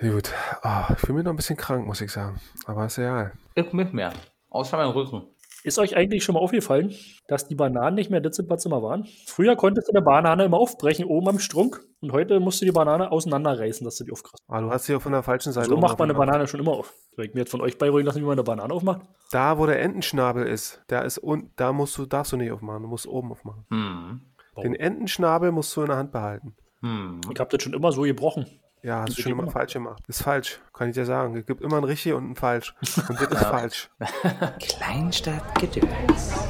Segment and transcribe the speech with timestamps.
[0.00, 0.32] Gut.
[0.62, 2.38] Ah, ich fühle mich noch ein bisschen krank, muss ich sagen.
[2.66, 3.32] Aber ist egal.
[3.54, 4.12] Ich mit mehr.
[4.50, 5.22] Außer mein Rücken.
[5.64, 6.94] Ist euch eigentlich schon mal aufgefallen,
[7.26, 9.04] dass die Bananen nicht mehr das sind, was sie mal waren?
[9.26, 11.80] Früher konntest du eine Banane immer aufbrechen, oben am Strunk.
[12.00, 14.44] Und heute musst du die Banane auseinanderreißen, dass du die aufkriegst.
[14.46, 15.68] Ah, du hast sie auf von der falschen Seite.
[15.68, 16.34] So macht man eine aufgemacht.
[16.34, 16.94] Banane schon immer auf.
[17.16, 19.00] Soll ich mir jetzt von euch beibringen lassen, wie man eine Banane aufmacht?
[19.32, 22.82] Da, wo der Entenschnabel ist, da ist und da musst du, darfst du nicht aufmachen.
[22.82, 23.64] Du musst oben aufmachen.
[23.70, 24.20] Hm.
[24.62, 26.54] Den Entenschnabel musst du in der Hand behalten.
[26.80, 27.22] Hm.
[27.32, 28.46] Ich habe das schon immer so gebrochen.
[28.86, 29.50] Ja, hast du schon immer?
[29.50, 30.00] falsch gemacht.
[30.06, 31.36] Ist falsch, kann ich dir sagen.
[31.36, 32.72] Es gibt immer ein richtig und ein falsch.
[33.08, 33.90] Und das ist falsch.
[34.60, 36.46] Kleinstadtgedöns.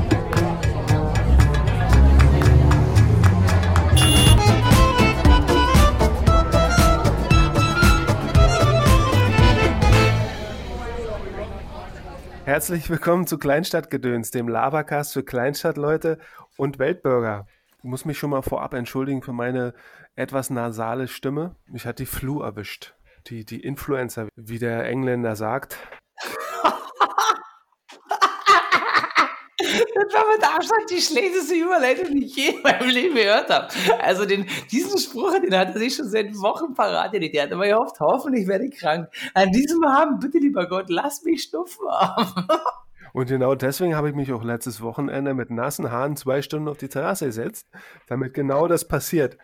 [12.44, 16.18] Herzlich willkommen zu Kleinstadtgedöns, dem Labercast für Kleinstadtleute
[16.58, 17.46] und Weltbürger.
[17.86, 19.72] Ich muss mich schon mal vorab entschuldigen für meine
[20.16, 21.54] etwas nasale Stimme.
[21.68, 22.96] Mich hat die Flu erwischt.
[23.28, 25.78] Die, die Influencer, wie der Engländer sagt.
[29.58, 33.68] Das war mit Abstand die schlechteste Überleitung, die ich je in meinem Leben gehört habe.
[34.02, 37.12] Also den, diesen Spruch, den hat er sich schon seit Wochen parat.
[37.14, 39.08] Der hat immer gehofft, hoffentlich werde ich krank.
[39.32, 42.48] An diesem Abend, bitte lieber Gott, lass mich schnupfen haben.
[43.16, 46.76] Und genau deswegen habe ich mich auch letztes Wochenende mit nassen Haaren zwei Stunden auf
[46.76, 47.66] die Terrasse gesetzt,
[48.08, 49.38] damit genau das passiert.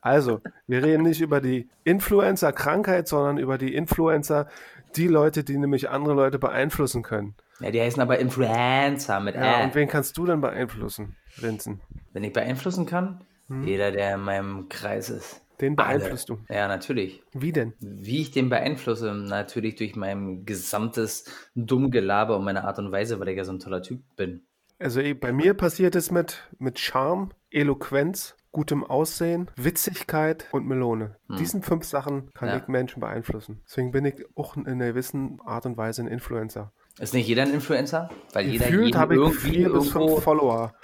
[0.00, 4.48] Also, wir reden nicht über die Influencer-Krankheit, sondern über die Influencer,
[4.96, 7.34] die Leute, die nämlich andere Leute beeinflussen können.
[7.60, 9.64] Ja, die heißen aber Influencer mit Ja, Ä.
[9.64, 11.82] und wen kannst du denn beeinflussen, Vincent?
[12.14, 13.64] Wenn ich beeinflussen kann, Hm?
[13.64, 15.41] jeder, der in meinem Kreis ist.
[15.62, 16.38] Den beeinflusst du.
[16.50, 17.22] Ja, natürlich.
[17.32, 17.72] Wie denn?
[17.80, 21.24] Wie ich den beeinflusse, natürlich durch mein gesamtes
[21.54, 24.42] Dummgelaber und meine Art und Weise, weil ich ja so ein toller Typ bin.
[24.78, 31.16] Also eh, bei mir passiert es mit, mit Charme, Eloquenz, gutem Aussehen, Witzigkeit und Melone.
[31.38, 32.56] Diesen fünf Sachen kann Ja.
[32.56, 33.62] ich Menschen beeinflussen.
[33.66, 36.72] Deswegen bin ich auch in einer gewissen Art und Weise ein Influencer.
[36.98, 38.10] Ist nicht jeder ein Influencer?
[38.32, 40.74] Weil jeder Gefühlt habe ich irgendwie vier bis fünf Follower.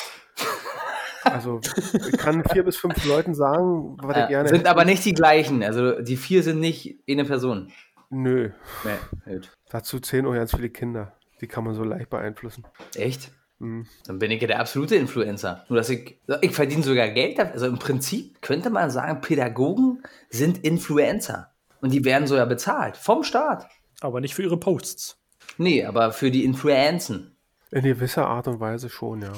[1.33, 1.61] Also
[2.11, 5.13] ich kann vier bis fünf Leuten sagen, was ich Ja, gerne sind aber nicht die
[5.15, 5.63] gleichen.
[5.63, 7.71] Also die vier sind nicht eine Person.
[8.11, 8.51] Nö,
[8.85, 9.51] Nee, gut.
[9.69, 11.13] dazu zählen auch ganz viele Kinder.
[11.41, 12.65] Die kann man so leicht beeinflussen.
[12.95, 13.31] Echt?
[13.59, 13.87] Mhm.
[14.07, 15.65] Dann bin ich ja der absolute Influencer.
[15.69, 17.53] Nur dass ich, ich verdiene sogar Geld dafür.
[17.55, 21.53] Also im Prinzip könnte man sagen, Pädagogen sind Influencer.
[21.81, 22.97] Und die werden so ja bezahlt.
[22.97, 23.69] Vom Staat.
[24.01, 25.19] Aber nicht für ihre Posts.
[25.59, 27.37] Nee, aber für die Influenzen.
[27.71, 29.33] In gewisser Art und Weise schon, ja.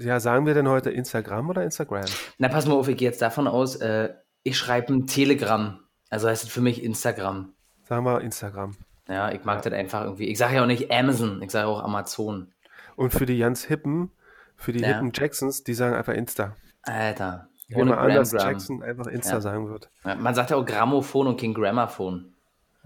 [0.00, 2.06] Ja, sagen wir denn heute Instagram oder Instagram?
[2.38, 5.80] Na, pass mal auf, ich gehe jetzt davon aus, äh, ich schreibe ein Telegramm.
[6.08, 7.52] Also heißt es für mich Instagram.
[7.84, 8.76] Sagen wir Instagram.
[9.08, 10.28] Ja, ich mag das einfach irgendwie.
[10.28, 12.52] Ich sage ja auch nicht Amazon, ich sage auch Amazon.
[12.96, 14.10] Und für die ganz hippen,
[14.56, 14.88] für die Ja.
[14.88, 16.56] hippen Jacksons, die sagen einfach Insta.
[16.82, 17.48] Alter.
[17.74, 18.52] Ohne an, dass Gram-Gram.
[18.52, 19.40] Jackson einfach Insta Ja.
[19.40, 19.90] sagen wird.
[20.04, 22.34] Ja, Man sagt ja auch Grammophon und kein Grammophon.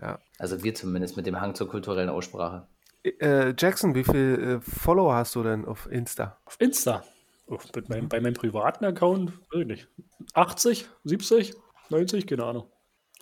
[0.00, 0.19] Ja.
[0.38, 2.66] Also wir zumindest mit dem Hang zur kulturellen Aussprache.
[3.04, 6.38] Äh, Jackson, wie viele äh, Follower hast du denn auf Insta?
[6.47, 7.04] Auf Insta.
[7.47, 9.88] Oh, mit meinem, bei meinem privaten Account, weiß ich nicht.
[10.32, 11.54] 80, 70,
[11.91, 12.70] 90, keine Ahnung.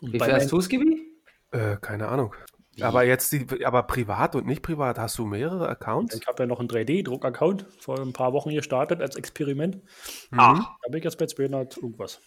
[0.00, 1.08] Und Wie bei viel hast du es, Gibi?
[1.50, 2.34] Äh, keine Ahnung.
[2.80, 6.14] Aber jetzt die, aber privat und nicht privat, hast du mehrere Accounts?
[6.14, 9.80] Ich habe ja noch einen 3D-Druck-Account vor ein paar Wochen gestartet als Experiment.
[10.30, 10.54] Ah.
[10.82, 12.20] Da bin ich jetzt bei 200 irgendwas.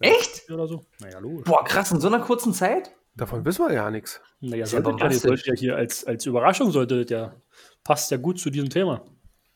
[0.00, 0.50] Echt?
[0.50, 0.84] Oder so.
[1.00, 1.44] Naja, logisch.
[1.44, 2.94] Boah, krass, in so einer kurzen Zeit?
[3.16, 4.20] Davon wissen wir ja nichts.
[4.40, 5.22] Naja, Ist ja sollte ja, das bombastisch.
[5.22, 7.34] sollte ja hier als, als Überraschung sollte das ja.
[7.84, 9.02] Passt ja gut zu diesem Thema.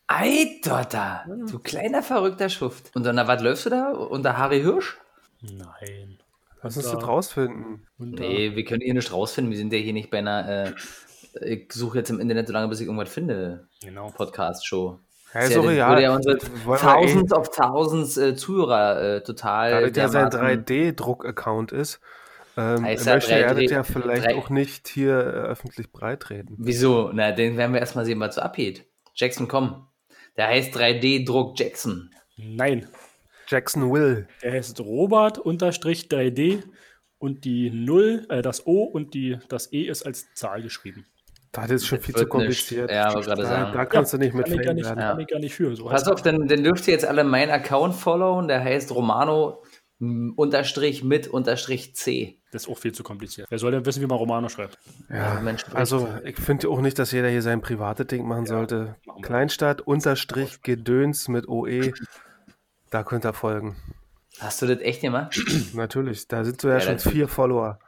[0.07, 1.25] Alter, da.
[1.49, 2.91] Du kleiner verrückter Schuft.
[2.97, 3.91] Und dann, was läufst du da?
[3.93, 4.99] Unter Harry Hirsch?
[5.43, 6.19] Nein.
[6.63, 7.87] Lass uns da- das rausfinden.
[7.99, 9.51] Und Nee, wir können hier nicht rausfinden.
[9.51, 10.73] Wir sind ja hier nicht bei einer, äh,
[11.55, 13.69] ich suche jetzt im Internet so lange, bis ich irgendwas finde.
[13.83, 14.11] Genau.
[14.11, 14.99] Podcast-Show.
[15.33, 15.89] Ja, ist ja, das real.
[15.91, 19.71] würde ja unsere eh- Thousands of Thousands äh, Zuhörer äh, total.
[19.71, 22.01] Da das ja sein dermaßen- 3D-Druck-Account ist,
[22.79, 25.91] ähm, Heißt ja möchte er 3D das ja vielleicht drei- auch nicht hier äh, öffentlich
[25.93, 26.57] breitreden.
[26.59, 27.11] Wieso?
[27.13, 28.85] Na, den werden wir erstmal sehen, was so abgeht.
[29.15, 29.87] Jackson, komm.
[30.37, 32.11] Der heißt 3D-Druck Jackson.
[32.37, 32.89] Nein.
[33.49, 34.29] Jackson Will.
[34.43, 36.63] Der heißt Robert unterstrich 3D
[37.19, 41.05] und die 0, äh, das O und die, das E ist als Zahl geschrieben.
[41.53, 42.87] Das ist schon Das viel zu kompliziert.
[42.87, 42.95] nicht.
[42.95, 43.73] Ja, wollte gerade da, sagen.
[43.73, 45.01] da kannst du nicht mit kann ich, gar nicht, werden.
[45.01, 45.11] Ja.
[45.11, 45.75] kann ich gar nicht für.
[45.75, 48.47] So Pass auf, dann, dann dürft ihr jetzt alle meinen Account followen.
[48.47, 49.61] Der heißt Romano
[50.01, 52.39] unterstrich mit unterstrich C.
[52.53, 53.49] das ist auch viel zu kompliziert.
[53.51, 54.79] Wer soll denn wissen, wie man Romano schreibt?
[55.11, 55.77] Ja, Mensch spricht.
[55.77, 58.97] also ich finde auch nicht, dass jeder hier sein privates Ding machen sollte.
[59.23, 61.93] Kleinstadt unterstrich Gedöns mit OE.
[62.91, 63.77] Da könnt ihr folgen.
[64.39, 65.39] Hast du das echt gemacht?
[65.75, 67.79] Natürlich, da sind so ja, Ja, schon vier Follower.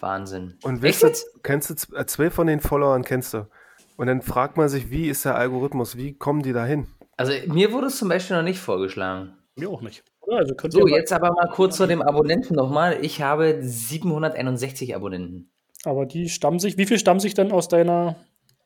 [0.00, 0.58] Wahnsinn.
[0.62, 1.26] Und echt weißt du, jetzt?
[1.42, 3.48] kennst du äh, zwei von den Followern kennst du.
[3.96, 5.96] Und dann fragt man sich, wie ist der Algorithmus?
[5.96, 6.88] Wie kommen die da hin?
[7.16, 9.34] Also mir wurde es zum Beispiel noch nicht vorgeschlagen.
[9.56, 10.02] Mir auch nicht.
[10.26, 12.98] Ja, also könnt So, ihr mal- jetzt aber mal kurz zu dem Abonnenten nochmal.
[13.02, 15.50] Ich habe 761 Abonnenten.
[15.84, 18.16] Aber die stammen sich, wie viel stammen sich denn aus deiner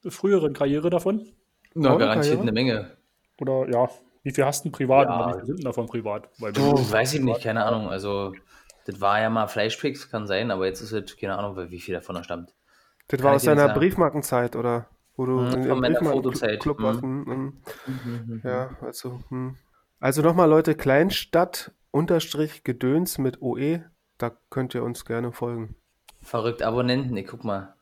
[0.07, 1.27] früheren Karriere davon?
[1.75, 2.43] Na, Eure garantiert Karriere?
[2.43, 2.91] eine Menge.
[3.41, 3.89] Oder ja,
[4.23, 5.09] wie viel hast du denn privat?
[5.09, 5.29] Ja.
[5.29, 6.29] Wie viel sind denn davon privat?
[6.39, 7.89] Weil Oh, du- weiß ich nicht, keine Ahnung.
[7.89, 8.35] Also,
[8.87, 11.95] das war ja mal Fleischpicks, kann sein, aber jetzt ist es keine Ahnung, wie viel
[11.95, 12.55] davon noch stammt.
[13.09, 13.79] Das Kann war aus deiner sagen.
[13.81, 14.87] Briefmarkenzeit, oder?
[15.17, 16.61] Wo du Mhm, in von meiner Briefmarken- Fotozeit.
[16.61, 16.83] Club Mhm.
[16.85, 17.03] warst.
[17.03, 17.53] Mhm.
[17.87, 18.41] Mhm.
[18.45, 19.21] Ja, also.
[19.31, 19.57] Hm.
[20.01, 23.81] Also nochmal, Leute, Kleinstadt unterstrich Gedöns mit OE,
[24.19, 25.75] da könnt ihr uns gerne folgen.
[26.23, 27.75] Verrückt, Abonnenten, ich guck mal.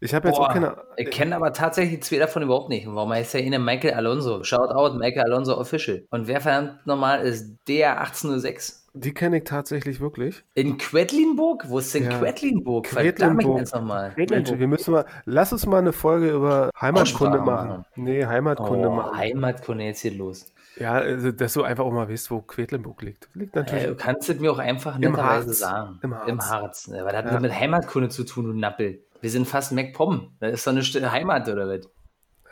[0.00, 0.76] Ich habe jetzt auch keine.
[0.98, 2.86] ich kenne aber tatsächlich zwei davon überhaupt nicht.
[2.86, 4.42] Warum heißt der eine Michael Alonso?
[4.44, 6.04] Shout out, Michael Alonso Official.
[6.10, 8.86] Und wer verdammt normal ist der 1806?
[8.92, 10.44] Die kenne ich tatsächlich wirklich.
[10.54, 11.68] In Quedlinburg?
[11.68, 12.18] Wo ist denn Ja.
[12.18, 12.84] Quedlinburg?
[12.86, 13.60] Quedlinburg.
[13.60, 14.12] jetzt nochmal.
[14.16, 15.06] Mensch, wir müssen mal.
[15.24, 17.84] Lass uns mal eine Folge über Heimatkunde machen.
[17.96, 19.16] Nee, Heimatkunde Oh, machen.
[19.16, 20.52] Heimatkunde jetzt hier los.
[20.76, 23.28] Ja, also, dass du einfach auch mal weißt, wo Quedlinburg liegt.
[23.34, 23.84] Liegt natürlich.
[23.84, 26.00] Äh, du kannst es mir auch einfach netterweise sagen.
[26.02, 26.28] Im Harz.
[26.28, 26.90] Im Harz.
[26.92, 27.32] Ja, Was hat Ja.
[27.32, 29.04] das mit Heimatkunde zu tun, du Nappel?
[29.20, 30.36] Wir sind fast MacPom.
[30.40, 31.86] Das ist doch eine Heimat, oder was?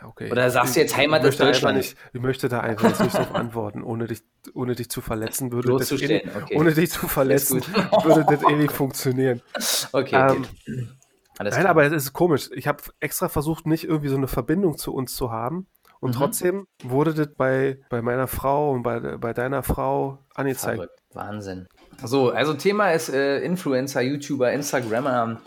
[0.04, 0.30] okay.
[0.32, 1.76] Oder sagst du jetzt Heimat ich einfach Deutschland?
[1.78, 4.22] nicht, Ich möchte da einfach jetzt nicht drauf antworten, ohne dich,
[4.54, 5.52] ohne dich zu verletzen.
[5.52, 6.56] Würde das ewig- okay.
[6.56, 7.60] Ohne dich zu verletzen,
[8.04, 9.42] würde das ewig funktionieren.
[9.92, 10.88] Okay, Ähm, okay.
[11.40, 12.50] Nein, aber es ist komisch.
[12.54, 15.66] Ich habe extra versucht, nicht irgendwie so eine Verbindung zu uns zu haben.
[16.02, 16.18] Und Mhm.
[16.18, 20.78] trotzdem wurde das bei, bei meiner Frau und bei, bei deiner Frau angezeigt.
[20.78, 20.98] Verrückt.
[21.12, 21.68] Wahnsinn.
[22.02, 25.40] So, also Thema ist äh, Influencer, YouTuber, Instagrammer,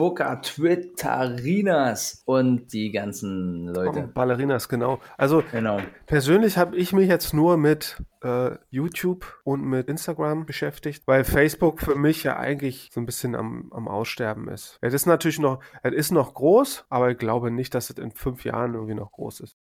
[0.00, 4.08] Facebooker, Twitterinas und die ganzen Leute.
[4.14, 4.98] Ballerinas, genau.
[5.18, 5.78] Also Genau.
[6.06, 11.82] persönlich habe ich mich jetzt nur mit äh, YouTube und mit Instagram beschäftigt, weil Facebook
[11.82, 14.78] für mich ja eigentlich so ein bisschen am, am Aussterben ist.
[14.80, 18.10] Es ist natürlich noch, es ist noch groß, aber ich glaube nicht, dass es in
[18.10, 19.58] fünf Jahren irgendwie noch groß ist.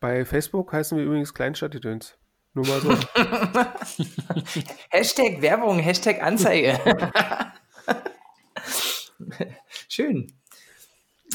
[0.00, 2.16] Bei Facebook heißen wir übrigens Kleinstadtgedöns.
[2.54, 2.90] Nur mal so.
[4.88, 6.78] Hashtag Werbung, Hashtag Anzeige.
[9.88, 10.32] Schön.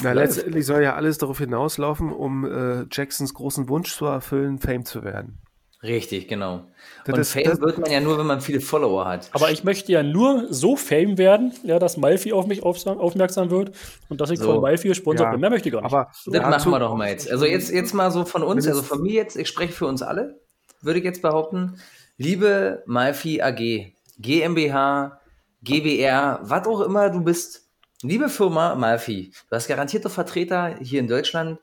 [0.02, 4.84] Na, letztendlich soll ja alles darauf hinauslaufen, um äh, Jacksons großen Wunsch zu erfüllen, Fame
[4.84, 5.38] zu werden.
[5.82, 6.66] Richtig, genau.
[7.06, 9.30] Das Und ist- Fame das- wird man ja nur, wenn man viele Follower hat.
[9.32, 13.50] Aber ich möchte ja nur so fame werden, ja, dass Malfi auf mich aufsa- aufmerksam
[13.50, 13.74] wird
[14.10, 14.52] und dass ich So.
[14.52, 15.40] von Malfi gesponsert Ja, bin.
[15.40, 15.92] Mehr möchte ich gar nicht.
[15.92, 17.30] Aber Das machen wir doch mal jetzt.
[17.30, 20.02] Also jetzt, jetzt mal so von uns, also von mir jetzt, ich spreche für uns
[20.02, 20.38] alle,
[20.82, 21.78] würde ich jetzt behaupten,
[22.18, 25.18] liebe Malfi AG, GmbH,
[25.62, 27.69] GBR, was auch immer du bist,
[28.02, 31.58] liebe Firma Malfi, du hast garantierte Vertreter hier in Deutschland.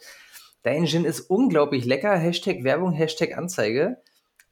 [0.64, 2.16] Dein Gin ist unglaublich lecker.
[2.16, 3.98] Hashtag Werbung, Hashtag Anzeige.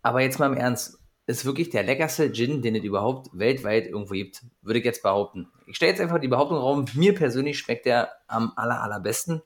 [0.01, 4.13] Aber jetzt mal im Ernst, ist wirklich der leckerste Gin, den es überhaupt weltweit irgendwo
[4.13, 5.47] gibt, würde ich jetzt behaupten.
[5.65, 9.41] Ich stelle jetzt einfach die Behauptung Raum, mir persönlich schmeckt der am aller, allerbesten.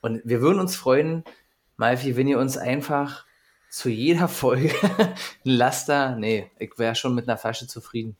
[0.00, 1.24] Und wir würden uns freuen,
[1.76, 3.26] Malfi, wenn ihr uns einfach
[3.68, 4.72] zu jeder Folge
[5.44, 8.16] ein Laster, nee, ich wäre schon mit einer Flasche zufrieden.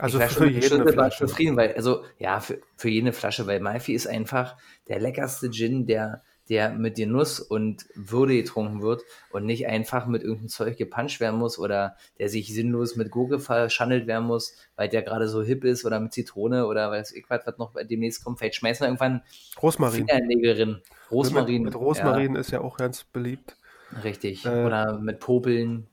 [0.00, 1.26] Also ich für Schlüsselbad Flasche.
[1.26, 4.56] zufrieden, weil, also, ja, für, für jede Flasche, weil Malfi ist einfach
[4.88, 10.22] der leckerste Gin, der, der mit Genuss und Würde getrunken wird und nicht einfach mit
[10.22, 14.88] irgendeinem Zeug gepanscht werden muss oder der sich sinnlos mit Gurke verschandelt werden muss, weil
[14.88, 18.24] der gerade so hip ist oder mit Zitrone oder weiß ich was, was noch demnächst
[18.24, 18.40] kommt.
[18.40, 19.22] Vielleicht schmeißen wir irgendwann
[19.62, 20.06] Rosmarin.
[20.08, 20.82] Fingernägel drin.
[21.10, 21.62] Rosmarin.
[21.62, 23.56] Mit, mit Rosmarin ist ja auch ganz beliebt.
[23.92, 24.44] Ja, richtig.
[24.44, 25.86] Äh, oder mit Popeln.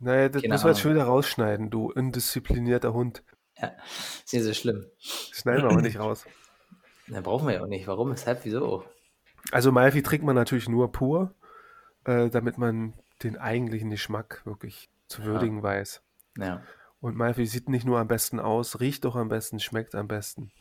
[0.00, 3.22] Naja, das Keine müssen wir jetzt schon wieder rausschneiden, du indisziplinierter Hund.
[4.24, 4.86] Ist nicht so schlimm.
[4.98, 6.26] Schneiden wir aber nicht raus.
[7.12, 7.88] Da brauchen wir ja auch nicht.
[7.88, 8.12] Warum?
[8.12, 8.44] Weshalb?
[8.44, 8.84] Wieso?
[9.50, 11.34] Also Malfi trinkt man natürlich nur pur,
[12.04, 16.02] äh, damit man den eigentlichen Geschmack wirklich zu würdigen weiß.
[16.38, 16.62] Ja.
[17.00, 20.52] Und Malfi sieht nicht nur am besten aus, riecht auch am besten, schmeckt am besten.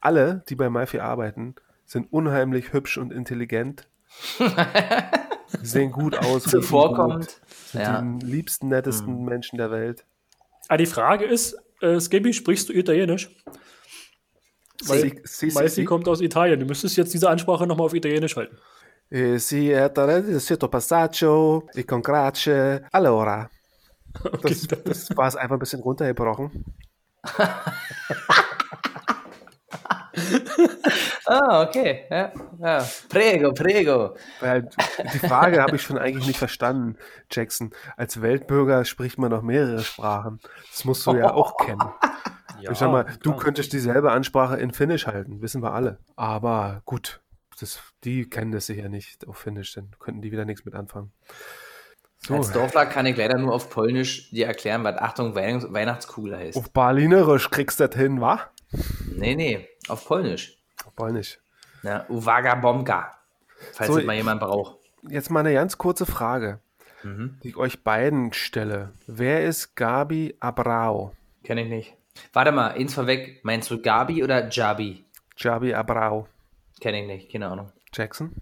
[0.00, 3.88] Alle, die bei Malfi arbeiten, sind unheimlich hübsch und intelligent.
[5.62, 6.44] sehen gut aus.
[6.50, 7.40] gut,
[7.72, 8.00] Sind Ja.
[8.00, 8.18] Hm.
[8.20, 10.04] die liebsten, nettesten Menschen der Welt.
[10.68, 13.30] Ah, die Frage ist, äh, Skippy, sprichst du Italienisch?
[14.86, 15.84] Weil Si- si- si- si.
[15.84, 16.58] kommt aus Italien.
[16.60, 18.56] Du müsstest jetzt diese Ansprache nochmal auf Italienisch halten.
[19.10, 19.90] Eh, sì, è
[20.38, 22.84] sotto passaggio, e con grazie.
[22.92, 23.48] Allora.
[24.42, 26.64] Das, das war es einfach ein bisschen runtergebrochen.
[31.26, 32.04] Ah, okay.
[32.10, 32.86] Ja, ja.
[33.08, 34.16] Prego, prego.
[34.40, 34.68] Weil
[35.12, 36.96] die Frage habe ich schon eigentlich nicht verstanden,
[37.30, 37.70] Jackson.
[37.96, 40.40] Als Weltbürger spricht man noch mehrere Sprachen.
[40.70, 41.82] Das musst du ja auch kennen.
[42.60, 45.98] Ja, ich sag mal, du könntest dieselbe Ansprache in Finnisch halten, wissen wir alle.
[46.16, 47.20] Aber gut,
[47.58, 51.12] das, die kennen das sicher nicht auf Finnisch, dann könnten die wieder nichts mit anfangen.
[52.22, 56.36] So, Als Dorfler kann ich leider nur auf Polnisch dir erklären, was Achtung Weihnachts Weihnachtskugel
[56.36, 56.58] heißt.
[56.58, 58.40] auf Berlinerisch kriegst du das hin, wa?
[59.16, 60.56] Nee, nee, auf Polnisch.
[60.84, 61.38] Auf Polnisch.
[61.82, 63.12] Ja, Uwaga Bomka.
[63.72, 64.76] Falls So, mal jemand braucht.
[65.08, 66.60] Jetzt mal eine ganz kurze Frage,
[67.02, 67.38] Mhm.
[67.42, 68.92] die ich euch beiden stelle.
[69.06, 71.12] Wer ist Gabi Abrao?
[71.44, 71.94] Kenne ich nicht.
[72.32, 73.40] Warte mal, eins vorweg.
[73.44, 75.04] Meinst du Gabi oder Jabi?
[75.36, 76.28] Jabi Abrau.
[76.80, 77.72] Kenne ich nicht, keine Ahnung.
[77.94, 78.34] Jackson?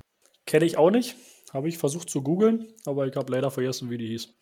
[0.46, 1.16] Kenne ich auch nicht.
[1.52, 4.34] Habe ich versucht zu googeln, aber ich habe leider vergessen, wie die hieß.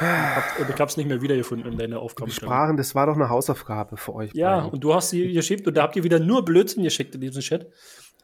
[0.00, 2.52] Und ich habe es nicht mehr wiedergefunden in deiner Die Aufgabenstellung.
[2.52, 4.32] Sprachen, das war doch eine Hausaufgabe für euch.
[4.34, 4.70] Ja, beiden.
[4.70, 7.42] und du hast sie geschickt und da habt ihr wieder nur Blödsinn geschickt in diesem
[7.42, 7.70] Chat.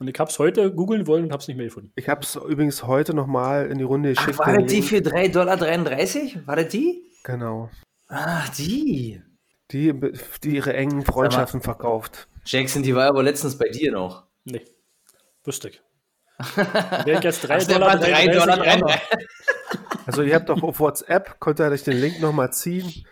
[0.00, 1.92] Und ich habe es heute googeln wollen und habe es nicht mehr gefunden.
[1.94, 4.38] Ich habe es übrigens heute nochmal in die Runde Ach, geschickt.
[4.40, 6.46] war den das die für 3,33 Dollar?
[6.46, 7.04] War das die?
[7.22, 7.70] Genau.
[8.08, 9.22] Ach, die.
[9.70, 9.94] Die,
[10.42, 12.26] die ihre engen Freundschaften verkauft.
[12.44, 14.24] Jackson, die war aber letztens bei dir noch.
[14.44, 14.64] Nee,
[15.44, 15.80] wüsste ich.
[17.04, 19.00] Wäre ich jetzt 3 Ach, der Dollar, war 3 Dollar 33
[20.10, 23.04] Also ihr habt doch auf WhatsApp, könnt ihr euch den Link nochmal ziehen.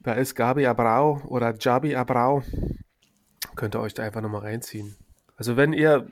[0.00, 2.42] Da ist Gabi Abrau oder Jabi Abrau.
[3.56, 4.96] Könnt ihr euch da einfach nochmal reinziehen.
[5.36, 6.06] Also wenn ihr,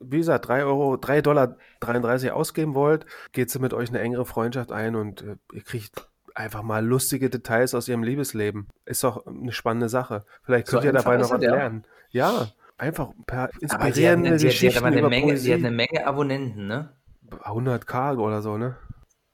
[0.00, 4.24] wie gesagt, 3 Euro, 3 Dollar 33 ausgeben wollt, geht sie mit euch eine engere
[4.24, 8.68] Freundschaft ein und äh, ihr kriegt einfach mal lustige Details aus ihrem Liebesleben.
[8.86, 10.24] Ist doch eine spannende Sache.
[10.42, 11.84] Vielleicht So könnt ihr dabei noch was lernen.
[12.10, 12.48] Ja,
[12.78, 15.52] einfach ein paar Aber die hat, inspirierende hat, hat Geschichten aber eine Menge, die Poesie.
[15.52, 16.90] hat eine Menge Abonnenten, ne?
[17.30, 18.76] 100k oder so, ne?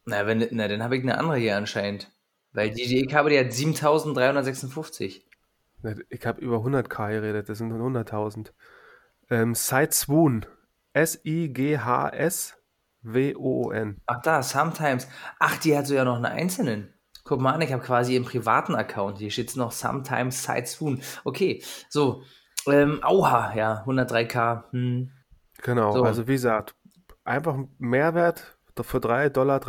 [0.06, 2.10] Na, wenn, na dann habe ich eine andere hier anscheinend.
[2.52, 5.26] Weil die, die ich habe, die hat 7356.
[5.82, 8.52] Ne, Ich habe über 100k geredet, das sind 100.000.
[9.28, 10.46] Ähm, Side Swoon.
[13.04, 14.00] S-I-G-H-S-W-O-O-N.
[14.06, 15.06] Ach da, sometimes.
[15.38, 16.94] Ach, die hat so ja noch einen einzelnen.
[17.24, 19.18] Guck mal an, ich habe quasi ihren privaten Account.
[19.18, 21.02] Hier steht noch sometimes side swoon.
[21.24, 22.22] Okay, so.
[22.66, 24.64] Ähm, Auha, ja, 103k.
[24.72, 25.10] Hm.
[25.62, 26.04] Genau, So.
[26.04, 26.74] also wie gesagt,
[27.24, 29.60] einfach ein Mehrwert für 3,33 Dollar.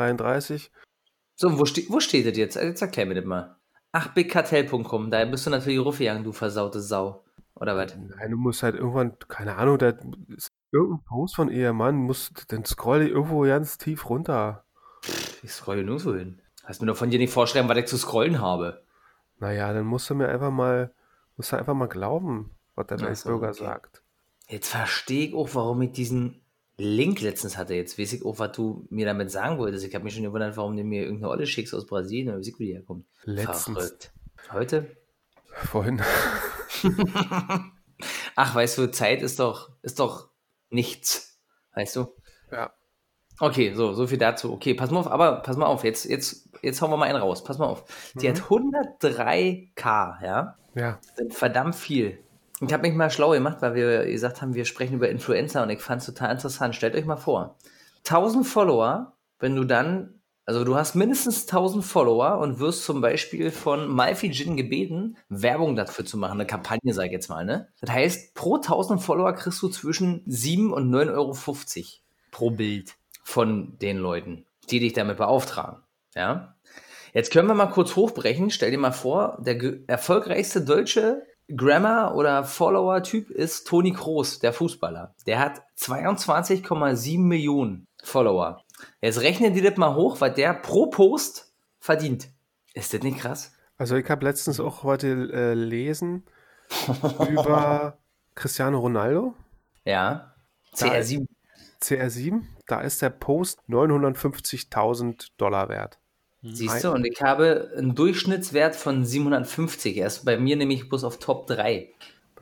[1.35, 2.55] So, wo, ste wo steht das jetzt?
[2.55, 3.57] Jetzt erklär mir das mal.
[3.91, 5.11] Ach, bigcartel.com.
[5.11, 7.23] Da bist du natürlich rufgegangen, du versaute Sau.
[7.55, 7.95] Oder was?
[7.95, 9.93] Nein, du musst halt irgendwann, keine Ahnung, da
[10.35, 14.63] ist irgendein Post von Ehemann, muss, dann scroll ich irgendwo ganz tief runter.
[15.41, 16.41] Ich scrolle nur so hin.
[16.63, 18.83] Hast mir doch von dir nicht vorschreiben, was ich zu scrollen habe.
[19.39, 20.93] Naja, dann musst du mir einfach mal,
[21.35, 23.53] musst du einfach mal glauben, was der Ach so, okay.
[23.53, 24.03] sagt.
[24.47, 26.41] Jetzt verstehe ich auch, warum ich diesen
[26.77, 27.73] Link letztens hatte.
[27.73, 29.85] Jetzt weiß ich auch, was du mir damit sagen wolltest.
[29.85, 32.43] Ich habe mich schon gewundert, warum du mir irgendeine Olle schickst aus Brasilien oder wie
[32.43, 33.05] sie die herkommt.
[33.23, 33.77] Letztens.
[33.77, 34.11] Verrückt.
[34.51, 34.97] Heute?
[35.45, 36.01] Vorhin.
[38.35, 40.29] Ach, weißt du, Zeit ist doch, ist doch
[40.69, 41.39] nichts.
[41.73, 42.13] Weißt du?
[42.51, 42.71] Ja.
[43.39, 44.53] Okay, so, so viel dazu.
[44.53, 47.19] Okay, pass mal auf, aber pass mal auf, jetzt, jetzt, jetzt hauen wir mal einen
[47.19, 47.43] raus.
[47.43, 47.85] Pass mal auf.
[48.15, 50.57] Die hat 103k, ja?
[50.75, 50.99] Ja.
[51.29, 52.19] verdammt viel.
[52.59, 55.69] Ich habe mich mal schlau gemacht, weil wir gesagt haben, wir sprechen über Influencer und
[55.69, 56.75] ich fand es total interessant.
[56.75, 57.57] Stellt euch mal vor,
[57.99, 63.51] 1000 Follower, wenn du dann, also du hast mindestens 1000 Follower und wirst zum Beispiel
[63.51, 67.67] von Malfi Gin gebeten, Werbung dafür zu machen, eine Kampagne, sag ich jetzt mal, ne?
[67.79, 71.37] Das heißt, pro 1000 Follower kriegst du zwischen 7 und 9,50 Euro
[72.31, 75.83] pro Bild von den Leuten, die dich damit beauftragen,
[76.15, 76.55] ja?
[77.13, 78.51] Jetzt können wir mal kurz hochbrechen.
[78.51, 81.23] Stell dir mal vor, der erfolgreichste deutsche
[81.55, 85.15] Grammar- oder Follower-Typ ist Toni Kroos, der Fußballer.
[85.25, 88.61] Der hat 22,7 Millionen Follower.
[89.01, 92.29] Jetzt rechnen die das mal hoch, was der pro Post verdient.
[92.73, 93.53] Ist das nicht krass?
[93.77, 96.25] Also ich habe letztens auch heute äh, lesen
[97.29, 97.97] über
[98.35, 99.33] Cristiano Ronaldo,
[99.85, 100.33] Ja.
[100.79, 101.27] Da- CR7.
[101.81, 102.41] CR7.
[102.67, 105.99] Da ist der Post 950.000 Dollar wert.
[106.53, 109.97] Siehst du, und ich habe einen Durchschnittswert von 750.
[109.97, 111.89] Er ist bei mir nämlich bloß auf Top 3.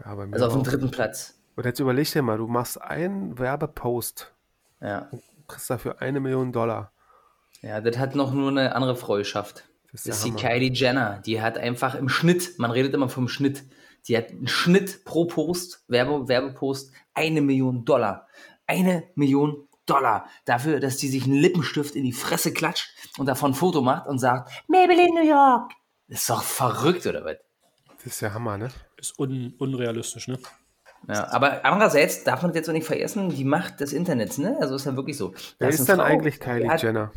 [0.04, 1.38] Ja, bei mir Also auf dem dritten Platz.
[1.56, 4.34] Und jetzt überleg dir mal, du machst einen Werbepost,
[4.82, 5.10] Ja.
[5.48, 6.92] kriegst dafür eine Million Dollar.
[7.62, 9.64] Ja, das hat noch nur eine andere Frau geschafft.
[9.92, 10.32] Das Das ist die.
[10.32, 11.22] Kylie Jenner.
[11.26, 13.64] Die hat einfach im Schnitt, man redet immer vom Schnitt,
[14.08, 18.28] die hat einen Schnitt pro Post, Werbe, Werbepost, eine Million Dollar.
[18.68, 20.28] Eine Million Dollar.
[20.46, 24.08] Dafür, dass die sich einen Lippenstift in die Fresse klatscht und davon ein Foto macht
[24.08, 25.72] und sagt, Maybelline New York.
[26.08, 27.38] Das ist doch verrückt, oder was?
[27.98, 28.70] Das ist der Hammer, ne?
[28.98, 30.38] Ist un unrealistisch, ne?
[31.08, 34.58] Ja, aber andererseits darf man das jetzt auch nicht vergessen, die Macht des Internets, ne?
[34.60, 35.34] Also ist ja wirklich so.
[35.60, 37.12] Wer Da ist denn Frau, eigentlich Kylie hat- Jenner?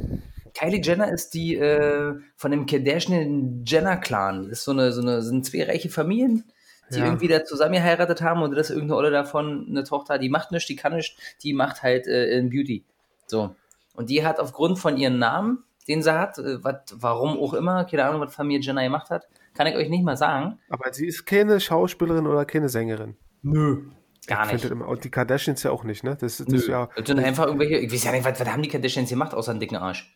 [0.54, 4.48] Kylie Jenner ist die äh, von dem Kardashian Jenner Clan.
[4.48, 6.50] Das ist so eine, so eine, sind zwei reiche Familien,
[6.90, 7.06] die Ja.
[7.06, 10.52] irgendwie da zusammen geheiratet haben und das ist irgendeine Olle davon, eine Tochter, die macht
[10.52, 12.84] nichts, die kann nichts, die macht halt äh, in Beauty.
[13.26, 13.54] So.
[13.94, 17.84] Und die hat aufgrund von ihrem Namen, den sie hat, äh, wat, warum auch immer,
[17.84, 20.58] keine Ahnung, was Familie Jenner gemacht hat, kann ich euch nicht mal sagen.
[20.70, 23.16] Aber sie ist keine Schauspielerin oder keine Sängerin.
[23.42, 23.82] Nö.
[24.26, 24.64] Gar Ich nicht.
[24.66, 26.16] immer- Und die Kardashians ja auch nicht, ne?
[26.20, 26.88] Das, das ist ja.
[26.96, 29.50] Das sind einfach irgendwelche, ich weiß ja nicht, was, was haben die Kardashians gemacht, außer
[29.52, 30.14] einen dicken Arsch?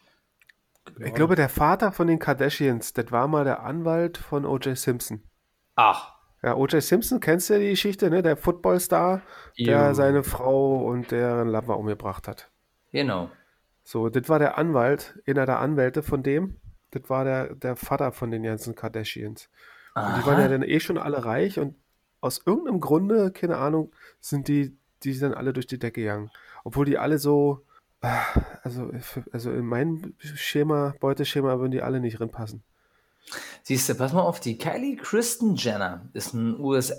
[0.99, 4.77] Ich glaube, der Vater von den Kardashians, das war mal der Anwalt von O.J.
[4.77, 5.23] Simpson.
[5.77, 6.13] Ach.
[6.43, 6.83] Ja, O.J.
[6.83, 8.21] Simpson, kennst du ja die Geschichte, ne?
[8.23, 9.23] Der Footballstar,
[9.59, 12.51] der seine Frau und deren Lover umgebracht hat.
[12.91, 13.31] Genau.
[13.85, 16.57] So, das war der Anwalt, einer der Anwälte von dem.
[16.91, 19.49] Das war der, der Vater von den ganzen Kardashians.
[19.95, 21.77] Und die waren ja dann eh schon alle reich und
[22.21, 26.31] aus irgendeinem Grunde, keine Ahnung, sind die, die sind alle durch die Decke gegangen.
[26.65, 27.65] Obwohl die alle so,
[28.01, 28.09] äh,
[28.63, 28.91] also,
[29.33, 32.63] also in mein Schema, Beuteschema würden die alle nicht reinpassen.
[33.63, 36.93] Siehst du, pass mal auf, die Kylie Kristen Jenner ist ein US,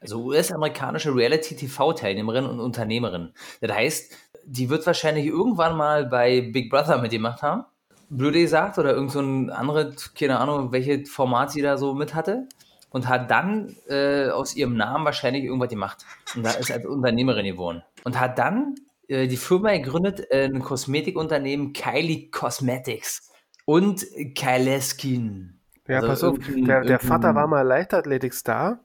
[0.00, 3.32] also US-amerikanische Reality-TV-Teilnehmerin und Unternehmerin.
[3.60, 4.12] Das heißt,
[4.44, 7.64] die wird wahrscheinlich irgendwann mal bei Big Brother mitgemacht haben.
[8.08, 12.14] Blöde gesagt, oder irgend so ein anderes, keine Ahnung, welches Format sie da so mit
[12.14, 12.48] hatte.
[12.92, 16.04] Und hat dann äh, aus ihrem Namen wahrscheinlich irgendwas gemacht.
[16.34, 17.84] Und da ist als Unternehmerin geworden.
[18.02, 18.74] Und hat dann
[19.06, 23.30] äh, die Firma gegründet, äh, ein Kosmetikunternehmen Kylie Cosmetics
[23.64, 25.59] und Kyleskin.
[25.90, 28.78] Ja, Also pass auf, der, der Vater war mal Leichtathletikstar.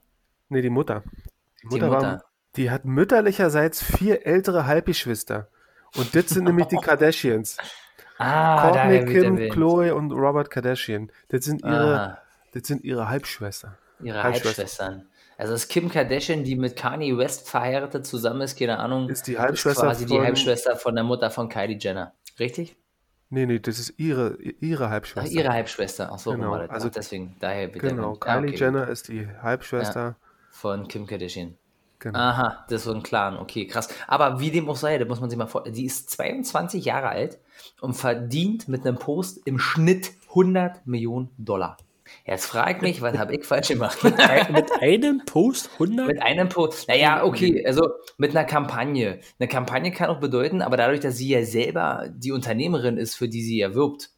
[0.50, 1.04] Nee, die Mutter.
[1.64, 2.02] Die Mutter, Mutter.
[2.02, 2.24] war,
[2.56, 5.48] die hat mütterlicherseits vier ältere Halbgeschwister.
[5.96, 7.58] Und das sind nämlich die Kardashians.
[8.18, 9.50] Ah, Courtney, Kim.
[9.50, 11.12] Chloe und Robert Kardashian.
[11.30, 12.18] Das sind ihre, Aha,
[12.54, 13.78] das sind ihre Halbschwester.
[14.02, 14.62] ihre Halbschwester.
[14.64, 15.08] Halbschwestern.
[15.38, 19.38] Also ist Kim Kardashian, die mit Kanye West verheiratet zusammen ist, keine Ahnung, Ist die
[19.38, 22.14] Halbschwester quasi die von- Halbschwester von der Mutter von Kylie Jenner.
[22.40, 22.78] Richtig?
[23.30, 25.32] Nee, nee, das ist ihre, ihre Ach, Halbschwester.
[25.32, 26.10] ihre Halbschwester.
[26.12, 27.88] Ach so, Genau, also- Ach, deswegen, daher bitte.
[27.88, 28.14] Genau.
[28.22, 30.16] Ah, Kylie okay, Jenner ist die Halbschwester.
[30.52, 31.56] Von Kim Kardashian.
[32.00, 32.20] Genau.
[32.20, 33.38] Aha, das ist so ein Clan.
[33.38, 33.88] Okay, krass.
[34.08, 37.10] Aber wie dem auch sei, da muss man sich mal vorstellen, die ist 22 Jahre
[37.10, 37.40] alt
[37.82, 41.78] und verdient mit einem Post im Schnitt 100 Millionen Dollar.
[42.26, 44.04] Jetzt frag mich, was habe ich falsch gemacht?
[44.04, 46.08] Mit einem Post 100?
[46.08, 46.88] Mit einem Post.
[46.88, 49.20] Naja, okay, also mit einer Kampagne.
[49.40, 53.28] Eine Kampagne kann auch bedeuten, aber dadurch, dass sie ja selber die Unternehmerin ist, für
[53.28, 54.10] die sie ja wirbt,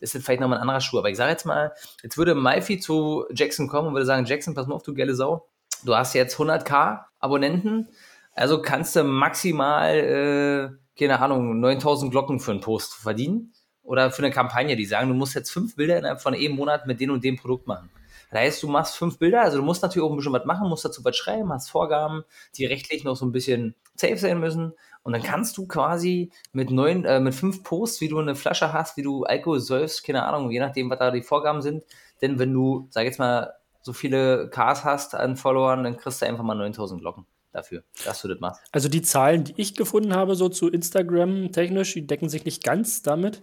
[0.00, 0.98] ist das vielleicht nochmal ein anderer Schuh.
[0.98, 1.72] Aber ich sage jetzt mal,
[2.02, 5.14] jetzt würde Malfi zu Jackson kommen und würde sagen, Jackson, pass mal auf, du geile
[5.14, 5.48] Sau.
[5.84, 7.88] Du hast jetzt 100k Abonnenten,
[8.34, 13.52] also kannst du maximal, äh, keine Ahnung, 9000 Glocken für einen Post verdienen.
[13.90, 16.86] Oder für eine Kampagne, die sagen, du musst jetzt fünf Bilder innerhalb von einem Monat
[16.86, 17.90] mit dem und dem Produkt machen.
[18.30, 20.68] Das heißt, du machst fünf Bilder, also du musst natürlich auch ein bisschen was machen,
[20.68, 22.22] musst dazu was schreiben, hast Vorgaben,
[22.54, 24.74] die rechtlich noch so ein bisschen safe sein müssen.
[25.02, 28.72] Und dann kannst du quasi mit neun, äh, mit fünf Posts, wie du eine Flasche
[28.72, 31.82] hast, wie du Alkohol säufst, keine Ahnung, je nachdem, was da die Vorgaben sind.
[32.22, 36.26] Denn wenn du, sag jetzt mal, so viele Cars hast an Followern, dann kriegst du
[36.26, 38.62] einfach mal 9000 Glocken dafür, dass du das machst.
[38.72, 42.62] Also die Zahlen, die ich gefunden habe, so zu Instagram technisch, die decken sich nicht
[42.64, 43.42] ganz damit.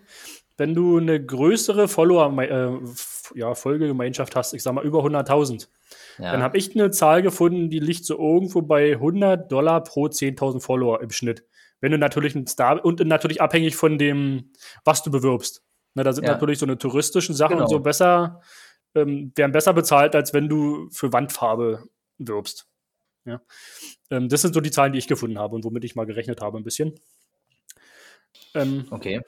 [0.57, 2.79] Wenn du eine größere Follower, äh,
[3.35, 5.69] ja, Folgegemeinschaft hast, ich sag mal über 100.000,
[6.17, 6.31] Ja.
[6.31, 10.61] dann habe ich eine Zahl gefunden, die liegt so irgendwo bei 100 Dollar pro 10.000
[10.61, 11.45] Follower im Schnitt.
[11.79, 14.51] Wenn du natürlich ein Star und natürlich abhängig von dem,
[14.83, 15.63] was du bewirbst.
[15.93, 16.31] Na, da sind Ja.
[16.31, 17.65] natürlich so eine touristischen Sachen Genau.
[17.65, 18.41] und so besser,
[18.95, 21.83] ähm, werden besser bezahlt, als wenn du für Wandfarbe
[22.17, 22.67] wirbst.
[23.25, 23.41] Ja.
[24.09, 26.41] Ähm, das sind so die Zahlen, die ich gefunden habe und womit ich mal gerechnet
[26.41, 26.93] habe ein bisschen.
[28.53, 29.21] Ähm, okay.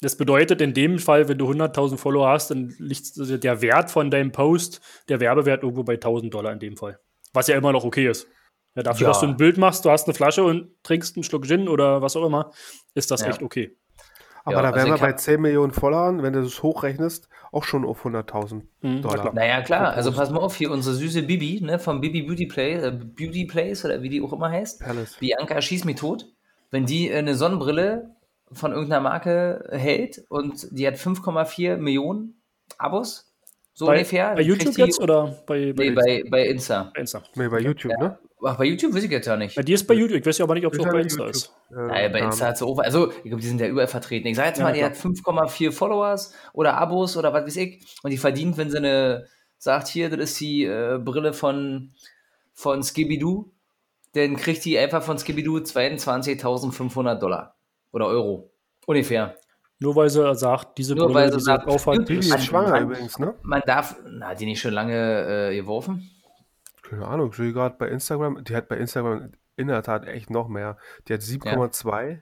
[0.00, 4.10] das bedeutet in dem Fall, wenn du 100.000 Follower hast, dann liegt der Wert von
[4.10, 6.98] deinem Post, der Werbewert irgendwo bei 1.000 Dollar in dem Fall.
[7.32, 8.28] Was ja immer noch okay ist.
[8.74, 9.08] Ja, dafür, Ja.
[9.12, 12.02] dass du ein Bild machst, du hast eine Flasche und trinkst einen Schluck Gin oder
[12.02, 12.52] was auch immer,
[12.94, 13.28] ist das Ja.
[13.28, 13.76] echt okay.
[14.46, 16.62] Aber Ja, da also wären wir ich bei hab- 10 Millionen Followern, wenn du das
[16.62, 19.20] hochrechnest, auch schon auf 100.000 Mhm, na Dollar.
[19.20, 19.34] klar.
[19.34, 22.74] Naja, klar, also pass mal auf, hier unsere süße Bibi, ne, vom Bibi Beauty Play,
[22.74, 24.80] äh, Beauty Place oder wie die auch immer heißt.
[24.80, 25.16] Palace.
[25.18, 26.26] Bianca schieß mich tot.
[26.70, 28.14] Wenn die äh, eine Sonnenbrille
[28.52, 32.40] von irgendeiner Marke hält und die hat 5,4 Millionen
[32.78, 33.32] Abos,
[33.74, 34.34] so Bei, ungefähr.
[34.34, 36.92] bei YouTube jetzt oder bei, Nee, bei, bei Insta.
[36.94, 37.22] bei Insta?
[37.34, 38.18] Nee, bei YouTube, ne?
[38.44, 39.56] Ach, bei YouTube weiß ich jetzt ja nicht.
[39.56, 40.18] Bei dir ist bei YouTube.
[40.18, 41.34] Ich weiß ja aber nicht, ob es auch bei Insta YouTube.
[41.36, 41.52] ist.
[41.70, 42.18] Äh, Naja, bei.
[42.20, 44.28] Insta hat sie auch, also ich glaube, die sind ja überall vertreten.
[44.28, 44.90] Ich sage jetzt Ja, mal, die klar.
[44.90, 47.82] hat 5,4 Followers oder Abos oder was weiß ich.
[48.02, 49.26] Und die verdient, wenn sie eine,
[49.58, 51.92] sagt hier, das ist die äh, Brille von,
[52.52, 53.50] von Skibidoo,
[54.12, 57.54] dann kriegt die einfach von Skibidoo 22.500 Dollar
[57.92, 58.50] oder Euro.
[58.86, 59.36] Ungefähr.
[59.78, 62.70] Nur weil sie sagt, diese Nur Brille, weil sie die sie sagt, Man- ist schwanger
[62.70, 63.34] man- übrigens, ne?
[63.42, 66.10] Man darf, na, hat die nicht schon lange äh, geworfen?
[66.88, 70.30] Keine Ahnung, ich sehe gerade bei Instagram, die hat bei Instagram in der Tat echt
[70.30, 70.76] noch mehr.
[71.08, 72.20] Die hat 7,2.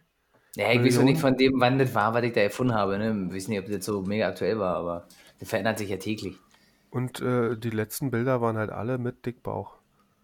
[0.56, 2.96] Ja, ich weiß noch nicht von dem, wann das war, was ich da erfunden habe.
[2.98, 3.26] Ne?
[3.28, 5.08] Ich weiß nicht, ob das so mega aktuell war, aber
[5.40, 6.38] das verändert sich ja täglich.
[6.90, 9.74] Und äh, die letzten Bilder waren halt alle mit Dickbauch.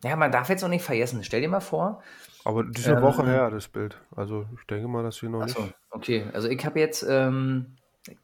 [0.04, 1.24] Ja, man darf jetzt auch nicht vergessen.
[1.24, 2.00] Stell dir mal vor,
[2.44, 4.00] Aber eine Ähm, Woche her, das Bild.
[4.14, 5.74] Also ich denke mal, dass wir noch Achso, nicht.
[5.90, 6.24] okay.
[6.32, 7.76] Also ich habe jetzt, ähm,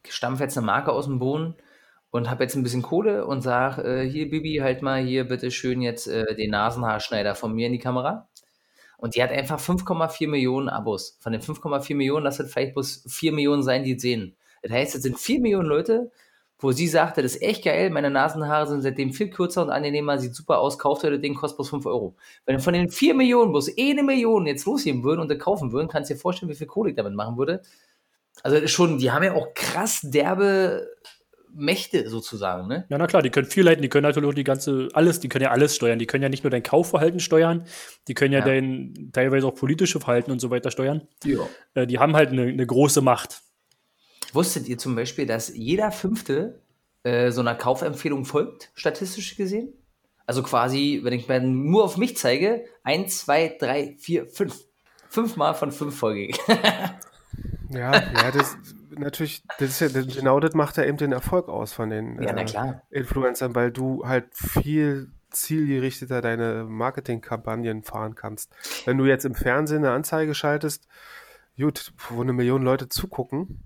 [0.03, 1.55] ich stampfe jetzt eine Marke aus dem Boden
[2.11, 5.51] und habe jetzt ein bisschen Kohle und sage, äh, hier Bibi, halt mal hier bitte
[5.51, 8.27] schön jetzt äh, den Nasenhaarschneider von mir in die Kamera.
[8.97, 11.17] Und die hat einfach 5,4 Millionen Abos.
[11.19, 14.35] Von den 5,4 Millionen, das wird vielleicht bloß 4 Millionen sein, die sehen.
[14.63, 16.11] Das heißt, es sind 4 Millionen Leute,
[16.59, 20.17] wo sie sagte, das ist echt geil, meine Nasenhaare sind seitdem viel kürzer und angenehmer,
[20.17, 22.15] sieht super aus, kauft das Ding, kostet bloß 5 Euro.
[22.45, 25.87] Wenn von den 4 Millionen bloß eine Million jetzt losgehen würden und das kaufen würden,
[25.87, 27.61] kannst du dir vorstellen, wie viel Kohle ich damit machen würde.
[28.41, 30.87] Also schon, die haben ja auch krass derbe
[31.53, 32.85] Mächte sozusagen, ne?
[32.89, 35.29] Ja, na klar, die können viel leiten, die können natürlich auch die ganze, alles, die
[35.29, 35.99] können ja alles steuern.
[35.99, 37.65] Die können ja nicht nur dein Kaufverhalten steuern,
[38.07, 38.45] die können ja, ja.
[38.45, 41.07] dein teilweise auch politische Verhalten und so weiter steuern.
[41.23, 41.47] Ja.
[41.73, 43.41] Äh, die haben halt eine, eine große Macht.
[44.33, 46.61] Wusstet ihr zum Beispiel, dass jeder Fünfte
[47.03, 49.73] äh, so einer Kaufempfehlung folgt, statistisch gesehen?
[50.25, 54.65] Also quasi, wenn ich nur auf mich zeige, eins, zwei, drei, vier, fünf.
[55.09, 56.33] Fünfmal von fünf folge
[57.69, 58.57] Ja, ja, das
[58.97, 62.31] natürlich, das ist ja, genau das macht ja eben den Erfolg aus von den ja,
[62.31, 68.51] äh, Influencern, weil du halt viel zielgerichteter deine Marketingkampagnen fahren kannst.
[68.85, 70.87] Wenn du jetzt im Fernsehen eine Anzeige schaltest,
[71.57, 73.63] gut, wo eine Million Leute zugucken,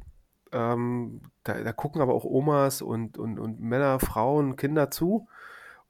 [0.51, 5.27] ähm, da, da, gucken aber auch Omas und, und, und Männer, Frauen, Kinder zu.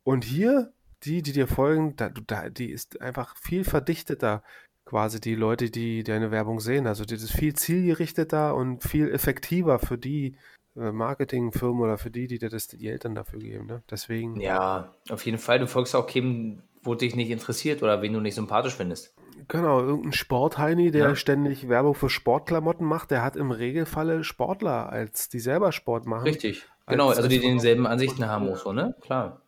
[0.04, 0.72] Und hier,
[1.04, 4.44] die, die dir folgen, da, da, die ist einfach viel verdichteter,
[4.86, 6.88] quasi die Leute, die deine Werbung sehen.
[6.88, 10.36] Also das ist viel zielgerichteter und viel effektiver für die
[10.76, 13.68] äh, Marketingfirmen oder für die, die dir das die Eltern dafür geben.
[13.68, 13.84] Ne?
[13.90, 14.40] Deswegen.
[14.40, 15.60] Ja, auf jeden Fall.
[15.60, 19.14] Du folgst auch keinem, wo dich nicht interessiert oder wen du nicht sympathisch findest.
[19.48, 21.16] Genau, irgendein Sportheini, der ja.
[21.16, 26.24] ständig Werbung für Sportklamotten macht, der hat im Regelfalle Sportler, als die selber Sport machen.
[26.24, 28.96] Richtig, genau, also die denselben Ansichten haben muss, so, ne?
[29.02, 29.42] Klar.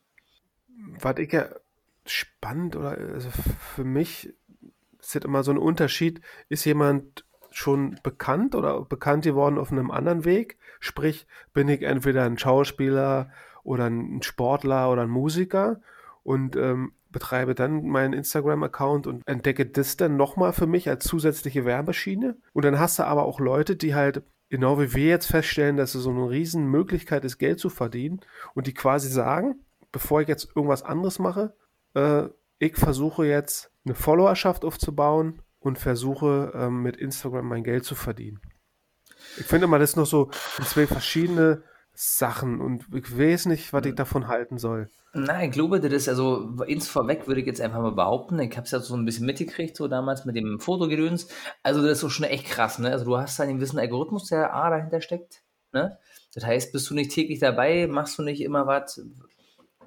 [1.00, 1.46] Was ich ja
[2.06, 3.30] spannend oder also
[3.76, 4.34] für mich
[5.08, 9.92] ist jetzt immer so ein Unterschied, ist jemand schon bekannt oder bekannt geworden auf einem
[9.92, 10.58] anderen Weg?
[10.80, 13.30] Sprich, bin ich entweder ein Schauspieler
[13.64, 15.82] oder ein Sportler oder ein Musiker
[16.24, 21.64] und ähm, betreibe dann meinen Instagram-Account und entdecke das dann nochmal für mich als zusätzliche
[21.64, 22.36] Werbeschiene.
[22.54, 25.96] Und dann hast du aber auch Leute, die halt, genau wie wir jetzt feststellen, dass
[25.96, 28.22] es so eine riesen Möglichkeit ist, Geld zu verdienen
[28.56, 29.60] und die quasi sagen,
[29.92, 31.54] bevor ich jetzt irgendwas anderes mache,
[31.94, 32.24] äh,
[32.60, 38.42] ich versuche jetzt eine Followerschaft aufzubauen und versuche ähm, mit Instagram mein Geld zu verdienen.
[39.38, 40.30] Ich finde mal, das ist noch so
[40.64, 44.90] zwei verschiedene Sachen und ich weiß nicht, was ich davon halten soll.
[45.16, 48.58] Nein, ich glaube, das ist also, ins vorweg würde ich jetzt einfach mal behaupten, ich
[48.58, 51.28] habe es ja so ein bisschen mitgekriegt, so damals mit dem Fotogedöns.
[51.62, 52.90] Also, das ist so schon echt krass, ne?
[52.90, 56.00] Also, du hast da einen gewissen Algorithmus, der A dahinter steckt, ne?
[56.34, 59.06] Das heißt, bist du nicht täglich dabei, machst du nicht immer was,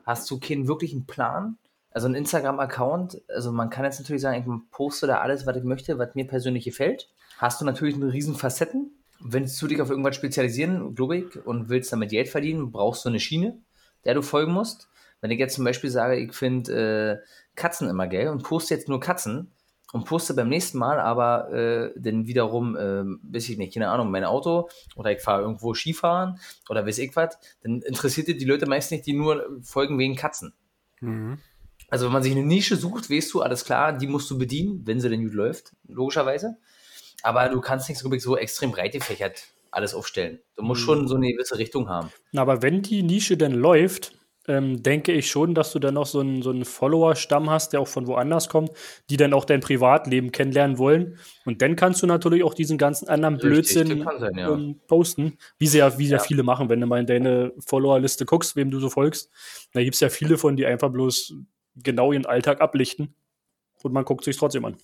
[0.05, 1.59] hast du keinen wirklichen Plan,
[1.97, 5.65] also ein Instagram-Account, also man kann jetzt natürlich sagen, ich poste da alles, was ich
[5.65, 7.09] möchte, was mir persönlich gefällt.
[7.39, 8.91] Hast du natürlich eine riesen Facetten.
[9.19, 13.09] Wenn du dich auf irgendwas spezialisieren, glaube ich, und willst damit Geld verdienen, brauchst du
[13.09, 13.63] eine Schiene,
[14.05, 14.91] der du folgen musst.
[15.23, 18.91] Wenn ich jetzt zum Beispiel sage, ich finde äh, Katzen immer geil und poste jetzt
[18.91, 19.51] nur Katzen
[19.95, 24.11] und poste beim nächsten Mal aber äh, dann wiederum, äh, weiß ich nicht, keine Ahnung,
[24.11, 28.67] mein Auto oder ich fahre irgendwo Skifahren oder weiß ich was, dann interessiert die Leute
[28.67, 30.53] meist nicht, die nur folgen wegen Katzen.
[31.01, 31.39] Mhm.
[31.89, 34.83] Also wenn man sich eine Nische sucht, weißt du, alles klar, die musst du bedienen,
[34.85, 36.57] wenn sie denn gut läuft, logischerweise.
[37.23, 40.41] Aber du kannst nicht so, so extrem breit gefächert alles aufstellen.
[40.57, 42.11] Du musst schon so eine gewisse Richtung haben.
[42.35, 44.13] Aber wenn die Nische denn läuft,
[44.49, 47.81] ähm, denke ich schon, dass du dann noch so einen, so einen Follower-Stamm hast, der
[47.81, 48.71] auch von woanders kommt,
[49.11, 51.19] die dann auch dein Privatleben kennenlernen wollen.
[51.45, 54.55] Und dann kannst du natürlich auch diesen ganzen anderen Blödsinn sein, ja.
[54.55, 56.25] ähm, posten, wie sehr, wie sehr ja.
[56.25, 56.69] viele machen.
[56.69, 59.31] Wenn du mal in deine Follower-Liste guckst, wem du so folgst,
[59.73, 61.35] da gibt es ja viele von, die einfach bloß
[61.77, 63.15] genau ihren Alltag ablichten
[63.83, 64.77] und man guckt sich trotzdem an.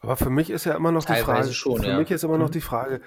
[0.00, 1.98] Aber für mich ist ja immer noch Teilweise die Frage, schon, für ja.
[1.98, 2.52] mich ist immer noch mhm.
[2.52, 3.00] die Frage,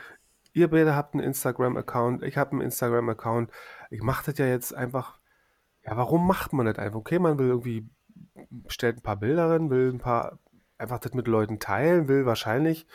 [0.54, 3.52] ihr beide habt einen Instagram-Account, ich habe einen Instagram-Account,
[3.90, 5.20] ich mache das ja jetzt einfach,
[5.84, 7.00] ja, warum macht man das einfach?
[7.00, 7.90] Okay, man will irgendwie,
[8.68, 10.40] stellt ein paar Bilder rein, will ein paar,
[10.78, 12.86] einfach das mit Leuten teilen, will wahrscheinlich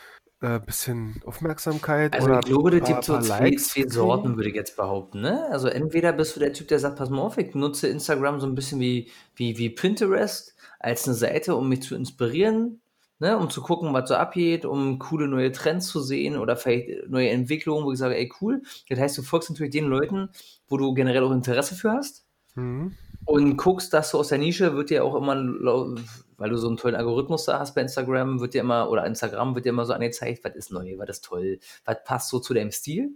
[0.41, 2.13] äh, bisschen Aufmerksamkeit.
[2.13, 5.21] Also oder ich glaube, es gibt so zwei, zwei Sorten, würde ich jetzt behaupten.
[5.21, 5.47] Ne?
[5.51, 8.47] Also entweder bist du der Typ, der sagt, pass mal auf, ich nutze Instagram so
[8.47, 12.81] ein bisschen wie, wie, wie Pinterest als eine Seite, um mich zu inspirieren,
[13.19, 13.37] ne?
[13.37, 17.29] um zu gucken, was so abgeht, um coole neue Trends zu sehen oder vielleicht neue
[17.29, 18.63] Entwicklungen, wo ich sage, ey cool.
[18.89, 20.29] Das heißt, du folgst natürlich den Leuten,
[20.67, 22.25] wo du generell auch Interesse für hast.
[22.55, 25.35] Mhm und guckst, dass du aus der Nische wird dir auch immer,
[26.39, 29.55] weil du so einen tollen Algorithmus da hast bei Instagram, wird dir immer, oder Instagram
[29.55, 32.53] wird dir immer so angezeigt, was ist neu, was ist toll, was passt so zu
[32.53, 33.15] deinem Stil.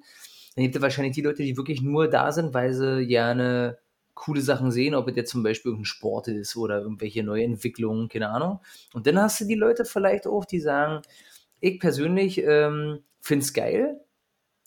[0.55, 3.79] Dann gibt es wahrscheinlich die Leute, die wirklich nur da sind, weil sie gerne
[4.13, 8.09] coole Sachen sehen, ob es jetzt zum Beispiel irgendein Sport ist oder irgendwelche neue Entwicklungen,
[8.09, 8.59] keine Ahnung.
[8.93, 11.01] Und dann hast du die Leute vielleicht auch, die sagen,
[11.59, 14.01] ich persönlich ähm, finde es geil,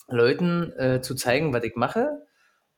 [0.09, 2.26] Leuten äh, zu zeigen, was ich mache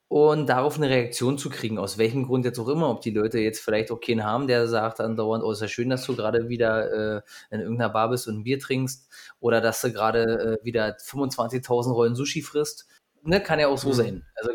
[0.09, 3.39] und darauf eine Reaktion zu kriegen, aus welchem Grund jetzt auch immer, ob die Leute
[3.39, 6.17] jetzt vielleicht auch keinen haben, der sagt dann dauernd, oh, ist ja schön, dass du
[6.17, 9.07] gerade wieder äh, in irgendeiner Bar bist und ein Bier trinkst
[9.39, 12.89] oder dass du gerade äh, wieder 25.000 Rollen Sushi frisst.
[13.25, 13.93] Ne, kann ja auch so mhm.
[13.93, 14.27] sein.
[14.37, 14.53] Also,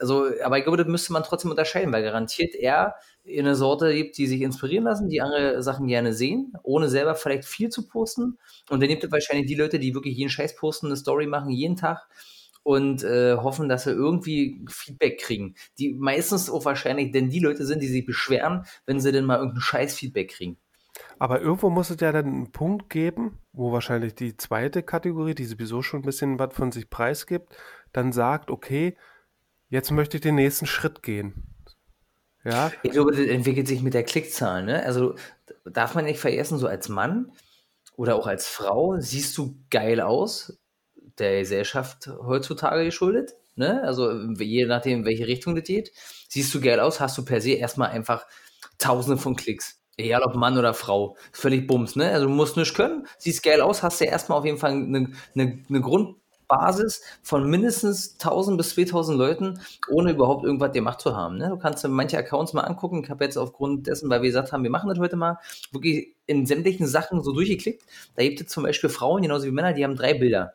[0.00, 4.18] also, aber ich glaube, das müsste man trotzdem unterscheiden, weil garantiert er eine Sorte gibt,
[4.18, 8.38] die sich inspirieren lassen, die andere Sachen gerne sehen, ohne selber vielleicht viel zu posten.
[8.68, 11.50] Und dann gibt es wahrscheinlich die Leute, die wirklich jeden Scheiß posten, eine Story machen,
[11.50, 12.08] jeden Tag
[12.62, 15.54] und äh, hoffen, dass sie irgendwie Feedback kriegen.
[15.78, 19.38] Die meistens auch wahrscheinlich denn die Leute sind, die sich beschweren, wenn sie denn mal
[19.38, 20.58] irgendein scheiß Feedback kriegen.
[21.18, 25.44] Aber irgendwo muss es ja dann einen Punkt geben, wo wahrscheinlich die zweite Kategorie, die
[25.44, 27.56] sowieso schon ein bisschen was von sich preisgibt,
[27.92, 28.96] dann sagt, okay,
[29.68, 31.46] jetzt möchte ich den nächsten Schritt gehen.
[32.44, 32.72] Ja.
[32.82, 34.64] Ich glaube, das entwickelt sich mit der Klickzahl.
[34.64, 34.84] Ne?
[34.84, 35.14] Also
[35.64, 37.32] darf man nicht vergessen, so als Mann
[37.96, 40.58] oder auch als Frau siehst du geil aus,
[41.18, 43.34] der Gesellschaft heutzutage geschuldet.
[43.54, 43.82] Ne?
[43.82, 45.92] Also je nachdem, in welche Richtung das geht,
[46.28, 48.24] siehst du geil aus, hast du per se erstmal einfach
[48.78, 49.80] Tausende von Klicks.
[49.96, 51.16] Egal ob Mann oder Frau.
[51.32, 52.10] Völlig Bums, ne?
[52.10, 55.12] Also du musst nichts können, siehst geil aus, hast ja erstmal auf jeden Fall eine,
[55.34, 61.36] eine, eine Grundbasis von mindestens 1000 bis 2000 Leuten, ohne überhaupt irgendwas gemacht zu haben.
[61.36, 61.50] Ne?
[61.50, 63.02] Du kannst dir manche Accounts mal angucken.
[63.04, 65.38] Ich habe jetzt aufgrund dessen, weil wir gesagt haben, wir machen das heute mal,
[65.70, 67.84] wirklich in sämtlichen Sachen so durchgeklickt.
[68.16, 70.54] Da gibt es zum Beispiel Frauen, genauso wie Männer, die haben drei Bilder.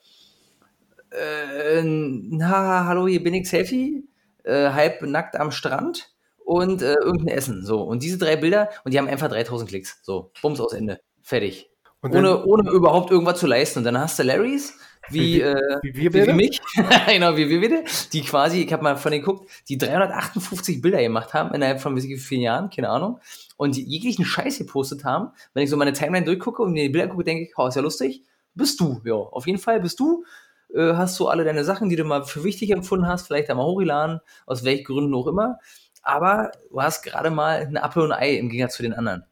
[1.11, 4.07] Äh, na, hallo, hier bin ich Selfie,
[4.43, 6.11] äh, halb nackt am Strand
[6.45, 7.65] und äh, irgendein Essen.
[7.65, 7.81] So.
[7.81, 9.99] Und diese drei Bilder, und die haben einfach 3000 Klicks.
[10.03, 10.99] So, Bums aus Ende.
[11.21, 11.69] Fertig.
[12.01, 13.79] ohne, ohne überhaupt irgendwas zu leisten.
[13.79, 14.77] Und dann hast du Larrys,
[15.09, 16.61] wie, wie, äh, wie, wir wie, wie mich,
[17.07, 21.01] genau, wie wir bitte, die quasi, ich habe mal von denen geguckt, die 358 Bilder
[21.01, 23.19] gemacht haben innerhalb von wie vielen Jahren, keine Ahnung,
[23.57, 25.31] und die jeglichen Scheiß gepostet haben.
[25.53, 27.75] Wenn ich so meine Timeline durchgucke und mir die Bilder gucke, denke ich, oh, ist
[27.75, 28.23] ja lustig.
[28.53, 30.23] Bist du, ja, auf jeden Fall bist du.
[30.73, 33.65] Äh, hast du alle deine Sachen, die du mal für wichtig empfunden hast, vielleicht einmal
[33.65, 35.59] hochgeladen, aus welchen Gründen auch immer
[36.07, 39.25] aber du hast gerade mal ein Apfel und ein Ei im Gegensatz zu den anderen.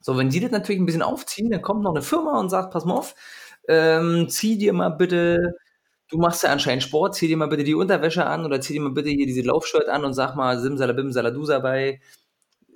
[0.00, 2.70] So, wenn die das natürlich ein bisschen aufziehen, dann kommt noch eine Firma und sagt,
[2.72, 3.14] pass mal auf,
[3.66, 5.56] ähm, zieh dir mal bitte,
[6.10, 8.82] du machst ja anscheinend Sport, zieh dir mal bitte die Unterwäsche an oder zieh dir
[8.82, 12.00] mal bitte hier diese Laufshirt an und sag mal Simsalabim Saladusa bei,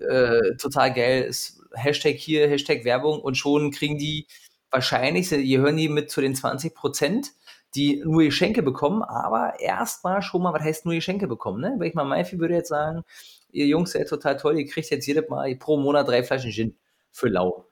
[0.01, 4.27] äh, total geil, ist Hashtag hier, Hashtag Werbung und schon kriegen die
[4.71, 7.33] wahrscheinlich, hier hören die mit zu den 20 Prozent,
[7.75, 11.75] die nur Geschenke bekommen, aber erstmal schon mal, was heißt nur Geschenke bekommen, ne?
[11.79, 13.03] Weil ich mal Maifi würde jetzt sagen,
[13.51, 16.77] ihr Jungs seid total toll, ihr kriegt jetzt jedes Mal pro Monat drei Flaschen Gin
[17.11, 17.67] für lau.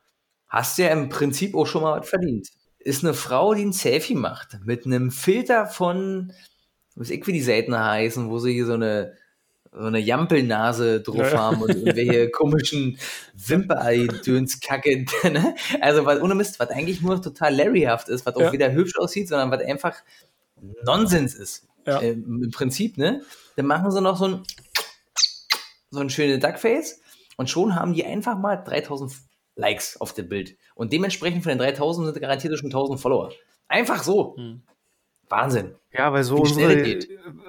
[0.49, 2.49] Hast ja im Prinzip auch schon mal was verdient.
[2.79, 6.33] Ist eine Frau, die ein Selfie macht mit einem Filter von,
[6.97, 9.15] was ich wie die Seiten heißen, wo sie hier so eine
[9.73, 12.99] so eine Jampelnase drauf haben und irgendwelche komischen
[13.35, 15.07] Wimperei-Dönskacke.
[15.31, 15.55] Ne?
[15.81, 18.53] Also, was ohne Mist, was eigentlich nur total Larryhaft ist, was auch ja.
[18.53, 19.97] wieder hübsch aussieht, sondern was einfach
[20.85, 21.69] Nonsens ist.
[21.87, 22.01] Ja.
[22.01, 23.23] Äh, Im Prinzip, ne?
[23.57, 24.43] Dann machen sie noch so ein
[25.91, 27.01] so ein schönes Duckface
[27.37, 29.13] und schon haben die einfach mal 3000
[29.57, 30.57] Likes auf dem Bild.
[30.75, 33.33] Und dementsprechend von den 3000 sind garantiert schon 1000 Follower.
[33.69, 34.37] Einfach so.
[34.37, 34.63] Hm.
[35.31, 35.75] Wahnsinn.
[35.93, 36.99] Ja, weil so unsere,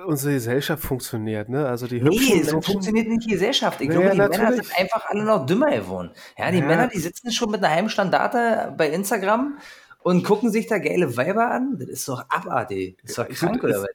[0.08, 1.67] unsere Gesellschaft funktioniert, ne?
[1.67, 3.82] Also die Nee, so Menschen, funktioniert nicht die Gesellschaft.
[3.82, 4.50] Ich nee, glaube, die natürlich.
[4.50, 6.12] Männer sind einfach alle noch dümmer geworden.
[6.38, 6.65] Ja, die ja.
[6.65, 9.58] Männer, die sitzen schon mit einer Heimstandarte bei Instagram
[10.00, 11.78] und gucken sich da geile Weiber an.
[11.80, 12.98] Das ist doch abartig.
[13.02, 13.89] Das ist doch krank, oder was?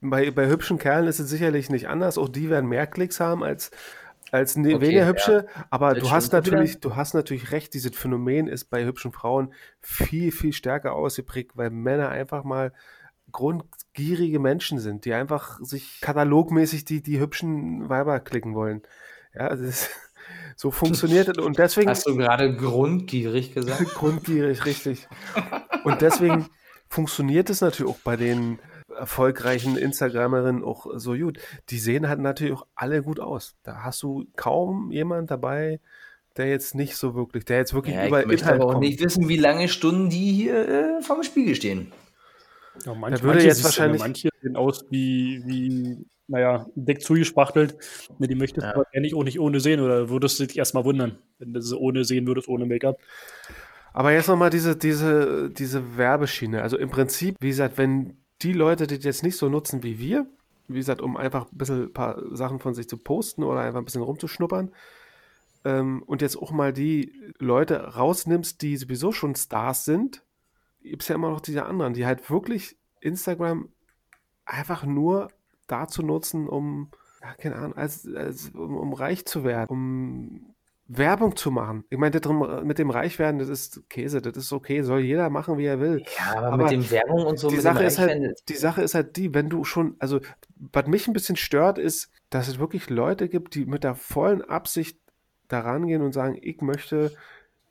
[0.00, 2.18] bei, bei hübschen Kerlen ist es sicherlich nicht anders.
[2.18, 3.70] Auch die werden mehr Klicks haben als,
[4.32, 5.46] als ne, okay, weniger hübsche.
[5.46, 5.66] Ja.
[5.70, 10.32] Aber du hast natürlich, du hast natürlich recht, dieses Phänomen ist bei hübschen Frauen viel,
[10.32, 12.72] viel stärker ausgeprägt, weil Männer einfach mal
[13.30, 18.82] grundgierige Menschen sind, die einfach sich katalogmäßig die, die hübschen Weiber klicken wollen.
[19.34, 19.90] Ja, das ist,
[20.56, 21.38] so funktioniert es.
[21.38, 21.90] Und deswegen.
[21.90, 23.84] Hast du gerade grundgierig gesagt?
[23.94, 25.08] grundgierig, richtig.
[25.84, 26.46] Und deswegen
[26.88, 28.58] funktioniert es natürlich auch bei den
[28.96, 31.38] erfolgreichen Instagramerinnen auch so gut.
[31.70, 33.56] Die sehen halt natürlich auch alle gut aus.
[33.62, 35.80] Da hast du kaum jemand dabei,
[36.36, 38.74] der jetzt nicht so wirklich, der jetzt wirklich ja, über ich möchte Inhalt aber auch
[38.74, 38.84] kommt.
[38.84, 41.92] nicht wissen, wie lange Stunden die hier äh, vom Spiegel stehen.
[42.86, 47.76] Ja, manche, da würde manche jetzt wahrscheinlich manche sehen aus wie, wie naja, dick zugespachtelt.
[48.18, 48.72] Ne, die möchtest ja.
[48.72, 51.76] du wahrscheinlich auch nicht ohne sehen oder würdest du dich erstmal wundern, wenn du sie
[51.76, 52.98] ohne sehen würdest, ohne Make-up.
[53.92, 56.62] Aber jetzt nochmal diese, diese, diese Werbeschiene.
[56.62, 59.98] Also im Prinzip, wie gesagt, wenn die Leute, die das jetzt nicht so nutzen wie
[59.98, 60.26] wir,
[60.68, 63.80] wie gesagt, um einfach ein bisschen ein paar Sachen von sich zu posten oder einfach
[63.80, 64.72] ein bisschen rumzuschnuppern,
[65.64, 70.24] ähm, und jetzt auch mal die Leute rausnimmst, die sowieso schon Stars sind,
[70.82, 73.68] gibt es ja immer noch diese anderen, die halt wirklich Instagram
[74.44, 75.30] einfach nur
[75.68, 80.51] dazu nutzen, um, ja, keine Ahnung, als, als, um, um reich zu werden, um
[80.94, 81.84] Werbung zu machen.
[81.88, 82.20] Ich meine,
[82.64, 86.04] mit dem Reichwerden, das ist Käse, das ist okay, soll jeder machen, wie er will.
[86.18, 87.48] Ja, aber, aber mit dem Werbung und so.
[87.48, 90.20] Die Sache, ist halt, die Sache ist halt die, wenn du schon, also
[90.56, 94.42] was mich ein bisschen stört, ist, dass es wirklich Leute gibt, die mit der vollen
[94.42, 94.98] Absicht
[95.48, 97.12] daran gehen und sagen, ich möchte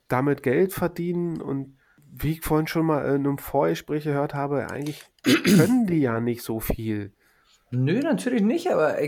[0.08, 5.04] damit Geld verdienen und wie ich vorhin schon mal in einem Vorgespräch gehört habe, eigentlich
[5.44, 7.12] können die ja nicht so viel.
[7.74, 8.98] Nö, natürlich nicht, aber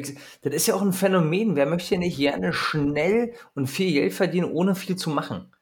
[0.43, 1.55] das ist ja auch ein Phänomen.
[1.55, 5.53] Wer möchte nicht gerne schnell und viel Geld verdienen, ohne viel zu machen?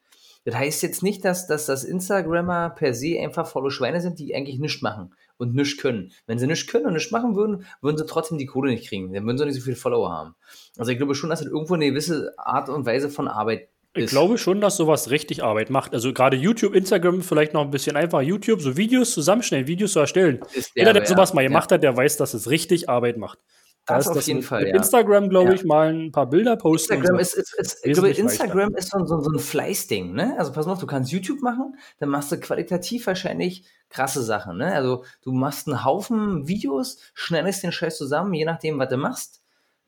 [0.44, 4.36] Das heißt jetzt nicht, dass, dass das Instagrammer per se einfach faule Schweine sind, die
[4.36, 6.12] eigentlich nichts machen und nichts können.
[6.26, 9.12] Wenn sie nichts können und nichts machen würden, würden sie trotzdem die Kohle nicht kriegen.
[9.12, 10.36] Dann würden sie nicht so viele Follower haben.
[10.76, 14.06] Also ich glaube schon, dass das irgendwo eine gewisse Art und Weise von Arbeit ich
[14.06, 15.92] glaube schon, dass sowas richtig Arbeit macht.
[15.94, 18.22] Also gerade YouTube, Instagram vielleicht noch ein bisschen einfacher.
[18.22, 20.40] YouTube, so Videos zusammenstellen, Videos zu erstellen.
[20.74, 21.74] Jeder, der sowas mal gemacht ja.
[21.74, 23.38] hat, der weiß, dass es richtig Arbeit macht.
[23.86, 24.68] Da das ist auf das jeden Fall.
[24.68, 24.76] Ja.
[24.76, 25.54] Instagram, glaube ja.
[25.54, 26.94] ich, mal ein paar Bilder posten.
[26.94, 27.20] Instagram, so.
[27.20, 30.12] ist, ist, ist, ich glaube, Instagram ist so, so, so ein Fleißding.
[30.12, 30.36] Ne?
[30.38, 34.58] Also pass mal auf, du kannst YouTube machen, dann machst du qualitativ wahrscheinlich krasse Sachen.
[34.58, 34.72] Ne?
[34.72, 39.41] Also du machst einen Haufen Videos, schnellst den Scheiß zusammen, je nachdem, was du machst.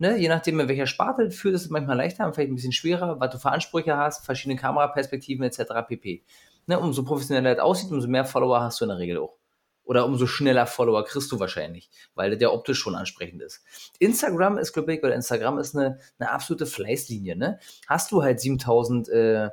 [0.05, 2.73] Ne, je nachdem, in welcher Sparte du führst, ist es manchmal leichter, vielleicht ein bisschen
[2.73, 5.63] schwerer, was du für Ansprüche hast, verschiedene Kameraperspektiven etc.
[5.89, 6.23] pp.
[6.67, 9.39] Ne, umso professioneller das aussieht, umso mehr Follower hast du in der Regel auch.
[9.83, 13.65] Oder umso schneller Follower kriegst du wahrscheinlich, weil der optisch schon ansprechend ist.
[13.99, 17.37] Instagram ist, glaube ich, oder Instagram ist eine, eine absolute Fleißlinie.
[17.37, 17.59] Ne?
[17.87, 19.49] Hast du halt 7000 äh,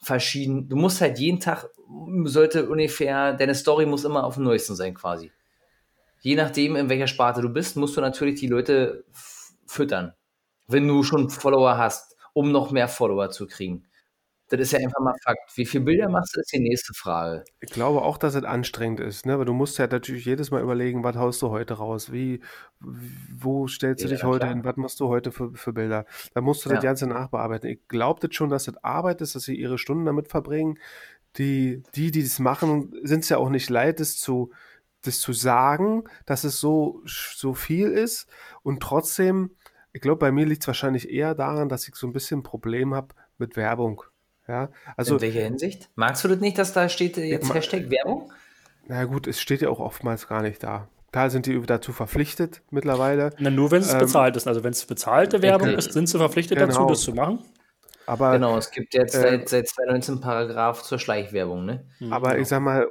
[0.00, 1.68] verschieden, du musst halt jeden Tag,
[2.24, 5.30] sollte ungefähr, deine Story muss immer auf dem neuesten sein quasi.
[6.22, 9.04] Je nachdem, in welcher Sparte du bist, musst du natürlich die Leute
[9.66, 10.14] füttern,
[10.68, 13.86] wenn du schon Follower hast, um noch mehr Follower zu kriegen.
[14.52, 15.56] Das ist ja einfach mal Fakt.
[15.56, 17.42] Wie viele Bilder machst du, ist die nächste Frage.
[17.60, 19.38] Ich glaube auch, dass es anstrengend ist, ne?
[19.38, 22.12] weil du musst ja natürlich jedes Mal überlegen, was haust du heute raus?
[22.12, 22.40] Wie,
[23.34, 24.50] wo stellst du ja, dich heute klar.
[24.50, 24.64] hin?
[24.64, 26.04] Was machst du heute für, für Bilder?
[26.34, 26.74] Da musst du ja.
[26.74, 27.70] das Ganze nachbearbeiten.
[27.70, 30.78] Ich glaube schon, dass das Arbeit ist, dass sie ihre Stunden damit verbringen.
[31.38, 34.50] Die, die, die das machen, sind es ja auch nicht leid, das zu,
[35.02, 38.26] das zu sagen, dass es so, so viel ist
[38.62, 39.50] und trotzdem
[39.92, 42.42] ich glaube, bei mir liegt es wahrscheinlich eher daran, dass ich so ein bisschen ein
[42.42, 44.02] Problem habe mit Werbung.
[44.48, 45.90] Ja, also, In welcher Hinsicht?
[45.94, 48.32] Magst du das nicht, dass da steht jetzt ja, Hashtag Werbung?
[48.88, 50.88] Na gut, es steht ja auch oftmals gar nicht da.
[51.12, 53.30] Da sind die dazu verpflichtet mittlerweile.
[53.38, 54.48] Na, nur wenn es ähm, bezahlt ist.
[54.48, 55.78] Also wenn es bezahlte Werbung okay.
[55.78, 56.72] ist, sind sie verpflichtet genau.
[56.72, 57.40] dazu, das zu machen.
[58.06, 61.64] Aber, genau, es gibt jetzt äh, seit, seit 2019 Paragraph zur Schleichwerbung.
[61.64, 61.86] Ne?
[62.10, 62.40] Aber genau.
[62.40, 62.88] ich sag mal,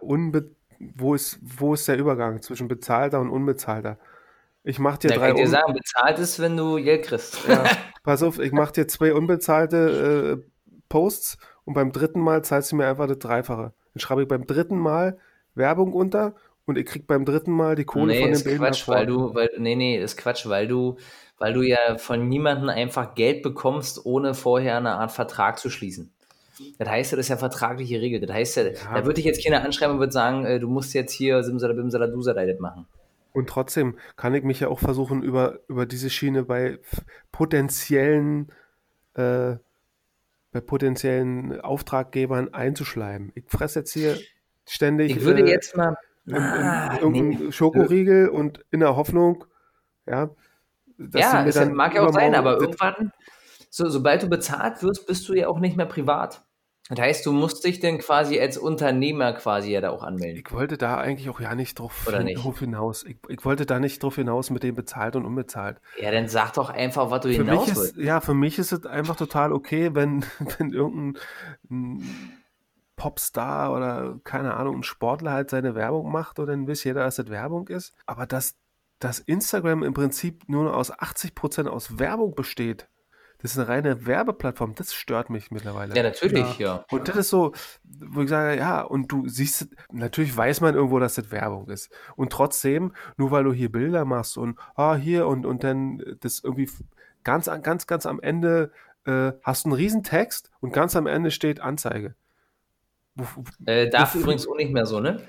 [0.95, 3.97] wo, ist, wo ist der Übergang zwischen bezahlter und unbezahlter?
[4.63, 5.29] Ich mach dir da drei.
[5.29, 7.47] Ich dir sagen, bezahlt ist, wenn du Geld kriegst.
[7.47, 7.63] Ja,
[8.03, 10.51] pass auf, ich mach dir zwei unbezahlte äh,
[10.89, 13.73] Posts und beim dritten Mal zahlst du mir einfach das Dreifache.
[13.93, 15.17] Dann schreibe ich beim dritten Mal
[15.55, 18.67] Werbung unter und ich krieg beim dritten Mal die Kohle nee, von den Bildern.
[18.67, 20.97] Quatsch, weil du, weil, nee, nee, ist Quatsch, weil du,
[21.37, 26.13] weil du ja von niemandem einfach Geld bekommst, ohne vorher eine Art Vertrag zu schließen.
[26.77, 28.19] Das heißt ja, das ist ja vertragliche Regel.
[28.19, 30.93] Das heißt ja, da würde ich jetzt keiner anschreiben und würde sagen, äh, du musst
[30.93, 32.87] jetzt hier Simsala Bimsala Dusala das machen.
[33.33, 36.79] Und trotzdem kann ich mich ja auch versuchen, über, über diese Schiene bei
[37.31, 38.51] potenziellen,
[39.13, 39.55] äh,
[40.51, 43.31] bei potenziellen Auftraggebern einzuschleimen.
[43.35, 44.17] Ich fresse jetzt hier
[44.67, 45.11] ständig.
[45.11, 45.95] Ich würde äh, jetzt mal.
[46.31, 47.51] Ah, irgendeinen nee.
[47.51, 49.43] Schokoriegel und in der Hoffnung,
[50.05, 50.29] ja.
[51.15, 53.11] ja, das mag ja auch sein, aber irgendwann,
[53.71, 56.45] so, sobald du bezahlt wirst, bist du ja auch nicht mehr privat.
[56.93, 60.43] Das heißt, du musst dich denn quasi als Unternehmer quasi ja da auch anmelden.
[60.45, 62.43] Ich wollte da eigentlich auch ja nicht drauf, Oder nicht?
[62.43, 63.05] drauf hinaus.
[63.05, 65.79] Ich, ich, wollte da nicht drauf hinaus mit dem bezahlt und unbezahlt.
[66.01, 68.73] Ja, dann sag doch einfach, was du für hinaus mich ist, Ja, für mich ist
[68.73, 70.25] es einfach total okay, wenn,
[70.57, 71.17] wenn irgendein
[72.97, 77.15] Popstar oder keine Ahnung, ein Sportler halt seine Werbung macht und dann weiß jeder, dass
[77.15, 77.93] das Werbung ist.
[78.05, 78.57] Aber dass,
[78.99, 82.89] dass Instagram im Prinzip nur aus 80% aus Werbung besteht,
[83.41, 85.95] das ist eine reine Werbeplattform, das stört mich mittlerweile.
[85.95, 86.75] Ja, natürlich, ja.
[86.75, 86.85] ja.
[86.91, 90.99] Und das ist so, wo ich sage, ja, und du siehst, natürlich weiß man irgendwo,
[90.99, 91.91] dass das Werbung ist.
[92.15, 96.41] Und trotzdem, nur weil du hier Bilder machst und, ah, hier und, und dann das
[96.43, 96.69] irgendwie
[97.23, 98.71] ganz, ganz, ganz am Ende
[99.05, 102.15] äh, hast du einen riesen Text und ganz am Ende steht Anzeige.
[103.65, 105.21] Äh, darf übrigens auch nicht mehr so, ne?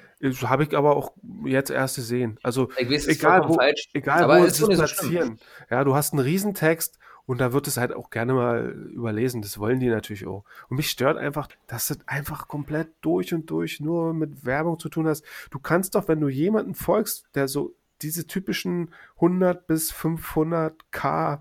[0.42, 1.12] Habe ich aber auch
[1.44, 2.38] jetzt erst gesehen.
[2.42, 5.38] Also weiß, egal wo, falsch, egal wo es platzieren.
[5.38, 8.70] So ja, du hast einen riesen Text und da wird es halt auch gerne mal
[8.92, 9.42] überlesen.
[9.42, 10.44] Das wollen die natürlich auch.
[10.68, 14.88] Und mich stört einfach, dass das einfach komplett durch und durch nur mit Werbung zu
[14.88, 15.24] tun hast.
[15.50, 21.40] Du kannst doch, wenn du jemanden folgst, der so diese typischen 100 bis 500k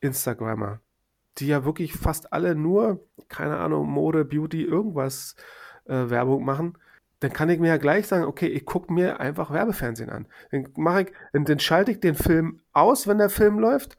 [0.00, 0.80] Instagrammer,
[1.38, 5.34] die ja wirklich fast alle nur, keine Ahnung, Mode, Beauty, irgendwas
[5.86, 6.78] äh, Werbung machen,
[7.20, 10.26] dann kann ich mir ja gleich sagen, okay, ich gucke mir einfach Werbefernsehen an.
[10.52, 13.98] Dann mache ich, dann schalte ich den Film aus, wenn der Film läuft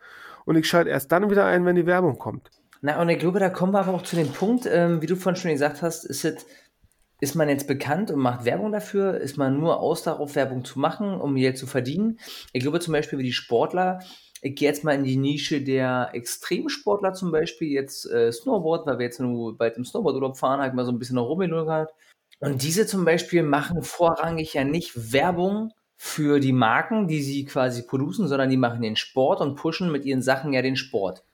[0.49, 2.49] und ich schalte erst dann wieder ein, wenn die Werbung kommt.
[2.81, 5.15] Na, und ich glaube, da kommen wir aber auch zu dem Punkt, ähm, wie du
[5.15, 6.43] vorhin schon gesagt hast, ist, it,
[7.21, 9.13] ist man jetzt bekannt und macht Werbung dafür?
[9.21, 12.19] Ist man nur aus darauf, Werbung zu machen, um Geld zu verdienen?
[12.51, 13.99] Ich glaube zum Beispiel, wie die Sportler,
[14.41, 18.97] ich gehe jetzt mal in die Nische der Extremsportler zum Beispiel, jetzt äh, Snowboard, weil
[18.97, 21.85] wir jetzt nur bald im Snowboardurlaub fahren, ich mal so ein bisschen noch rumgegangen.
[22.39, 27.81] Und diese zum Beispiel machen vorrangig ja nicht Werbung für die Marken, die sie quasi
[27.81, 31.25] produzieren, sondern die machen den Sport und pushen mit ihren Sachen ja den Sport.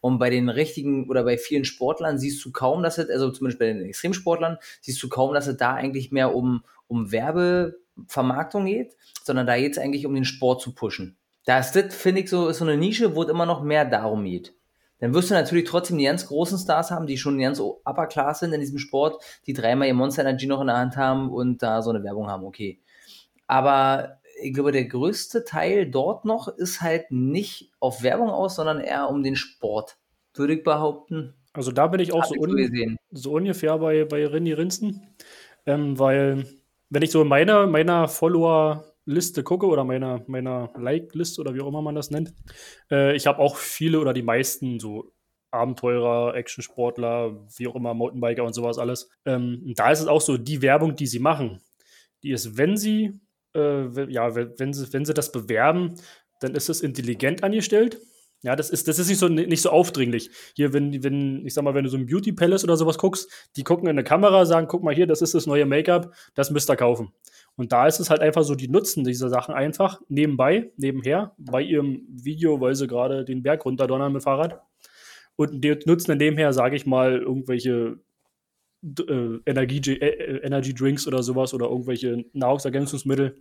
[0.00, 3.60] Und bei den richtigen oder bei vielen Sportlern siehst du kaum, dass es, also zumindest
[3.60, 8.64] bei den Extremsportlern, siehst du kaum, dass es da eigentlich mehr um, um Werbe, Vermarktung
[8.64, 11.16] geht, sondern da geht es eigentlich um den Sport zu pushen.
[11.44, 13.84] Da ist das, finde ich, so, ist so eine Nische, wo es immer noch mehr
[13.84, 14.54] darum geht.
[14.98, 18.40] Dann wirst du natürlich trotzdem die ganz großen Stars haben, die schon ganz upper class
[18.40, 21.62] sind in diesem Sport, die dreimal ihr Monster Energy noch in der Hand haben und
[21.62, 22.80] da so eine Werbung haben, okay.
[23.50, 28.78] Aber ich glaube, der größte Teil dort noch ist halt nicht auf Werbung aus, sondern
[28.78, 29.98] eher um den Sport,
[30.34, 31.34] würde ich behaupten.
[31.52, 35.02] Also da bin ich auch so, un so, ungefähr bei, bei Rinny Rinsten,
[35.66, 36.46] ähm, weil
[36.90, 41.66] wenn ich so in meiner, meiner Follower-Liste gucke oder meiner, meiner Like-Liste oder wie auch
[41.66, 42.32] immer man das nennt,
[42.88, 45.10] äh, ich habe auch viele oder die meisten so
[45.50, 49.10] Abenteurer, Actionsportler, wie auch immer, Mountainbiker und sowas alles.
[49.24, 51.60] Ähm, da ist es auch so, die Werbung, die sie machen,
[52.22, 53.18] die ist, wenn sie
[53.54, 55.94] äh, ja, wenn sie, wenn sie das bewerben,
[56.40, 58.00] dann ist es intelligent angestellt.
[58.42, 60.30] Ja, das ist, das ist nicht so, nicht so aufdringlich.
[60.56, 63.30] Hier, wenn, wenn, ich sag mal, wenn du so ein Beauty Palace oder sowas guckst,
[63.56, 66.50] die gucken in eine Kamera, sagen, guck mal hier, das ist das neue Make-up, das
[66.50, 67.12] müsst ihr kaufen.
[67.56, 71.60] Und da ist es halt einfach so, die nutzen diese Sachen einfach nebenbei, nebenher, bei
[71.60, 74.62] ihrem Video, weil sie gerade den Berg runterdonnern mit Fahrrad.
[75.36, 77.98] Und die nutzen dann nebenher, sage ich mal, irgendwelche
[78.82, 83.36] äh, Energie, äh, äh, Energy Drinks oder sowas oder irgendwelche Nahrungsergänzungsmittel.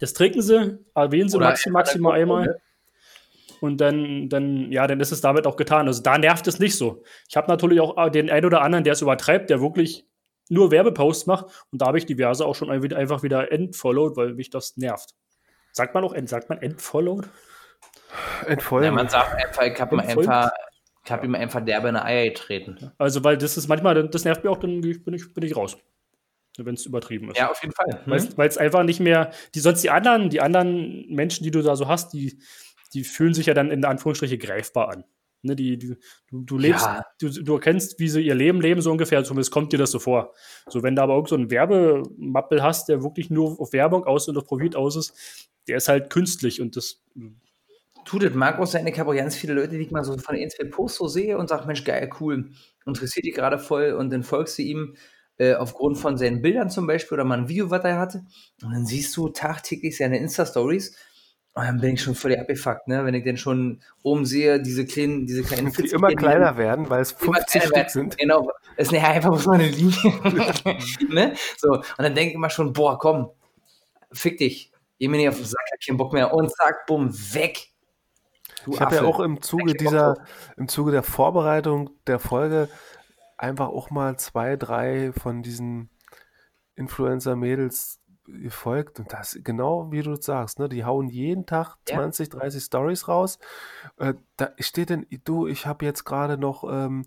[0.00, 2.46] Das trinken sie, erwähnen sie maxim, maximal einmal.
[2.46, 2.60] Ne?
[3.60, 5.88] Und dann, dann, ja, dann ist es damit auch getan.
[5.88, 7.02] Also da nervt es nicht so.
[7.28, 10.06] Ich habe natürlich auch den einen oder anderen, der es übertreibt, der wirklich
[10.48, 11.46] nur Werbeposts macht.
[11.72, 15.14] Und da habe ich diverse auch schon einfach wieder entfollowed, weil mich das nervt.
[15.72, 17.28] Sagt man auch, sagt man entfollowed?
[18.46, 18.84] Entfollowed.
[18.84, 20.50] Ja, man sagt einfach, ich habe einfach
[21.08, 22.92] ich habe ihm einfach derbe in die Eier getreten.
[22.98, 25.78] Also, weil das ist manchmal, das nervt mir auch, dann bin ich, bin ich raus.
[26.58, 27.38] Wenn es übertrieben ist.
[27.38, 28.02] Ja, auf jeden Fall.
[28.04, 28.36] Mhm.
[28.36, 31.76] Weil es einfach nicht mehr, die sonst die anderen, die anderen Menschen, die du da
[31.76, 32.40] so hast, die,
[32.92, 35.04] die fühlen sich ja dann in Anführungsstriche greifbar an.
[35.40, 35.96] Ne, die, die,
[36.30, 37.06] du, du lebst, ja.
[37.20, 40.00] du, du erkennst, wie sie ihr Leben leben, so ungefähr, zumindest kommt dir das so
[40.00, 40.34] vor.
[40.68, 44.28] So, wenn du aber irgend so einen Werbemappel hast, der wirklich nur auf Werbung aus
[44.28, 47.02] und auf Profit aus ist, der ist halt künstlich und das
[48.08, 48.34] tut es.
[48.34, 50.50] Mag auch sein, ich habe auch ganz viele Leute, die ich mal so von ein,
[50.50, 52.50] zwei Posts so sehe und sage, Mensch, geil, cool,
[52.86, 54.96] interessiert dich gerade voll und dann folgst du ihm
[55.36, 58.24] äh, aufgrund von seinen Bildern zum Beispiel oder mal ein Video, was er hatte
[58.62, 60.96] und dann siehst du tagtäglich seine Insta-Stories
[61.54, 63.04] und dann bin ich schon völlig abgefuckt, ne?
[63.04, 67.02] wenn ich dann schon oben sehe, diese kleinen, diese kleinen Die immer kleiner werden, weil
[67.02, 68.18] es 50 Stück sind.
[68.18, 69.96] Genau, es ist einfach so eine Linie.
[71.08, 71.34] ne?
[71.56, 73.30] So, und dann denke ich immer schon, boah, komm,
[74.12, 77.12] fick dich, geh mir nicht auf den Sack, hab keinen Bock mehr und zack, bumm,
[77.32, 77.68] weg.
[78.68, 80.16] Du ich habe ja auch im Zuge dieser,
[80.58, 82.68] im Zuge der Vorbereitung der Folge
[83.38, 85.88] einfach auch mal zwei, drei von diesen
[86.74, 92.40] Influencer-Mädels gefolgt und das genau wie du sagst, ne, die hauen jeden Tag 20, ja.
[92.40, 93.38] 30 Stories raus.
[93.96, 97.06] Äh, da steht denn, du, ich habe jetzt gerade noch, ähm,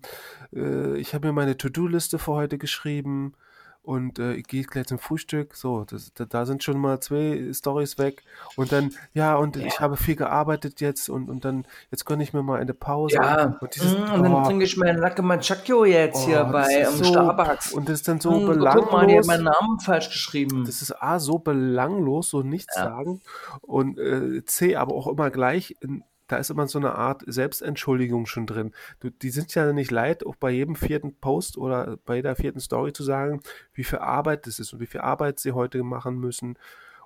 [0.52, 3.34] äh, ich habe mir meine To-Do-Liste für heute geschrieben
[3.82, 5.56] und äh, ich gehe gleich zum Frühstück.
[5.56, 8.22] So, das, da, da, sind schon mal zwei Stories weg.
[8.54, 9.66] Und dann, ja, und ja.
[9.66, 13.16] ich habe viel gearbeitet jetzt und, und dann, jetzt gönne ich mir mal eine Pause.
[13.16, 16.44] Ja, und, dieses, mm, und dann oh, trinke ich meinen Lacke Manchacchio jetzt oh, hier
[16.44, 17.72] bei um, so, Starbucks.
[17.72, 18.84] Und das ist dann so mm, belanglos.
[18.84, 20.64] Guck mal, die haben meinen Namen falsch geschrieben.
[20.64, 22.84] Das ist A, so belanglos, so nichts ja.
[22.84, 23.20] sagen.
[23.62, 28.24] Und äh, C, aber auch immer gleich in, da ist immer so eine Art Selbstentschuldigung
[28.24, 28.72] schon drin.
[29.00, 32.58] Du, die sind ja nicht leid, auch bei jedem vierten Post oder bei jeder vierten
[32.58, 33.42] Story zu sagen,
[33.74, 36.58] wie viel Arbeit das ist und wie viel Arbeit sie heute machen müssen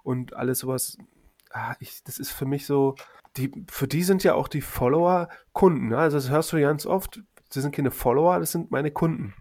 [0.04, 0.96] und alles sowas.
[1.50, 2.94] Ah, ich, das ist für mich so,
[3.36, 5.88] die, für die sind ja auch die Follower Kunden.
[5.88, 5.98] Ne?
[5.98, 7.20] Also das hörst du ganz oft,
[7.52, 9.34] das sind keine Follower, das sind meine Kunden.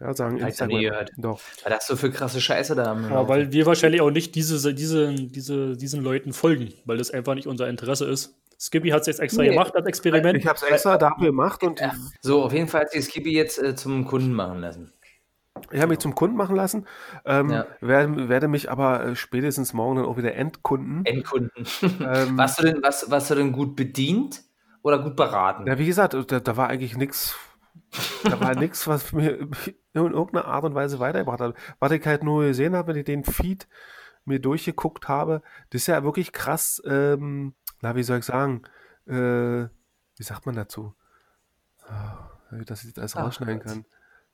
[0.00, 1.12] Ja, sagen ich ja nie gehört.
[1.16, 1.40] Doch.
[1.62, 2.98] Weil das so für krasse Scheiße da.
[3.08, 7.36] Ja, weil wir wahrscheinlich auch nicht diese, diese, diese, diesen Leuten folgen, weil das einfach
[7.36, 8.34] nicht unser Interesse ist.
[8.62, 10.38] Skippy hat es jetzt extra nee, gemacht als Experiment.
[10.38, 11.64] Ich habe es extra dafür gemacht.
[11.64, 11.92] Und ja.
[12.20, 14.92] So, auf jeden Fall hat sich Skippy jetzt äh, zum Kunden machen lassen.
[15.72, 16.86] Ich habe mich zum Kunden machen lassen,
[17.24, 17.66] ähm, ja.
[17.80, 21.04] werde, werde, mich aber äh, spätestens morgen dann auch wieder entkunden.
[21.04, 21.66] Entkunden.
[21.82, 24.42] Ähm, warst, du denn, was, warst du denn gut bedient
[24.82, 25.66] oder gut beraten?
[25.66, 27.36] Ja, wie gesagt, da, da war eigentlich nichts,
[28.24, 29.48] da war nichts, was mir in
[29.92, 31.54] irgendeiner Art und Weise weitergebracht hat.
[31.80, 33.66] Was ich halt nur gesehen habe, wenn ich den Feed
[34.24, 38.62] mir durchgeguckt habe, das ist ja wirklich krass, ähm, na, wie soll ich sagen,
[39.06, 39.68] äh,
[40.16, 40.94] wie sagt man dazu?
[41.88, 43.84] Oh, dass ich das rausschneiden kann.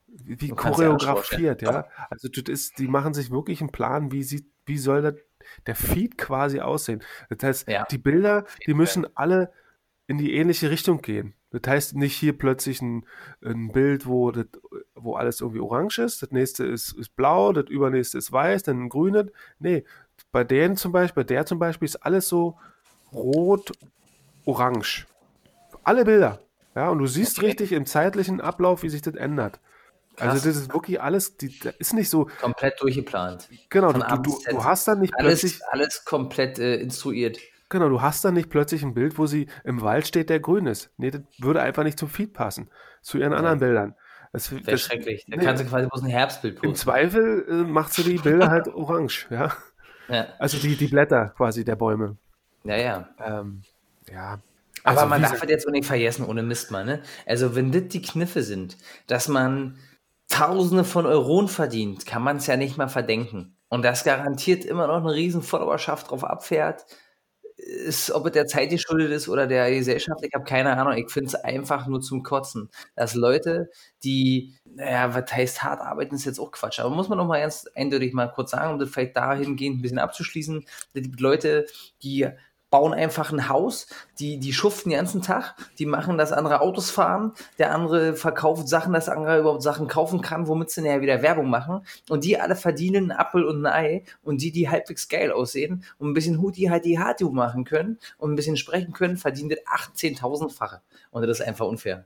[0.07, 1.87] Wie, wie choreografiert, ja.
[2.11, 5.15] Also das ist, die machen sich wirklich einen Plan, wie sieht, wie soll das,
[5.67, 7.03] der Feed quasi aussehen.
[7.31, 7.87] Das heißt, ja.
[7.91, 9.53] die Bilder, die müssen alle
[10.07, 11.35] in die ähnliche Richtung gehen.
[11.51, 13.07] Das heißt nicht hier plötzlich ein,
[13.43, 14.47] ein Bild, wo, das,
[14.95, 18.85] wo alles irgendwie orange ist, das nächste ist, ist blau, das übernächste ist weiß, dann
[18.85, 19.31] ein grünes.
[19.59, 19.85] Nee,
[20.33, 22.59] bei denen zum Beispiel, bei der zum Beispiel ist alles so
[23.13, 23.73] rot,
[24.45, 25.07] orange.
[25.85, 26.41] Alle Bilder.
[26.75, 27.47] Ja, und du siehst okay.
[27.47, 29.61] richtig im zeitlichen Ablauf, wie sich das ändert.
[30.17, 30.43] Also Krass.
[30.45, 33.49] das ist wirklich alles, die, da ist nicht so, Komplett durchgeplant.
[33.71, 37.39] genau, du, du, du, du hast dann nicht plötzlich, Alles, alles komplett äh, instruiert.
[37.69, 40.67] genau, du hast dann nicht plötzlich ein Bild, wo sie im Wald steht, der grün
[40.67, 40.91] ist.
[40.97, 42.69] Nee, das würde einfach nicht zum Feed passen,
[43.01, 43.95] zu ihren anderen Bildern.
[44.33, 45.25] Das, Wäre das, schrecklich.
[45.29, 45.45] Da nee.
[45.45, 46.77] kannst du quasi bloß ein Herbstbild Im posten.
[46.77, 49.53] Zweifel äh, macht sie die Bilder halt orange, ja.
[50.09, 52.17] Ja, Also die, die Blätter quasi der Bäume.
[52.69, 52.77] Ja.
[52.77, 53.09] ja.
[53.41, 53.63] Ähm,
[54.11, 54.39] ja.
[54.85, 57.03] Aber Also man wie darf halt jetzt auch nicht vergessen, ohne Mist mal, ne?
[57.27, 59.79] Also, wenn das die Kniffe sind, dass man
[60.29, 63.57] Tausende von Euronen verdient, kann man es ja nicht mal verdenken.
[63.69, 66.85] Und das garantiert immer noch eine riesen Followerschaft drauf abfährt.
[67.57, 70.95] Ist, ob es der Zeit geschuldet ist oder der Gesellschaft, ich habe keine Ahnung.
[70.95, 73.71] Ich finde es einfach nur zum Kotzen, dass Leute,
[74.05, 76.79] die, naja, was heißt hart arbeiten, ist jetzt auch Quatsch.
[76.79, 79.83] Aber muss man noch mal ganz eindeutig mal kurz sagen, um das vielleicht dahingehend ein
[79.83, 80.65] bisschen abzuschließen.
[80.95, 81.67] Es gibt Leute,
[82.03, 82.29] die
[82.71, 83.87] bauen einfach ein Haus,
[84.19, 88.69] die, die schuften den ganzen Tag, die machen, dass andere Autos fahren, der andere verkauft
[88.69, 91.81] Sachen, dass andere überhaupt Sachen kaufen kann, womit sie nachher wieder Werbung machen.
[92.09, 95.85] Und die alle verdienen einen Apfel und ein Ei und die, die halbwegs geil aussehen
[95.99, 99.51] und ein bisschen Huti halt die Hatu machen können und ein bisschen sprechen können, verdienen
[99.51, 99.61] das
[99.95, 100.81] 18.000-fache.
[101.11, 102.05] Und das ist einfach unfair.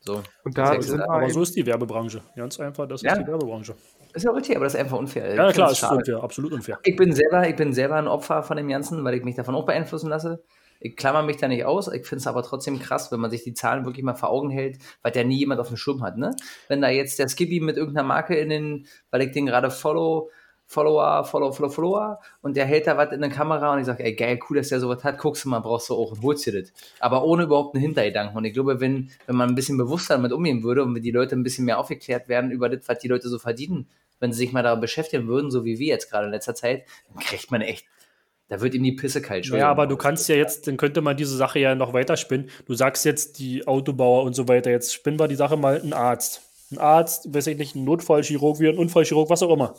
[0.00, 0.22] So.
[0.44, 2.22] Und da sind Aber so ist die Werbebranche.
[2.34, 3.12] Ganz einfach, das Ja.
[3.12, 3.74] ist die Werbebranche.
[4.14, 5.30] Ist ja richtig, aber das ist einfach unfair.
[5.30, 5.96] Ich Ja, klar, ist schade.
[5.96, 6.78] unfair, absolut unfair.
[6.84, 9.54] Ich bin selber, ich bin selber ein Opfer von dem Ganzen, weil ich mich davon
[9.54, 10.42] auch beeinflussen lasse.
[10.80, 11.86] Ich klammer mich da nicht aus.
[11.88, 14.50] Ich finde es aber trotzdem krass, wenn man sich die Zahlen wirklich mal vor Augen
[14.50, 16.18] hält, weil der nie jemand auf dem Schirm hat.
[16.18, 16.32] Ne?
[16.68, 20.28] Wenn da jetzt der Skippy mit irgendeiner Marke in den, weil ich den gerade follow,
[20.72, 24.02] Follower, Follow, Follow, Follower und der hält da was in der Kamera und ich sage,
[24.04, 26.46] ey geil, cool, dass der sowas hat, guckst du mal, brauchst du auch und holst
[26.46, 26.72] dir das.
[26.98, 28.36] Aber ohne überhaupt einen Hintergedanken.
[28.36, 31.10] Und ich glaube, wenn, wenn man ein bisschen bewusster damit umgehen würde und wenn die
[31.10, 33.86] Leute ein bisschen mehr aufgeklärt werden über das, was die Leute so verdienen,
[34.18, 36.84] wenn sie sich mal damit beschäftigen würden, so wie wir jetzt gerade in letzter Zeit,
[37.12, 37.84] dann kriegt man echt,
[38.48, 39.46] da wird ihm die Pisse kalt.
[39.46, 42.48] Ja, aber du kannst ja jetzt, dann könnte man diese Sache ja noch weiter spinnen.
[42.66, 45.92] Du sagst jetzt die Autobauer und so weiter, jetzt spinnen wir die Sache mal ein
[45.92, 46.42] Arzt.
[46.70, 49.74] Ein Arzt, weiß ich nicht, ein Notfallchirurg, wie ein Unfallchirurg, was auch immer.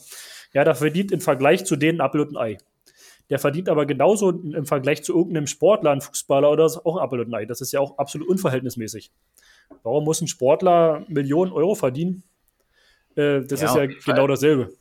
[0.54, 2.58] Ja, der verdient im Vergleich zu denen und ein Ei.
[3.30, 7.04] Der verdient aber genauso im Vergleich zu irgendeinem Sportler, ein Fußballer oder so auch ein
[7.04, 7.46] Apfel und ein Ei.
[7.46, 9.12] Das ist ja auch absolut unverhältnismäßig.
[9.82, 12.24] Warum muss ein Sportler Millionen Euro verdienen?
[13.16, 14.74] Äh, das Ja, ist ja genau dasselbe.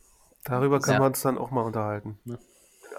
[0.43, 1.01] Darüber können Ja.
[1.01, 2.19] wir uns dann auch mal unterhalten.
[2.25, 2.37] Ja.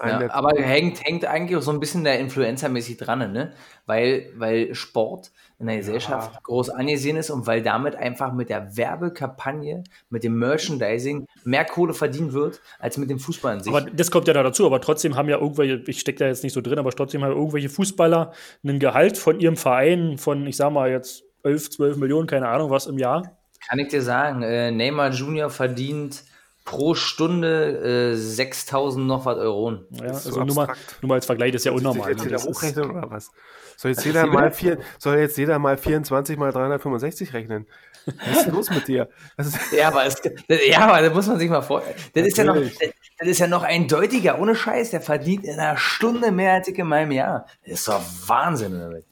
[0.03, 3.53] Ja, aber hängt, hängt eigentlich auch so ein bisschen der Influencer-mäßig dran, ne?
[3.85, 8.75] Weil, weil Sport in der Gesellschaft groß angesehen ist und weil damit einfach mit der
[8.75, 13.73] Werbekampagne, mit dem Merchandising mehr Kohle verdient wird, als mit dem Fußball an sich.
[13.73, 16.43] Aber das kommt ja da dazu, aber trotzdem haben ja irgendwelche, ich stecke da jetzt
[16.43, 18.33] nicht so drin, aber trotzdem haben irgendwelche Fußballer
[18.63, 22.69] ein Gehalt von ihrem Verein von, ich sag mal jetzt 11, 12 Millionen, keine Ahnung
[22.69, 23.37] was im Jahr.
[23.67, 26.23] Kann ich dir sagen, äh, Neymar Junior verdient
[26.65, 29.85] pro Stunde äh, 6000 noch was Euronen.
[29.91, 30.67] Ja, ist so also nur mal,
[31.01, 32.09] nur mal als Vergleich, das ist ja unnormal.
[32.09, 33.31] jetzt Das ist- hochrechnen oder was?
[33.77, 37.67] Soll jetzt jeder mal vier, soll jetzt jeder mal 24 mal 365 rechnen?
[38.05, 39.09] Was ist denn los mit dir?
[39.37, 40.33] Das ist, Ja, aber, es, das,
[40.67, 41.95] ja, aber da muss man sich mal vorstellen.
[42.13, 42.71] Das ist, ja noch, das,
[43.19, 44.91] das ist ja noch eindeutiger, ohne Scheiß.
[44.91, 47.47] Der verdient in einer Stunde mehr als ich in meinem Jahr.
[47.63, 48.79] Das ist doch Wahnsinn.
[48.79, 49.05] Damit.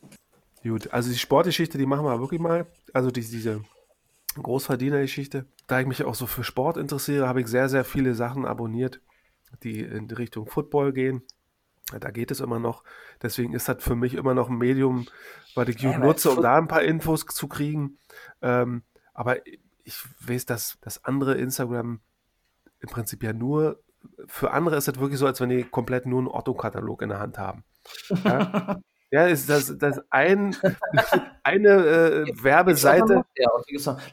[0.63, 2.65] Gut, also die Sportgeschichte, die machen wir wirklich mal.
[2.93, 3.61] Also die, diese
[4.41, 5.45] Großverdienergeschichte.
[5.67, 9.01] Da ich mich auch so für Sport interessiere, habe ich sehr, sehr viele Sachen abonniert,
[9.63, 11.21] die in die Richtung Football gehen.
[11.99, 12.83] Da geht es immer noch.
[13.21, 15.05] Deswegen ist das für mich immer noch ein Medium,
[15.53, 17.99] weil ich Ja, nutze, um da ein paar Infos zu kriegen.
[18.41, 19.45] Ähm, aber
[19.83, 21.99] ich weiß, dass das andere Instagram
[22.79, 23.81] im Prinzip ja nur,
[24.27, 27.19] für andere ist das wirklich so, als wenn die komplett nur einen Otto-Katalog in der
[27.19, 27.63] Hand haben.
[28.23, 28.79] Ja,
[29.13, 30.55] ja ist das, das ein,
[31.43, 33.23] eine äh, Werbeseite?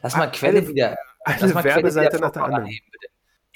[0.03, 0.95] Lass mal Quelle wieder.
[1.25, 2.69] Eine Werbeseite nach der anderen.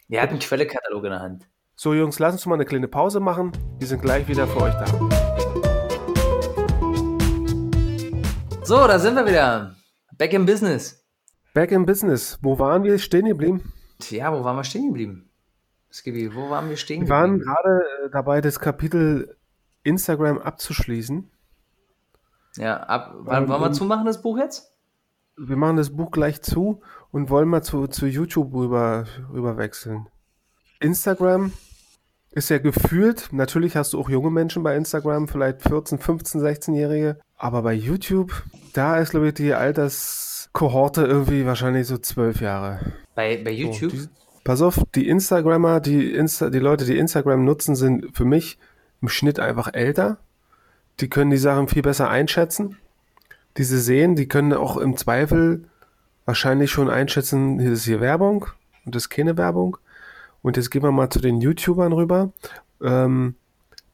[0.07, 1.47] Der hat einen Quellekatalog in der Hand.
[1.75, 3.51] So, Jungs, lass uns mal eine kleine Pause machen.
[3.77, 4.85] Wir sind gleich wieder für euch da.
[8.63, 9.75] So, da sind wir wieder.
[10.17, 11.05] Back in Business.
[11.53, 12.39] Back in Business.
[12.41, 13.71] Wo waren wir stehen geblieben?
[13.99, 15.29] Tja, wo waren wir stehen geblieben?
[15.91, 17.53] Skibi, wo waren wir stehen Wir waren geblieben?
[17.53, 19.37] gerade äh, dabei, das Kapitel
[19.83, 21.31] Instagram abzuschließen.
[22.57, 24.71] Ja, ab, wann wollen wir zumachen, das Buch jetzt?
[25.37, 26.81] Wir machen das Buch gleich zu
[27.11, 30.07] und wollen mal zu, zu YouTube rüber, rüber wechseln.
[30.79, 31.51] Instagram
[32.31, 37.17] ist ja gefühlt, natürlich hast du auch junge Menschen bei Instagram, vielleicht 14, 15, 16-Jährige,
[37.37, 38.43] aber bei YouTube,
[38.73, 42.79] da ist, glaube ich, die Alterskohorte irgendwie wahrscheinlich so zwölf Jahre.
[43.15, 43.91] Bei, bei So, YouTube?
[43.91, 44.09] die,
[44.43, 48.57] pass auf, die Instagrammer, die, Insta, die Leute, die Instagram nutzen, sind für mich
[49.01, 50.17] im Schnitt einfach älter.
[50.99, 52.77] Die können die Sachen viel besser einschätzen.
[53.57, 55.65] Die sie sehen, die können auch im Zweifel
[56.25, 58.47] wahrscheinlich schon einschätzen, hier ist hier Werbung
[58.85, 59.77] und das ist keine Werbung.
[60.41, 62.31] Und jetzt gehen wir mal zu den YouTubern rüber.
[62.81, 63.35] Ähm,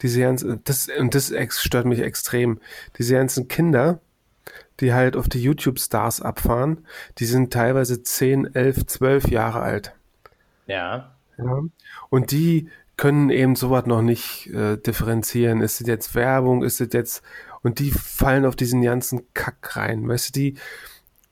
[0.02, 2.60] diese ganzen, das, und das stört mich extrem.
[2.98, 4.00] Diese ganzen Kinder,
[4.80, 6.86] die halt auf die YouTube-Stars abfahren,
[7.20, 9.94] die sind teilweise 10, 11, 12 Jahre alt.
[10.66, 11.16] Ja.
[11.38, 11.62] Ja.
[12.10, 12.70] Und die
[13.02, 15.62] können eben sowas noch nicht äh, differenzieren.
[15.62, 17.24] Ist es jetzt Werbung, ist es jetzt,
[17.64, 20.08] und die fallen auf diesen ganzen Kack rein.
[20.08, 20.54] Weißt du, die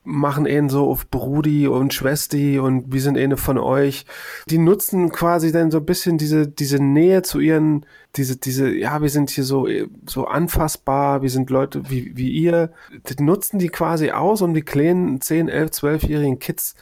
[0.02, 4.04] machen eben so auf Brudi und Schwesti und wir sind eine von euch.
[4.48, 9.00] Die nutzen quasi dann so ein bisschen diese, diese Nähe zu ihren, diese, diese, ja,
[9.00, 9.68] wir sind hier so,
[10.06, 12.72] so anfassbar, wir sind Leute wie, wie ihr.
[13.08, 16.74] Die nutzen die quasi aus, um die kleinen 10, 11, 12-jährigen Kids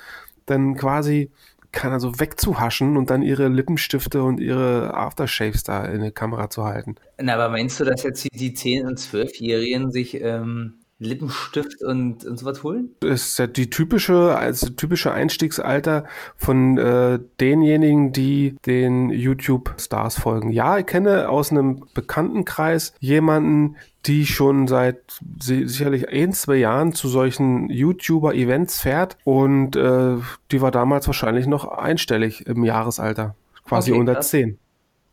[0.46, 1.30] dann quasi
[1.72, 6.64] kann also wegzuhaschen und dann ihre Lippenstifte und ihre Aftershaves da in die Kamera zu
[6.64, 6.96] halten.
[7.20, 12.38] Na, aber meinst du, dass jetzt die 10- und 12-Jährigen sich ähm, Lippenstift und, und
[12.38, 12.90] sowas holen?
[13.00, 16.04] Das ist ja die typische, also typische Einstiegsalter
[16.36, 20.50] von äh, denjenigen, die den YouTube-Stars folgen.
[20.50, 23.76] Ja, ich kenne aus einem Bekanntenkreis jemanden,
[24.06, 24.98] die schon seit
[25.38, 30.16] sicherlich ein, zwei Jahren zu solchen YouTuber-Events fährt und äh,
[30.50, 34.30] die war damals wahrscheinlich noch einstellig im Jahresalter, quasi Okay, unter krass.
[34.30, 34.58] 10.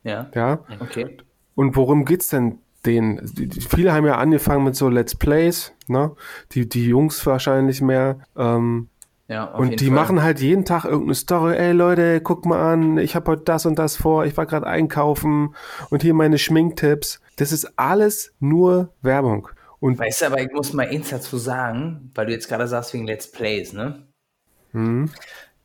[0.03, 0.29] Ja.
[0.33, 0.59] Ja.
[0.79, 1.17] Okay.
[1.55, 6.11] Und worum geht's denn die, viele haben ja angefangen mit so Let's Plays, ne?
[6.51, 8.19] Die, die Jungs wahrscheinlich mehr.
[8.37, 8.89] Ähm,
[9.27, 9.95] Ja, und die Fall.
[9.95, 11.55] machen halt jeden Tag irgendeine Story.
[11.55, 14.67] Ey Leute, guck mal an, ich habe heute das und das vor, ich war gerade
[14.67, 15.55] einkaufen
[15.89, 17.21] und hier meine Schminktipps.
[17.37, 19.49] Das ist alles nur Werbung.
[19.79, 22.93] Und Weißt du, aber ich muss mal eins dazu sagen, weil du jetzt gerade sagst
[22.93, 24.07] wegen Let's Plays, ne?
[24.71, 25.09] hm,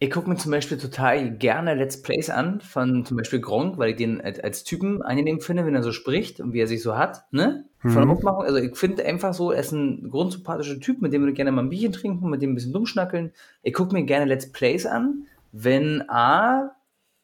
[0.03, 3.91] Ich gucke mir zum Beispiel total gerne Let's Plays an von zum Beispiel Gronk, weil
[3.91, 6.83] ich den als, als Typen angenehm finde, wenn er so spricht und wie er sich
[6.83, 7.67] so hat, ne?
[7.81, 8.11] Von der Mhm.
[8.13, 8.45] Aufmachung.
[8.45, 11.53] Also ich finde einfach so, er ist ein grundsympathischer Typ, mit dem würde ich gerne
[11.53, 13.33] mal ein Bierchen trinken, mit dem ein bisschen dummschnackeln.
[13.63, 16.75] Ich gucke mir gerne Let's Plays an, wenn A,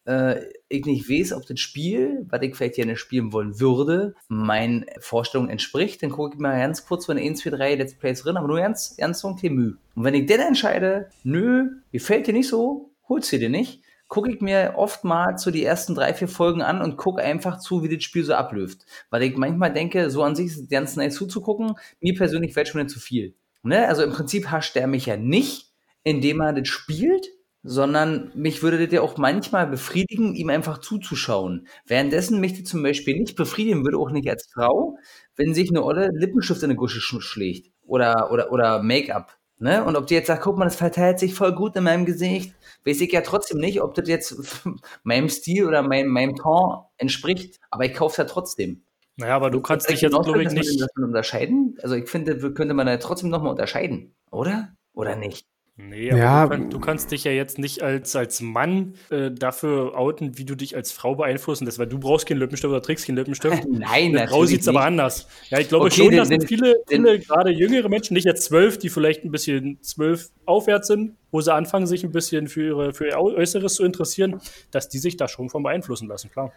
[0.05, 0.35] äh,
[0.69, 5.49] ich nicht weiß, ob das Spiel, was ich vielleicht gerne spielen wollen würde, meinen Vorstellungen
[5.49, 8.47] entspricht, dann gucke ich mal ganz kurz von 1, 2, 3 Let's Plays drin, aber
[8.47, 9.77] nur ganz, ganz so ein kleines Mühe.
[9.95, 14.31] Und wenn ich dann entscheide, nö, gefällt dir nicht so, holst du dir nicht, gucke
[14.31, 17.93] ich mir oftmals so die ersten drei, vier Folgen an und gucke einfach zu, wie
[17.93, 18.85] das Spiel so abläuft.
[19.09, 22.69] Weil ich manchmal denke, so an sich ist es ganz nice zuzugucken, mir persönlich fällt
[22.69, 23.35] schon zu viel.
[23.63, 23.87] Ne?
[23.87, 27.27] Also im Prinzip hascht er mich ja nicht, indem er das spielt,
[27.67, 31.67] sondern mich würde das ja auch manchmal befriedigen, ihm einfach zuzuschauen.
[31.85, 34.97] Währenddessen mich das zum Beispiel nicht befriedigen würde, auch nicht als Frau,
[35.35, 39.37] wenn sich eine olle Lippenstift in eine Gusche sch- schlägt oder, oder, oder Make-up.
[39.59, 39.83] Ne?
[39.83, 42.53] Und ob die jetzt sagt, guck mal, das verteilt sich voll gut in meinem Gesicht,
[42.85, 44.63] weiß ich ja trotzdem nicht, ob das jetzt
[45.03, 48.83] meinem Stil oder mein, meinem Ton entspricht, aber ich kaufe es ja trotzdem.
[49.17, 50.79] Naja, aber du kannst dich jetzt, glaube ich, man nicht.
[50.79, 51.77] das unterscheiden?
[51.81, 54.73] Also ich finde, könnte man da trotzdem nochmal unterscheiden, oder?
[54.93, 55.47] Oder nicht?
[55.79, 56.43] Nee, aber Ja.
[56.45, 60.43] du, kann, du kannst dich ja jetzt nicht als, als Mann äh, dafür outen, wie
[60.43, 63.63] du dich als Frau beeinflussen lässt, weil du brauchst keinen Lippenstift oder trägst keinen Lippenstift.
[63.69, 65.27] Nein, Eine Frau sieht es aber anders.
[65.49, 68.43] Ja, ich glaube Okay, schon, denn- dass denn- viele, viele gerade jüngere Menschen, nicht jetzt
[68.45, 72.65] zwölf, die vielleicht ein bisschen zwölf aufwärts sind, wo sie anfangen, sich ein bisschen für,
[72.65, 76.51] ihre, für ihr Äußeres zu interessieren, dass die sich da schon von beeinflussen lassen, klar.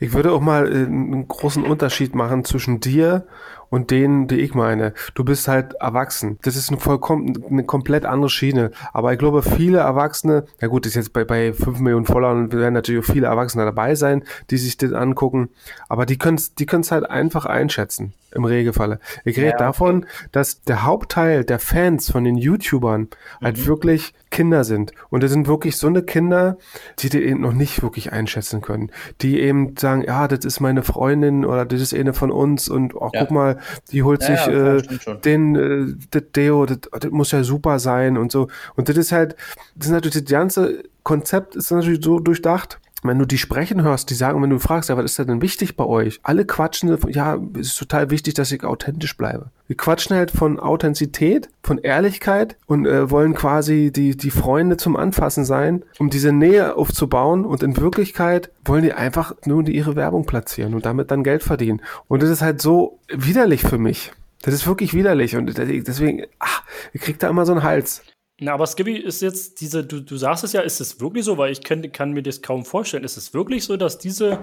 [0.00, 3.26] Ich würde auch mal äh, einen großen Unterschied machen zwischen dir
[3.72, 4.92] und denen, die ich meine.
[5.14, 6.38] Du bist halt erwachsen.
[6.42, 8.70] Das ist eine vollkommen, eine komplett andere Schiene.
[8.92, 12.52] Aber ich glaube, viele Erwachsene, ja gut, das ist jetzt bei, bei 5 Millionen Followern
[12.52, 15.48] werden natürlich auch viele Erwachsene dabei sein, die sich das angucken.
[15.88, 19.00] Aber die können es die können's halt einfach einschätzen, im Regelfalle.
[19.24, 19.64] Ich rede Ja, okay.
[19.64, 23.08] davon, dass der Hauptteil der Fans von den YouTubern
[23.42, 24.92] halt wirklich Kinder sind.
[25.10, 26.56] Und das sind wirklich so eine Kinder,
[26.98, 28.90] die die eben noch nicht wirklich einschätzen können.
[29.20, 32.94] Die eben sagen, ja, das ist meine Freundin oder das ist eine von uns und
[32.94, 33.20] oh, Ja.
[33.20, 33.58] guck mal,
[33.90, 34.82] die holt Ja, sich ja, äh,
[35.24, 38.48] den äh, das Deo, das, das muss ja super sein und so.
[38.76, 39.36] Und das ist halt,
[39.74, 42.78] das ist natürlich das ganze Konzept ist natürlich so durchdacht.
[43.02, 45.76] Wenn du die sprechen hörst, die sagen, wenn du fragst, ja, was ist denn wichtig
[45.76, 46.20] bei euch?
[46.22, 49.50] Alle quatschen, ja, es ist total wichtig, dass ich authentisch bleibe.
[49.66, 54.96] Wir quatschen halt von Authentizität, von Ehrlichkeit und äh, wollen quasi die, die Freunde zum
[54.96, 60.24] Anfassen sein, um diese Nähe aufzubauen und in Wirklichkeit wollen die einfach nur ihre Werbung
[60.24, 61.82] platzieren und damit dann Geld verdienen.
[62.06, 64.12] Und das ist halt so widerlich für mich.
[64.42, 68.02] Das ist wirklich widerlich und deswegen, ach, ich krieg da immer so einen Hals.
[68.42, 71.38] Na, aber Skibby ist jetzt diese, du, du sagst es ja, ist es wirklich so,
[71.38, 73.04] weil ich kann, kann mir das kaum vorstellen.
[73.04, 74.40] Ist es wirklich so, dass diese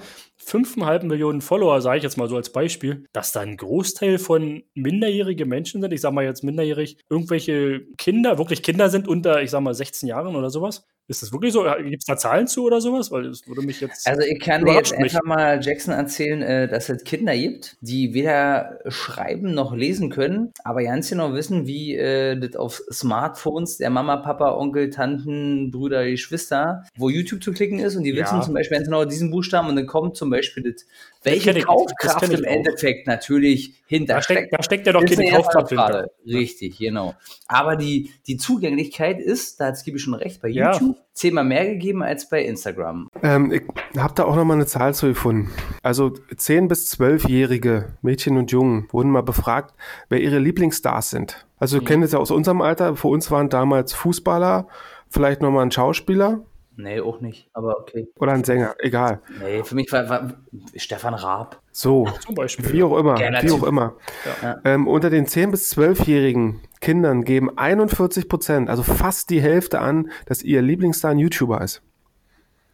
[0.50, 4.64] 5,5 Millionen Follower, sage ich jetzt mal so als Beispiel, dass da ein Großteil von
[4.74, 9.52] minderjährige Menschen sind, ich sag mal jetzt minderjährig, irgendwelche Kinder, wirklich Kinder sind unter, ich
[9.52, 10.84] sag mal, 16 Jahren oder sowas?
[11.10, 11.64] Ist das wirklich so?
[11.64, 13.10] Gibt es da Zahlen zu oder sowas?
[13.10, 14.06] Weil das würde mich jetzt.
[14.08, 18.14] Also ich kann dir jetzt einfach mal Jackson erzählen, äh, dass es Kinder gibt, die
[18.14, 23.90] weder schreiben noch lesen können, aber ganz genau wissen, wie äh, das auf Smartphones der
[23.90, 28.42] Mama, Papa, Onkel, Tanten, Brüder, Geschwister, wo YouTube zu klicken ist und die wissen ja.
[28.42, 30.86] zum Beispiel ganz genau diesen Buchstaben und dann kommt zum Beispiel das,
[31.24, 34.54] welche das Kaufkraft im Endeffekt natürlich hinter da steckt.
[34.54, 36.08] Da steckt ja doch keine Kaufkraft hinter.
[36.26, 37.16] Richtig, genau.
[37.48, 41.04] Aber die, die Zugänglichkeit ist, da gebe ich schon recht, bei YouTube ja.
[41.14, 43.10] zehnmal mehr gegeben als bei Instagram.
[43.24, 43.64] Ähm, ich
[44.00, 45.50] habe da auch nochmal eine Zahl zu gefunden.
[45.84, 49.74] Also 10- bis 12-jährige Mädchen und Jungen wurden mal befragt,
[50.10, 51.46] wer ihre Lieblingsstars sind.
[51.58, 51.86] Also wir mhm.
[51.86, 52.96] kennen das ja aus unserem Alter.
[52.96, 54.68] Für uns waren damals Fußballer,
[55.10, 56.46] vielleicht nochmal ein Schauspieler.
[56.82, 58.08] Nee, auch nicht, aber okay.
[58.16, 59.22] Oder ein Sänger, egal.
[59.42, 60.34] Nee, für mich war, war
[60.78, 61.62] Stefan Raab.
[61.74, 62.72] So, zum Beispiel.
[62.72, 63.98] Wie auch immer, wie auch immer.
[64.42, 64.62] Ja.
[64.64, 70.10] Ähm, unter den 10- bis 12-jährigen Kindern geben 41 Prozent, also fast die Hälfte an,
[70.26, 71.82] dass ihr Lieblingsstar ein YouTuber ist.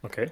[0.04, 0.30] Okay.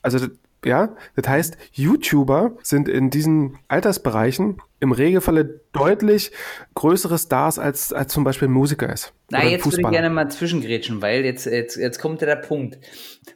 [0.00, 0.28] Also
[0.64, 6.30] ja, das heißt, YouTuber sind in diesen Altersbereichen im Regelfalle deutlich
[6.74, 9.12] größere Stars als, als zum Beispiel Musiker ist.
[9.30, 12.78] Na, jetzt würde ich gerne mal zwischengrätschen, weil jetzt, jetzt, jetzt kommt der Punkt.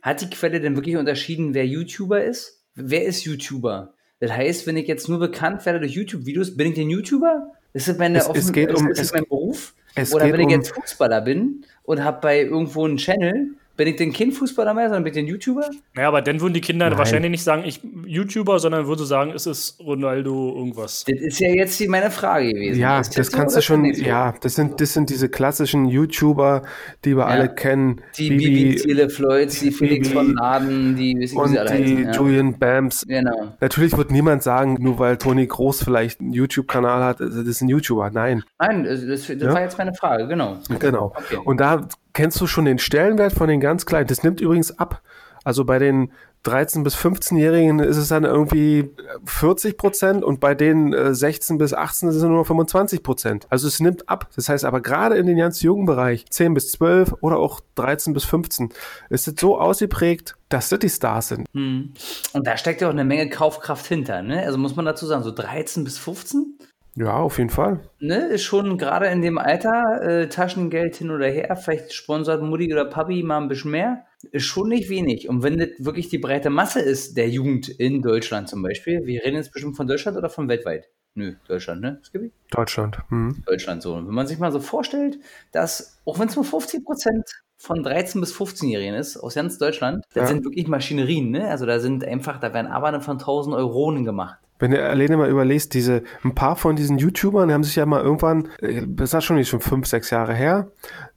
[0.03, 2.65] Hat die Quelle denn wirklich unterschieden, wer YouTuber ist?
[2.75, 3.95] Wer ist YouTuber?
[4.21, 7.53] Das heißt, wenn ich jetzt nur bekannt werde durch YouTube-Videos, bin ich denn YouTuber?
[7.73, 9.75] Ist das, meine es, offen, es geht um, ist das mein Beruf?
[10.13, 14.13] Oder wenn ich jetzt Fußballer bin und habe bei irgendwo einen Channel, bin ich denn
[14.13, 15.71] kein Fußballer mehr, sondern bin ich den YouTuber?
[15.97, 16.99] Ja, aber dann würden die Kinder Nein.
[16.99, 21.05] wahrscheinlich nicht sagen, ich YouTuber, sondern würden sagen, es ist Ronaldo irgendwas.
[21.07, 22.79] Das ist ja jetzt die, meine Frage gewesen.
[22.79, 26.63] Ja, das, das kannst du schon, ja, das sind, das sind diese klassischen YouTuber,
[27.05, 27.27] die wir ja.
[27.27, 28.03] alle kennen.
[28.17, 32.13] Die Bibi, Bibi Floyds, die Felix Bibi, von Laden, die wissen, und die heißen, ja.
[32.13, 33.07] Julian Bams.
[33.07, 33.55] Genau.
[33.61, 37.69] Natürlich wird niemand sagen, nur weil Toni Groß vielleicht einen YouTube-Kanal hat, das ist ein
[37.69, 38.11] YouTuber.
[38.11, 38.43] Nein.
[38.59, 39.53] Nein, das, das ja?
[39.53, 40.59] war jetzt meine Frage, genau.
[40.79, 41.13] Genau.
[41.17, 41.39] Okay.
[41.45, 44.07] Und da kennst du schon den Stellenwert von den ganz Kleinen?
[44.07, 45.03] Das nimmt übrigens ab.
[45.45, 46.13] Also bei den
[46.45, 48.91] 13- bis 15-Jährigen ist es dann irgendwie
[49.25, 53.47] 40 Prozent und bei den 16 äh, bis 18 ist es nur 25 Prozent.
[53.49, 54.29] Also es nimmt ab.
[54.35, 58.13] Das heißt aber gerade in den ganz jungen Bereich, 10 bis 12 oder auch 13
[58.13, 58.71] bis 15,
[59.09, 61.47] ist es so ausgeprägt, dass das die Stars sind.
[61.55, 61.93] Hm.
[62.33, 64.23] Und da steckt ja auch eine Menge Kaufkraft hinter.
[64.23, 64.45] Ne?
[64.45, 66.59] Also muss man dazu sagen, so 13 bis 15?
[66.95, 67.81] Ja, auf jeden Fall.
[68.01, 72.71] Ne, ist schon gerade in dem Alter, äh, Taschengeld hin oder her, vielleicht sponsert Mutti
[72.73, 75.29] oder Papi mal ein bisschen mehr, ist schon nicht wenig.
[75.29, 79.25] Und wenn das wirklich die breite Masse ist, der Jugend in Deutschland zum Beispiel, wir
[79.25, 80.91] reden jetzt bestimmt von Deutschland oder von weltweit?
[81.15, 82.01] Nö, Deutschland, ne?
[82.03, 82.33] Skippy?
[82.51, 82.99] Deutschland.
[83.09, 83.43] Hm.
[83.47, 83.95] Deutschland so.
[83.95, 85.19] Und wenn man sich mal so vorstellt,
[85.53, 90.05] dass, auch wenn es nur 50 Prozent von 13 bis 15-Jährigen ist, aus ganz Deutschland,
[90.15, 90.27] das ja.
[90.29, 91.49] sind wirklich Maschinerien, ne?
[91.49, 94.42] Also da sind einfach, da werden Arbeiten von 1000 Euronen gemacht.
[94.63, 97.85] Wenn du alleine mal überlegst, diese, ein paar von diesen YouTubern, die haben sich ja
[97.85, 100.71] mal irgendwann, äh, das ist schon nicht schon fünf, sechs Jahre her,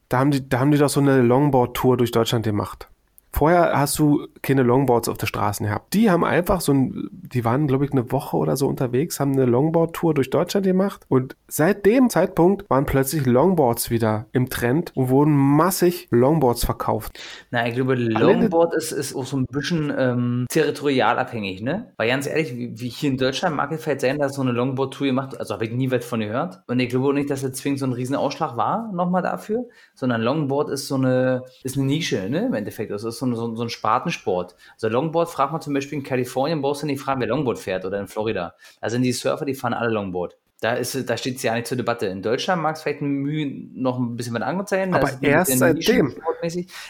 [0.10, 2.90] da haben die, da haben die doch so eine Longboard-Tour durch Deutschland gemacht.
[3.36, 5.94] Vorher hast du keine Longboards auf der Straße gehabt.
[5.94, 9.34] Die haben einfach so ein, die waren, glaube ich, eine Woche oder so unterwegs, haben
[9.34, 11.02] eine Longboard-Tour durch Deutschland gemacht.
[11.10, 17.20] Und seit dem Zeitpunkt waren plötzlich Longboards wieder im Trend und wurden massig Longboards verkauft.
[17.52, 21.92] Na, ich glaube, Longboard ist, ist auch so ein bisschen ähm, territorialabhängig, ne?
[21.98, 24.54] Weil ganz ehrlich, wie, wie hier in Deutschland mag es vielleicht sein, dass so eine
[24.54, 26.62] Longboard-Tour gemacht also habe ich nie was von gehört.
[26.68, 29.66] Und ich glaube auch nicht, dass das zwingend so ein riesen Ausschlag war, nochmal dafür,
[29.94, 32.46] sondern Longboard ist so eine, ist eine Nische, ne?
[32.46, 32.92] Im Endeffekt.
[32.92, 34.56] Das ist so so, so, so ein Spartensport.
[34.74, 37.86] Also Longboard fragt man zum Beispiel in Kalifornien, brauchst du nicht fragen, wer Longboard fährt
[37.86, 38.56] oder in Florida.
[38.82, 40.38] Da sind die Surfer, die fahren alle Longboard.
[40.62, 42.06] Da, ist, da steht es ja nicht zur Debatte.
[42.08, 44.94] In Deutschland mag es vielleicht ein Mühe noch ein bisschen mit anderen sein.
[44.94, 46.16] Aber erst seitdem.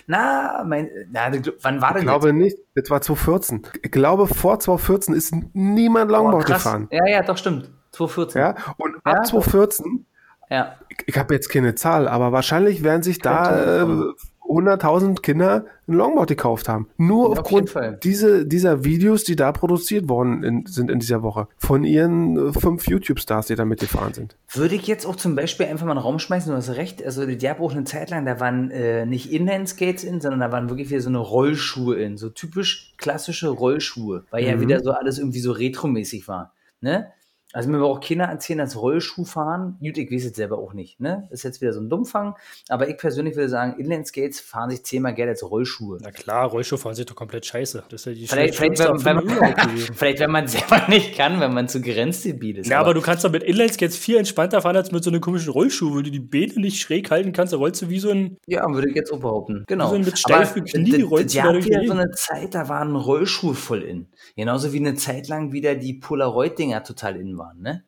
[0.07, 1.31] Na, mein, na,
[1.61, 2.37] wann war denn Ich glaube jetzt?
[2.37, 2.57] nicht.
[2.75, 3.67] Das war 2014.
[3.81, 6.87] Ich glaube, vor 2014 ist niemand Longboard oh, gefahren.
[6.91, 7.71] Ja, ja, doch, stimmt.
[7.91, 8.41] 2014.
[8.41, 10.05] Ja, und ab ja, 2014
[10.49, 10.75] ja.
[10.89, 14.13] Ich, ich habe jetzt keine Zahl, aber wahrscheinlich werden sich da äh,
[14.47, 16.87] 100.000 Kinder ein Longboard gekauft haben.
[16.97, 21.23] Nur ja, aufgrund auf diese, dieser Videos, die da produziert worden in, sind in dieser
[21.23, 21.47] Woche.
[21.57, 24.37] Von ihren äh, fünf YouTube-Stars, die da mitgefahren sind.
[24.51, 27.03] Würde ich jetzt auch zum Beispiel einfach mal einen Raum schmeißen, du hast recht.
[27.03, 30.51] Also, die gab auch eine Zeit lang, da waren äh, nicht Inline-Skates in, sondern da
[30.51, 32.17] waren wirklich wieder so eine Rollschuhe in.
[32.17, 34.25] So typisch klassische Rollschuhe.
[34.31, 34.49] Weil mhm.
[34.49, 36.53] ja wieder so alles irgendwie so retromäßig war.
[36.81, 37.07] Ne?
[37.55, 41.25] Also mir auch Kinder erzählen, dass Rollschuhfahren, gut, ich weiß jetzt selber auch nicht, ne?
[41.31, 42.35] Ist jetzt wieder so ein Dummfang,
[42.67, 45.99] aber ich persönlich würde sagen, Inline-Skates fahren sich zehnmal gerne als Rollschuhe.
[46.01, 47.83] Na klar, Rollschuhe fahren sich doch komplett scheiße.
[47.87, 51.39] Das ist ja die vielleicht, vielleicht, wenn, wenn, man, vielleicht, wenn man selber nicht kann,
[51.39, 52.67] wenn man zu grenzdebil ist.
[52.67, 55.21] Ja, aber, aber, du kannst doch mit Inline-Skates viel entspannter fahren als mit so einem
[55.21, 58.09] komischen Rollschuh, weil du die Beine nicht schräg halten kannst, da rollst du wie so
[58.09, 58.35] ein...
[58.47, 59.87] Ja, würde ich jetzt auch behaupten, genau.
[59.87, 63.55] So ein mit steifen Knie rollst du da wieder so eine Zeit, da waren Rollschuhe
[63.55, 64.07] voll in.
[64.35, 67.83] Genauso wie eine Zeit lang wieder die Polaroid-Dinger total in waren, ne?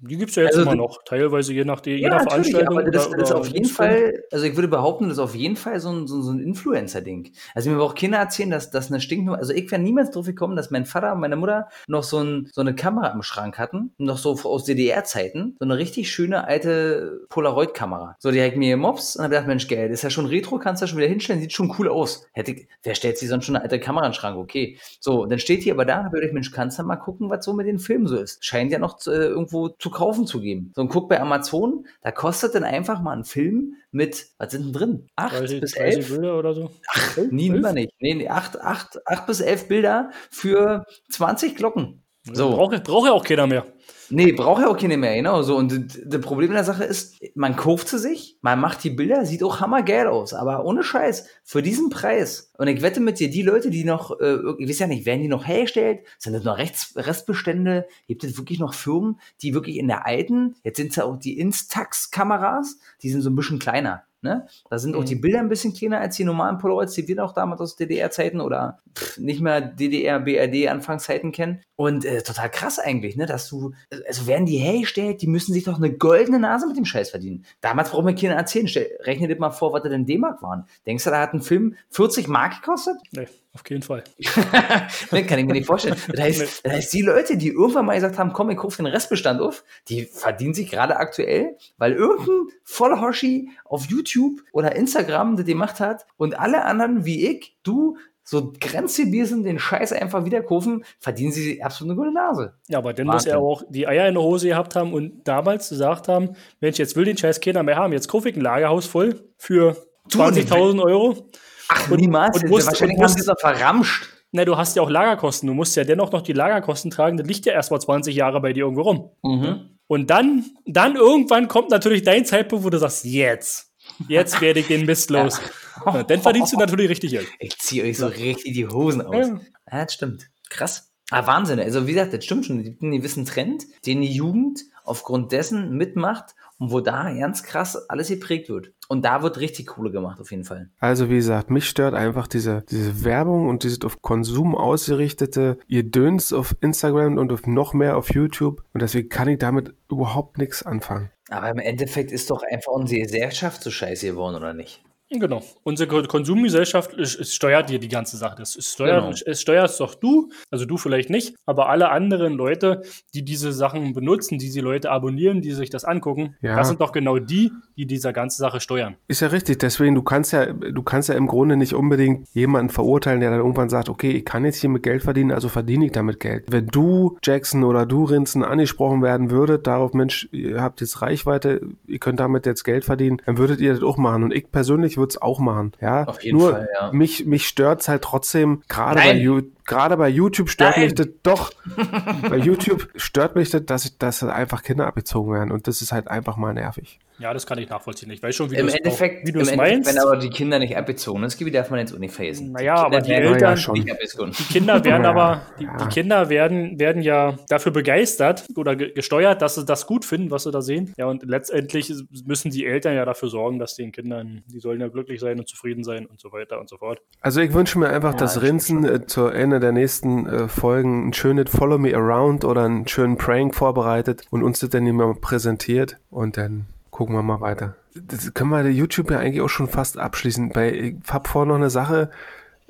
[0.00, 2.78] Die gibt es ja jetzt Also immer noch, teilweise je nach, je Ja, nach Veranstaltung.
[2.78, 3.64] aber das, oder, das ist auf jeden.
[3.68, 6.38] Fall, also ich würde behaupten, das ist auf jeden Fall so ein, so, so ein
[6.38, 7.32] Influencer-Ding.
[7.52, 10.54] Also mir auch Kinder erzählen, dass das eine stinknormale, also ich wäre niemals drauf gekommen,
[10.54, 13.92] dass mein Vater und meine Mutter noch so, ein, so eine Kamera im Schrank hatten,
[13.98, 18.14] noch so aus DDR-Zeiten, so eine richtig schöne alte Polaroid-Kamera.
[18.20, 20.58] So, die ich mir gemobst und habe gedacht, Mensch, geil, das ist ja schon retro,
[20.60, 22.24] kannst du ja schon wieder hinstellen, sieht schon cool aus.
[22.34, 24.36] Hätte, ich- wer stellt sich sonst schon eine alte Kamera in den Schrank?
[24.38, 24.78] Okay.
[25.00, 27.44] So, dann steht hier aber da, habe ich gedacht, Mensch, kannst du mal gucken, was
[27.44, 28.44] so mit den Filmen so ist.
[28.44, 30.72] Scheint ja noch äh, irgendwo zu kaufen zu geben.
[30.74, 34.64] So, und guck bei Amazon, da kostet dann einfach mal ein Film mit, was sind
[34.66, 35.06] denn drin?
[35.16, 36.08] Acht 30, bis 30 elf?
[36.10, 36.70] Bilder oder so.
[36.88, 37.92] Ach, Nee, nimmer nicht.
[38.00, 42.02] Nee, nee, acht, acht, acht bis elf Bilder für 20 Glocken.
[42.32, 42.50] So.
[42.50, 43.64] Braucht braucht ja auch keiner mehr.
[44.10, 45.42] Nee, braucht ja auch keine mehr, genau.
[45.42, 45.56] So.
[45.56, 49.26] Und das Problem in der Sache ist, man kauft sie sich, man macht die Bilder,
[49.26, 52.50] sieht auch hammergeil aus, aber ohne Scheiß, für diesen Preis.
[52.56, 55.20] Und ich wette mit dir, die Leute, die noch, äh, ich weiß ja nicht, werden
[55.20, 56.00] die noch hergestellt?
[56.18, 57.86] Sind das noch Rechts Restbestände?
[58.06, 61.18] Gibt es wirklich noch Firmen, die wirklich in der alten, jetzt sind es ja auch
[61.18, 64.04] die Instax-Kameras, die sind so ein bisschen kleiner.
[64.20, 64.46] Ne?
[64.68, 65.06] Da sind auch Mhm.
[65.06, 68.40] die Bilder ein bisschen kleiner als die normalen Polaroids, die wir noch damals aus DDR-Zeiten
[68.40, 71.60] oder pff, nicht mehr DDR, BRD Anfangszeiten kennen.
[71.76, 73.72] Und äh, total krass eigentlich, ne, dass du,
[74.08, 77.44] also werden die hergestellt, die müssen sich doch eine goldene Nase mit dem Scheiß verdienen.
[77.60, 78.66] Damals braucht mir keiner erzählen.
[78.66, 80.64] Stell, rechne dir mal vor, was da denn D-Mark waren.
[80.86, 82.96] Denkst du, da hat ein Film 40 Mark gekostet?
[83.12, 84.04] Nee, auf keinen Fall.
[85.10, 85.96] Ne, kann ich mir nicht vorstellen.
[86.08, 88.86] Das heißt, das heißt, die Leute, die irgendwann mal gesagt haben, komm, ich kaufe den
[88.86, 95.46] Restbestand auf, die verdienen sich gerade aktuell, weil irgendein Vollhoschi auf YouTube oder Instagram das
[95.46, 97.96] gemacht hat und alle anderen wie ich, du,
[98.28, 102.52] so grenzdebil sind, den Scheiß einfach wieder kaufen, verdienen sie absolut eine gute Nase.
[102.68, 103.32] Ja, aber dann muss Wahnsinn.
[103.32, 106.94] er auch die Eier in der Hose gehabt haben und damals gesagt haben, Mensch, jetzt
[106.94, 107.94] will den Scheiß keiner mehr haben.
[107.94, 109.78] Jetzt kaufe ich ein Lagerhaus voll für
[110.10, 111.28] Du, und ich 20.000 Euro.
[111.68, 112.42] Ach, Und- niemals.
[112.42, 114.08] und musst- Wahrscheinlich und haben musst- sie es doch verramscht.
[114.32, 115.46] Na, du hast ja auch Lagerkosten.
[115.46, 117.16] Du musst ja dennoch noch die Lagerkosten tragen.
[117.16, 119.10] Das liegt ja erst mal 20 Jahre bei dir irgendwo rum.
[119.22, 119.70] Mhm.
[119.86, 123.72] Und dann, dann irgendwann kommt natürlich dein Zeitpunkt, wo du sagst, jetzt,
[124.06, 125.40] jetzt werde ich den Mist los.
[125.86, 127.26] Ja, dann verdienst du natürlich richtig Geld.
[127.38, 129.28] Ich ziehe euch so richtig die Hosen aus.
[129.28, 129.40] Ja.
[129.72, 130.28] Ja, das stimmt.
[130.50, 130.90] Krass.
[131.10, 131.58] Ah, Wahnsinn.
[131.58, 132.58] Also, wie gesagt, das stimmt schon.
[132.58, 137.42] Es gibt einen gewissen Trend, den die Jugend aufgrund dessen mitmacht und wo da ganz
[137.42, 138.72] krass alles geprägt wird.
[138.88, 140.70] Und da wird richtig Kohle gemacht, auf jeden Fall.
[140.80, 146.32] Also wie gesagt, mich stört einfach diese, diese Werbung und dieses auf Konsum ausgerichtete Döns
[146.32, 148.62] auf Instagram und auf noch mehr auf YouTube.
[148.72, 151.10] Und deswegen kann ich damit überhaupt nichts anfangen.
[151.30, 154.82] Aber im Endeffekt ist doch einfach unsere Gesellschaft so scheiße geworden, oder nicht?
[155.10, 155.42] Genau.
[155.62, 158.36] Unsere Ko- Konsumgesellschaft es, es steuert dir die ganze Sache.
[158.38, 159.16] Das es steuert, Genau.
[159.24, 162.82] es steuerst doch du, also du vielleicht nicht, aber alle anderen Leute,
[163.14, 166.56] die diese Sachen benutzen, die die Leute abonnieren, die sich das angucken, Ja.
[166.56, 168.96] das sind doch genau die, die diese ganze Sache steuern.
[169.08, 172.70] Ist ja richtig, deswegen, du kannst ja, du kannst ja im Grunde nicht unbedingt jemanden
[172.70, 175.86] verurteilen, der dann irgendwann sagt, okay, ich kann jetzt hier mit Geld verdienen, also verdiene
[175.86, 176.44] ich damit Geld.
[176.50, 181.62] Wenn du, Jackson oder du, Rinzen, angesprochen werden würdet, darauf, Mensch, ihr habt jetzt Reichweite,
[181.86, 184.22] ihr könnt damit jetzt Geld verdienen, dann würdet ihr das auch machen.
[184.24, 185.72] Und ich persönlich würde es auch machen.
[185.80, 186.92] Ja, Auf jeden Nur Fall, ja.
[186.92, 189.20] mich, mich stört's halt trotzdem, gerade bei, Nein.
[189.20, 190.84] You- gerade bei YouTube stört Nein.
[190.84, 191.50] mich das doch.
[192.28, 195.50] bei YouTube stört mich das, dass, ich, dass einfach Kinder abgezogen werden.
[195.52, 196.98] Und das ist halt einfach mal nervig.
[197.18, 198.10] Ja, das kann ich nachvollziehen.
[198.12, 199.94] Ich weiß schon, wie Im du es Endeffekt, auch- wie du im es Endeffekt meinst.
[199.94, 202.52] wenn aber die Kinder nicht abgezogen sind, das darf man jetzt vergessen.
[202.52, 203.74] Naja, aber die Eltern- Ja, schon.
[203.74, 204.32] nicht abgezogen.
[204.38, 205.76] Die Kinder werden Ja, aber, die, ja.
[205.76, 210.30] die Kinder werden, werden ja dafür begeistert oder ge gesteuert, dass sie das gut finden,
[210.30, 210.94] was sie da sehen.
[210.96, 211.92] Ja, und letztendlich
[212.24, 215.48] müssen die Eltern ja dafür sorgen, dass den Kindern, die sollen ja glücklich sein und
[215.48, 217.00] zufrieden sein und so weiter und so fort.
[217.20, 220.48] Also ich wünsche mir einfach, Ja, dass das Rinzen äh, zu Ende der nächsten äh,
[220.48, 224.86] Folgen ein schönes Follow Me Around oder einen schönen Prank vorbereitet und uns das dann
[224.86, 226.66] immer präsentiert und dann
[226.98, 227.76] gucken wir mal weiter.
[227.94, 230.48] Das können wir YouTube ja eigentlich auch schon fast abschließen.
[230.48, 232.10] Bei, ich hab vor noch eine Sache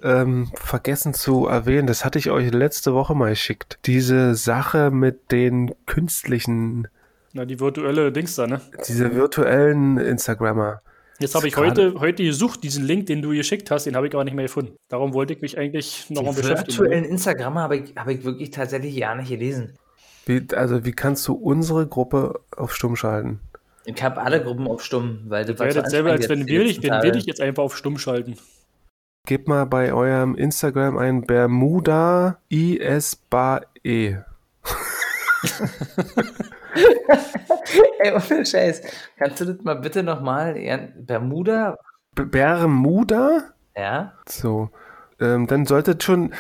[0.03, 1.87] ähm, vergessen zu erwähnen.
[1.87, 3.79] Das hatte ich euch letzte Woche mal geschickt.
[3.87, 6.89] Diese Sache mit den künstlichen,
[7.33, 8.61] Na, die virtuelle Dings da, ne?
[8.87, 10.83] diese virtuellen Instagrammer.
[11.21, 14.15] Jetzt habe ich heute, heute gesucht, diesen Link, den du geschickt hast, den habe ich
[14.15, 14.77] aber nicht mehr gefunden.
[14.91, 16.79] Darum wollte ich mich eigentlich nochmal Die beschäftigen.
[16.79, 19.73] virtuellen Instagrammer habe ich, habe ich wirklich tatsächlich gar nicht gelesen.
[20.27, 23.41] Wie, also wie kannst du unsere Gruppe auf Stumm schalten?
[23.89, 26.83] Ich habe alle Gruppen auf Stumm, weil das Wäre so dasselbe, als wenn wir dich,
[26.83, 28.37] wenn wir dich jetzt einfach auf Stumm schalten.
[29.27, 34.25] Gebt mal bei eurem Instagram ein Bermuda ISBAE.
[38.01, 38.83] Ey, ohne Scheiß.
[39.17, 40.57] Kannst du das mal bitte nochmal,
[40.99, 41.79] Bermuda?
[42.15, 43.55] B- Bermuda?
[43.75, 44.13] Ja?
[44.29, 44.69] So.
[45.19, 46.35] Ähm, dann solltet schon,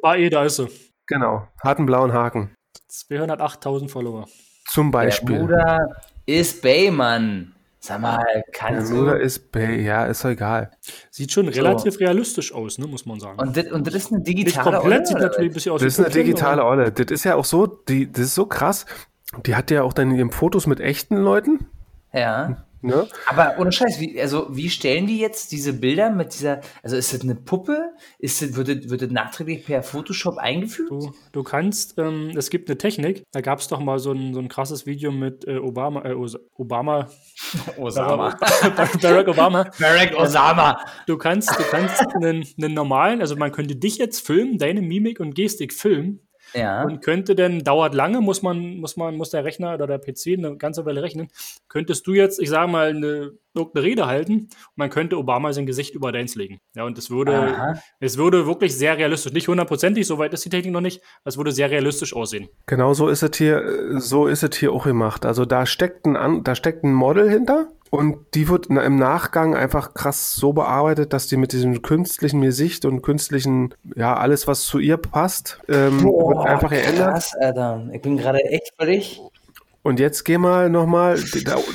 [0.00, 0.68] bei da ist sie.
[1.08, 2.54] genau, hat einen blauen Haken.
[2.90, 4.26] 208.000 Follower.
[4.68, 5.38] Zum Beispiel.
[5.38, 5.88] Bermuda
[6.26, 7.54] ist Baymann.
[7.80, 9.20] Sag mal, kannst Bermuda du.
[9.20, 10.70] ist Bay, ja, ist doch egal.
[11.10, 13.38] Sieht schon relativ realistisch aus, ne, muss man sagen.
[13.38, 15.72] Und das, und das ist eine Nicht digitale komplett, Olle, sieht oder natürlich ein bisschen
[15.72, 16.92] aus Das ist eine digitale Olle.
[16.92, 18.86] Das ist ja auch so, die, das ist so krass.
[19.44, 21.66] die hat ja auch dann eben Fotos mit echten Leuten.
[22.14, 22.64] Ja.
[22.84, 23.08] Ne?
[23.26, 27.14] Aber ohne Scheiß, wie, also wie stellen die jetzt diese Bilder mit dieser, also ist
[27.14, 27.92] das eine Puppe?
[28.18, 30.90] Ist das, wird, das, wird das nachträglich per Photoshop eingefügt?
[30.90, 34.34] Du, du kannst, ähm, es gibt eine Technik, da gab es doch mal so ein,
[34.34, 37.08] so ein krasses Video mit äh, Obama, äh, Os- Obama,
[37.78, 38.36] Osama.
[39.00, 39.64] Barack Obama.
[39.80, 40.78] Barack Osama.
[41.06, 45.20] Du kannst, du kannst einen, einen normalen, also man könnte dich jetzt filmen, deine Mimik
[45.20, 46.20] und Gestik filmen
[46.54, 46.84] Ja.
[46.84, 50.38] und könnte dann, dauert lange, muss man, muss man, muss der Rechner oder der PC
[50.38, 51.28] eine ganze Weile rechnen,
[51.68, 55.66] könntest du jetzt, ich sage mal, eine, irgendeine Rede halten und man könnte Obama sein
[55.66, 56.58] Gesicht über deins legen.
[56.74, 57.74] Ja, und es würde, Aha.
[58.00, 61.36] es würde wirklich sehr realistisch, nicht hundertprozentig, soweit ist die Technik noch nicht, aber es
[61.36, 62.48] würde sehr realistisch aussehen.
[62.66, 65.24] Genau so ist es hier, so ist es hier auch gemacht.
[65.24, 69.54] Also da steckt ein, An- da steckt ein Model hinter und die wird im Nachgang
[69.54, 74.62] einfach krass so bearbeitet, dass die mit diesem künstlichen Gesicht und künstlichen, ja, alles, was
[74.62, 77.12] zu ihr passt, ähm, wird einfach geändert.
[77.12, 77.88] krass, Alter.
[77.92, 79.20] Ich bin gerade echt völlig.
[79.82, 81.18] Und jetzt geh mal nochmal,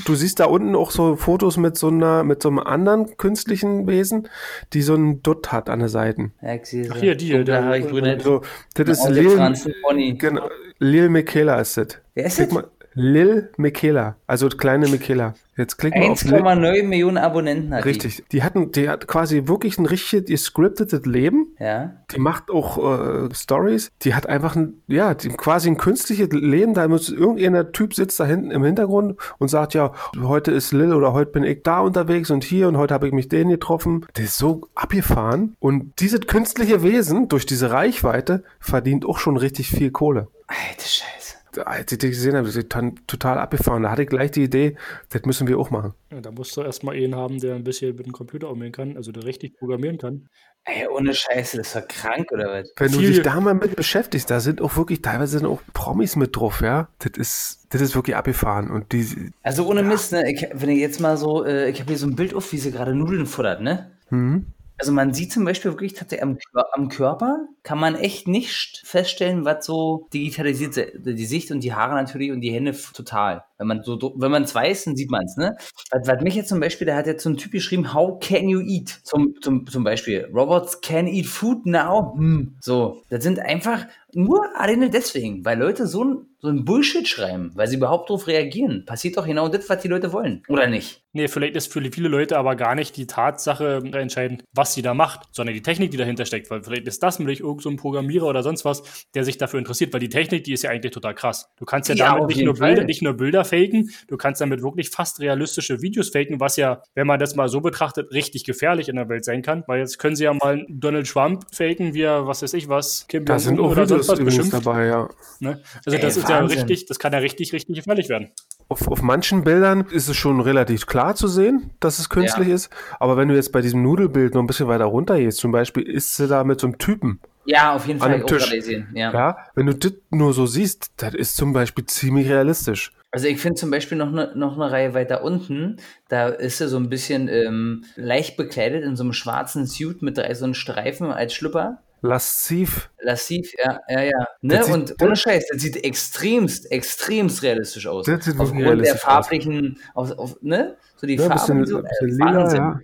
[0.06, 3.86] du siehst da unten auch so Fotos mit so einer, mit so einem anderen künstlichen
[3.88, 4.28] Wesen,
[4.74, 6.34] die so einen Dutt hat an den Seiten.
[6.42, 8.42] Ja, ich sehe Ach, hier, die, Dunkle der- Haare, grüne So,
[8.74, 10.50] das ist Lil, genau,
[10.80, 12.00] Lil Michaela ist das.
[12.16, 12.64] Wer ist das?
[13.00, 15.34] Lil Michaela, also kleine Michaela.
[15.56, 16.42] Jetzt klick mal auf Lil.
[16.42, 18.24] 1,9 Millionen Abonnenten hat Richtig.
[18.32, 21.48] Die hatten, die hat quasi wirklich ein richtig gescriptetes Leben.
[21.60, 21.64] die.
[21.64, 21.94] Ja.
[22.12, 23.90] Die macht auch äh, Stories.
[24.02, 26.74] Die hat einfach ein, ja, die, quasi ein künstliches Leben.
[26.74, 30.94] Da muss irgendeiner Typ sitzt da hinten im Hintergrund und sagt ja, heute ist Lil
[30.94, 34.06] oder heute bin ich da unterwegs und hier und heute habe ich mich den getroffen.
[34.16, 35.56] Der ist so abgefahren.
[35.60, 40.28] Und dieses künstliche Wesen durch diese Reichweite verdient auch schon richtig viel Kohle.
[40.48, 41.19] Alter Scheiße.
[41.66, 43.84] Als ich die gesehen habe, ist die tan- total abgefahren.
[43.84, 44.76] Da hatte ich gleich die Idee,
[45.10, 45.94] das müssen wir auch machen.
[46.12, 48.96] Ja, da musst du erstmal einen haben, der ein bisschen mit dem Computer umgehen kann,
[48.98, 50.28] also der richtig programmieren kann.
[50.66, 52.72] Ey, ohne Scheiße, das war krank oder was?
[52.78, 55.62] Wenn du Viel- dich da mal mit beschäftigst, da sind auch wirklich, teilweise sind auch
[55.74, 56.90] Promis mit drauf, ja.
[57.00, 58.70] Das ist, das ist wirklich abgefahren.
[58.70, 60.30] Und die, Also ohne Mist, ne?
[60.32, 62.58] Ich, wenn ich jetzt mal so, äh, ich habe hier so ein Bild auf, wie
[62.58, 63.92] sie gerade Nudeln futtert, ne?
[64.10, 64.48] hm,
[64.80, 66.38] Also man sieht zum Beispiel wirklich tatsächlich am,
[66.72, 71.74] am Körper kann man echt nicht feststellen, was so digitalisiert se- die Sicht und die
[71.74, 73.44] Haare natürlich und die Hände total.
[73.58, 75.56] Wenn man so wenn man es weiß, dann sieht man es, ne?
[75.92, 78.48] Was, was mich jetzt zum Beispiel, da hat jetzt so ein Typ geschrieben, how can
[78.48, 78.90] you eat?
[79.04, 82.14] Zum, zum, zum Beispiel, Robots can eat food now.
[82.16, 82.56] Hm.
[82.62, 87.52] So, das sind einfach nur alleine deswegen, weil Leute so ein, so ein Bullshit schreiben,
[87.56, 88.86] weil sie überhaupt darauf reagieren.
[88.86, 91.04] Passiert doch genau das, was die Leute wollen, oder nicht?
[91.12, 94.94] Nee, vielleicht ist für viele Leute aber gar nicht die Tatsache entscheidend, was sie da
[94.94, 96.52] macht, sondern die Technik, die dahinter steckt.
[96.52, 99.58] Weil vielleicht ist das nämlich irgendein so ein Programmierer oder sonst was, der sich dafür
[99.58, 101.50] interessiert, weil die Technik, die ist ja eigentlich total krass.
[101.58, 102.54] Du kannst ja, Ja, damit nicht nur.
[102.54, 106.84] Bilder, nicht nur Bilder faken, du kannst damit wirklich fast realistische Videos faken, was ja,
[106.94, 109.64] wenn man das mal so betrachtet, richtig gefährlich in der Welt sein kann.
[109.66, 113.08] Weil jetzt können sie ja mal Donald Trump faken, wie er, was weiß ich was,
[113.08, 114.54] Kim da sind Jong-un übrigens beschimpft.
[114.66, 115.10] dabei, ja.
[115.40, 115.62] Ne?
[115.86, 116.60] Also Ey, das ist ja Wahnsinn.
[116.60, 118.30] richtig, das kann ja richtig, richtig gefährlich werden.
[118.70, 122.56] Auf, auf manchen Bildern ist es schon relativ klar zu sehen, dass es künstlich Ja.
[122.56, 122.70] ist.
[123.00, 125.84] Aber wenn du jetzt bei diesem Nudelbild noch ein bisschen weiter runter gehst, zum Beispiel
[125.84, 127.20] ist sie da mit so einem Typen.
[127.46, 128.52] Ja, auf jeden An Fall dem Tisch.
[128.94, 129.12] Ja.
[129.12, 132.92] Ja, wenn du das nur so siehst, das ist zum Beispiel ziemlich realistisch.
[133.12, 135.78] Also ich finde zum Beispiel noch eine noch eine Reihe weiter unten,
[136.10, 140.20] da ist er so ein bisschen ähm, leicht bekleidet in so einem schwarzen Suit mit
[140.20, 141.80] drei so einen Streifen als Schlüpper.
[142.02, 142.90] Lasziv.
[143.02, 144.28] Lassiv, ja, ja, ja.
[144.42, 144.64] Ne?
[144.64, 148.06] Sieht- Und ohne Scheiß, das sieht extremst, extremst realistisch aus.
[148.06, 149.02] Das sieht wirklich Aufgrund der realistisch aus.
[149.02, 150.78] farblichen, auf, auf, ne?
[150.96, 152.58] So die Ja, Farben, bisschen, so, bisschen äh, lila, Wahnsinn.
[152.58, 152.80] ja.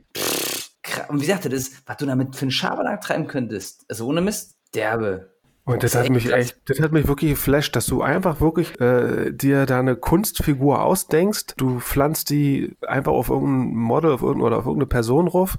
[1.10, 3.86] Und wie gesagt, das was du damit für einen Schabernack treiben könntest.
[3.90, 5.32] Also ohne Mist, derbe.
[5.68, 8.80] Und das Das hat mich echt, das hat mich wirklich geflasht, dass du einfach wirklich
[8.80, 14.46] äh, dir da eine Kunstfigur ausdenkst, du pflanzt die einfach auf irgendein Model auf irgendein,
[14.46, 15.58] oder auf irgendeine Person drauf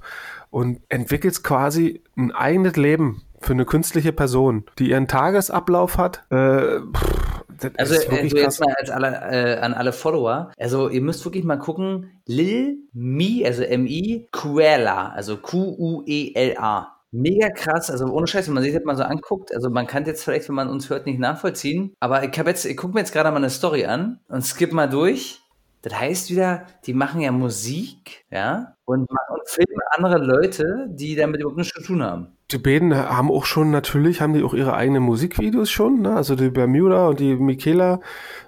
[0.49, 6.25] und entwickelst quasi ein eigenes Leben für eine künstliche Person, die ihren Tagesablauf hat.
[6.29, 8.67] Äh, pff, das Also, ist wirklich also jetzt krass.
[8.67, 10.51] mal als alle, äh, an alle Follower.
[10.57, 12.11] Also ihr müsst wirklich mal gucken.
[12.25, 16.93] Lil Mi, also M-I, Quella, also Q-U-E-L-A.
[17.11, 20.05] Mega krass, also ohne Scheiß, wenn man sich das mal so anguckt, also man kann
[20.05, 22.99] jetzt vielleicht, wenn man uns hört, nicht nachvollziehen, aber ich habe jetzt, ich gucke mir
[22.99, 25.39] jetzt gerade mal eine Story an und skipp mal durch.
[25.81, 31.41] Das heißt wieder, die machen ja Musik, ja, und, und filmen andere Leute, die damit
[31.41, 32.37] überhaupt nichts zu tun haben.
[32.51, 36.15] Die beiden haben auch schon, natürlich haben die auch ihre eigenen Musikvideos schon, ne?
[36.15, 37.99] also die Bermuda und die Michaela,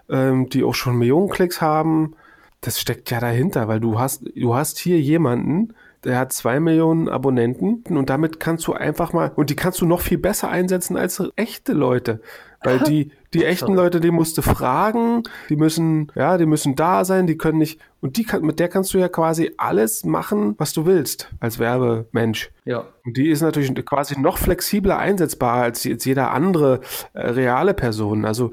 [0.09, 2.15] ähm, die auch schon Millionen Klicks haben.
[2.61, 5.73] Das steckt ja dahinter, weil du hast, du hast hier jemanden,
[6.05, 9.85] der hat zwei Millionen Abonnenten und damit kannst du einfach mal, und die kannst du
[9.85, 12.21] noch viel besser einsetzen als echte Leute.
[12.63, 17.05] Weil die, die echten Leute, die musst du fragen, die müssen, ja, die müssen da
[17.05, 20.55] sein, die können nicht, und die kann, mit der kannst du ja quasi alles machen,
[20.57, 22.51] was du willst, als Werbemensch.
[22.65, 22.85] Ja.
[23.05, 26.79] Und die ist natürlich quasi noch flexibler einsetzbar als jetzt jeder andere
[27.13, 28.25] äh, reale Person.
[28.25, 28.51] Also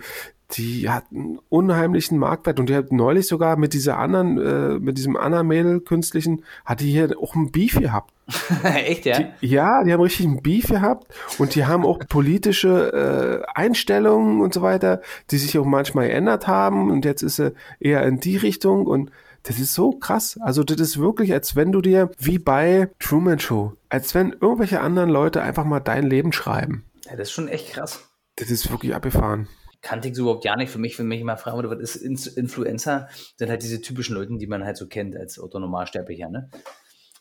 [0.53, 4.97] die hat einen unheimlichen Marktwert und die hat neulich sogar mit dieser anderen, äh, mit
[4.97, 8.12] diesem Anna-Mädel künstlichen, hat die hier auch ein Beef gehabt.
[8.62, 9.18] Echt, ja?
[9.18, 14.40] Die, ja, die haben richtig ein Beef gehabt und die haben auch politische äh, Einstellungen
[14.40, 18.20] und so weiter, die sich auch manchmal geändert haben und jetzt ist sie eher in
[18.20, 19.11] die Richtung und
[19.42, 20.38] das ist so krass.
[20.40, 24.80] Also das ist wirklich, als wenn du dir, wie bei Truman Show, als wenn irgendwelche
[24.80, 26.84] anderen Leute einfach mal dein Leben schreiben.
[27.05, 27.12] ja.
[27.12, 28.09] Das ist schon echt krass.
[28.36, 29.49] Das ist wirklich abgefahren.
[29.87, 30.68] Kannte ich so überhaupt gar nicht.
[30.68, 34.37] Für mich, wenn mich immer fragen würde, was ist Influencer, sind halt diese typischen Leute,
[34.37, 36.51] die man halt so kennt als Autonomalsterblicher, ne?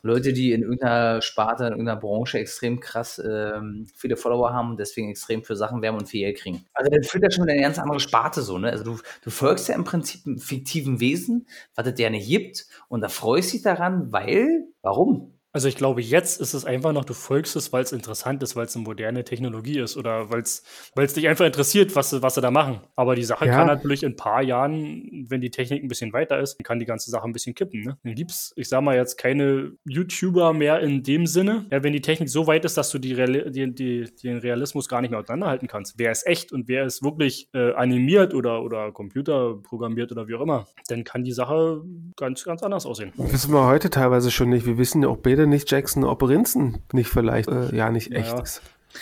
[0.02, 4.80] Leute, die in irgendeiner Sparte, in irgendeiner Branche extrem krass ähm, viele Follower haben und
[4.80, 6.66] deswegen extrem für Sachen werben und viel Geld kriegen.
[6.74, 8.72] Also das führt ja schon in eine ganz andere Sparte so, ne?
[8.72, 12.66] Also du, du folgst ja im Prinzip einem fiktiven Wesen, was es ja nicht gibt
[12.88, 15.35] und da freust dich daran, weil, warum?
[15.56, 18.58] Also ich glaube, jetzt ist es einfach noch, du folgst es, weil es interessant ist,
[18.58, 22.36] weil es eine moderne Technologie ist oder weil es dich einfach interessiert, was, sie- was
[22.36, 22.82] sie da machen.
[22.98, 23.54] Aber die Sache Ja.
[23.56, 26.86] kann natürlich in ein paar Jahren, wenn die Technik ein bisschen weiter ist, kann die
[26.86, 27.84] ganze Sache ein bisschen kippen.
[27.84, 27.98] Ne?
[28.04, 31.66] Dann gibt's, ich sag mal jetzt, keine YouTuber mehr in dem Sinne.
[31.72, 34.90] Ja, wenn die Technik so weit ist, dass du die, Reali die, die, den Realismus
[34.90, 35.94] gar nicht mehr auseinanderhalten kannst.
[35.98, 40.42] Wer ist echt und wer ist wirklich äh, animiert oder, oder computerprogrammiert oder wie auch
[40.42, 41.82] immer, dann kann die Sache
[42.18, 43.12] ganz, ganz anders aussehen.
[43.16, 44.66] Wissen wir heute teilweise schon nicht.
[44.66, 48.32] Wir wissen ja auch beide nicht, Jackson, ob Rinzen nicht vielleicht, äh, ja, nicht echt
[48.32, 48.44] Naja.
[48.44, 48.62] ist.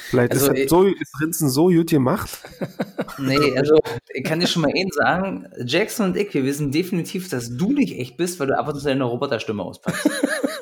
[0.10, 2.30] Vielleicht Also, ist, so, ist Rinzen so gut gemacht.
[3.20, 3.78] Nee, also
[4.12, 7.72] ich kann dir schon mal eins sagen, Jackson und ich, wir wissen definitiv, dass du
[7.72, 10.10] nicht echt bist, weil du ab und zu deine Roboterstimme auspackst.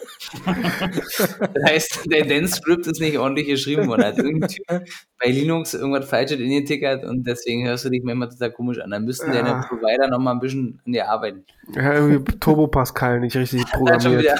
[0.46, 4.04] das heißt, der Dance-Script ist nicht ordentlich geschrieben worden.
[4.06, 8.02] Hat irgendein Typ bei Linux irgendwas Falsches in den Tickert und deswegen hörst du dich
[8.04, 8.92] manchmal total komisch an.
[8.92, 9.42] Dann müssten Ja.
[9.42, 11.44] deine Provider noch mal ein bisschen an dir arbeiten.
[11.76, 14.40] Ja, irgendwie Turbo Pascal nicht richtig programmiert.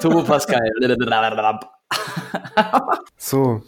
[0.00, 0.60] Turbo Pascal.
[3.16, 3.62] So.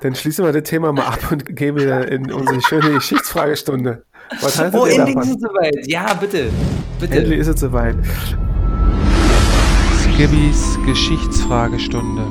[0.00, 4.04] Dann schließen wir das Thema mal ab und gehen wieder in unsere schöne Geschichtsfragestunde.
[4.40, 5.30] Was haltet Oh, endlich ist davon?
[5.34, 5.86] es soweit.
[5.88, 6.50] Ja, bitte.
[6.98, 7.14] Bitte.
[7.18, 7.96] Endlich ist es soweit.
[10.14, 12.26] Skibbys Geschichtsfragestunde.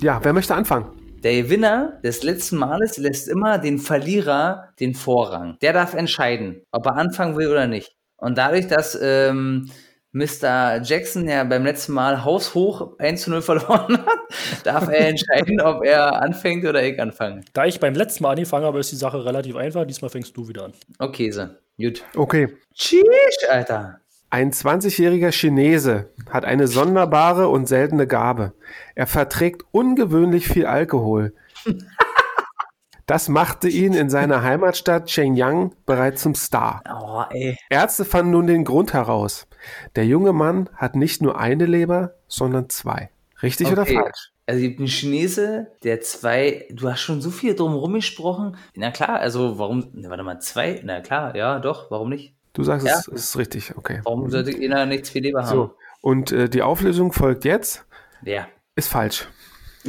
[0.00, 0.86] Ja, wer möchte anfangen?
[1.22, 5.56] Der Gewinner des letzten Males lässt immer den Verlierer den Vorrang.
[5.62, 7.96] Der darf entscheiden, ob er anfangen will oder nicht.
[8.16, 9.70] Und dadurch, dass ähm,
[10.10, 10.82] Mr.
[10.82, 14.18] Jackson ja beim letzten Mal haushoch 1 zu 0 verloren hat,
[14.64, 17.42] darf er entscheiden, ob er anfängt oder ich anfange.
[17.52, 19.86] Da ich beim letzten Mal angefangen habe, ist die Sache relativ einfach.
[19.86, 20.72] Diesmal fängst du wieder an.
[20.98, 21.46] Okay, so.
[21.78, 22.02] Gut.
[22.14, 22.48] Okay.
[22.74, 23.04] Tschüss,
[23.48, 24.00] Alter.
[24.34, 28.52] Ein 20-jähriger Chinese hat eine sonderbare und seltene Gabe.
[28.96, 31.34] Er verträgt ungewöhnlich viel Alkohol.
[33.06, 36.82] Das machte ihn in seiner Heimatstadt Shenyang bereits zum Star.
[36.92, 37.22] Oh.
[37.70, 39.46] Ärzte fanden nun den Grund heraus.
[39.94, 43.10] Der junge Mann hat nicht nur eine Leber, sondern zwei.
[43.40, 44.00] Richtig oder Okay.
[44.02, 44.32] falsch?
[44.46, 48.56] Also, es gibt einen Chinese, der zwei, du hast schon so viel drum gesprochen.
[48.74, 50.80] Na klar, also warum, warte mal, zwei?
[50.82, 52.34] Na klar, ja, doch, warum nicht?
[52.54, 52.98] Du sagst, Ja.
[52.98, 53.74] es ist richtig.
[53.76, 54.00] Okay.
[54.04, 55.48] Warum sollte einer nichts viel Leber haben?
[55.56, 55.74] So.
[56.00, 57.84] Und äh, die Auflösung folgt jetzt.
[58.22, 58.46] Ja.
[58.76, 59.28] Ist falsch.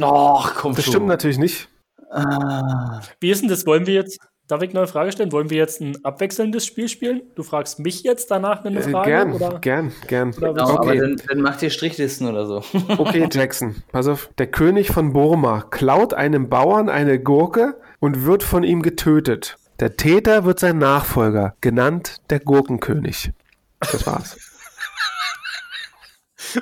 [0.00, 0.92] Och, komm Das schon.
[0.92, 1.68] stimmt natürlich nicht.
[2.10, 3.66] Ah, Wie ist denn das?
[3.66, 5.32] Wollen wir jetzt, darf ich eine Frage stellen?
[5.32, 7.22] Wollen wir jetzt ein abwechselndes Spiel spielen?
[7.34, 9.10] Du fragst mich jetzt danach eine Äh, Frage?
[9.10, 9.58] gern, oder?
[9.60, 10.34] gern, gern.
[10.34, 10.98] Oder genau, aber okay.
[10.98, 12.62] dann, dann macht ihr Strichlisten oder so.
[12.98, 13.82] okay, Jackson.
[13.92, 14.28] Pass auf.
[14.38, 19.56] Der König von Burma klaut einem Bauern eine Gurke und wird von ihm getötet.
[19.80, 23.32] Der Täter wird sein Nachfolger, genannt der Gurkenkönig.
[23.80, 24.36] Das war's.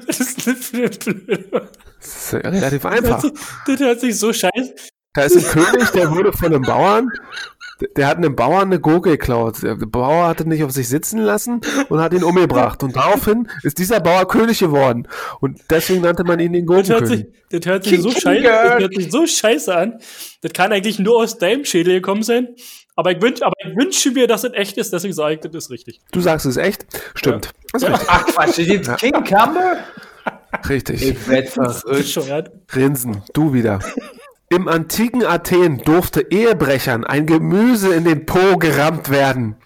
[0.06, 1.70] Was ist eine blöde?
[2.00, 3.22] Das ist relativ Das einfach.
[3.22, 4.74] hört, sich, das hört sich so scheiße.
[5.14, 7.08] Da ist ein König, der wurde von einem Bauern,
[7.96, 9.62] der hat einem Bauern eine Gurke geklaut.
[9.62, 12.82] Der Bauer hatte nicht auf sich sitzen lassen und hat ihn umgebracht.
[12.82, 15.06] Und daraufhin ist dieser Bauer König geworden.
[15.40, 17.26] Und deswegen nannte man ihn den Das Gurkenkönig.
[17.50, 19.98] das hört sich so scheiße, das hört sich so scheiße an.
[20.40, 22.48] Das kann eigentlich nur aus deinem Schädel gekommen sein.
[22.96, 25.52] Aber ich, wünsch, aber ich wünsche mir, dass es echt ist, deswegen sage ich, das
[25.54, 26.00] ist richtig.
[26.12, 26.86] Du sagst es echt?
[27.14, 27.50] Stimmt.
[27.72, 28.08] Das ist richtig.
[28.08, 29.78] Ach Quatsch, die King Camber?
[30.68, 31.02] richtig.
[31.02, 32.52] Ich werd verrückt.
[32.74, 33.80] Rinsen, du wieder.
[34.48, 39.56] Im antiken Athen durfte Ehebrechern ein Gemüse in den Po gerammt werden.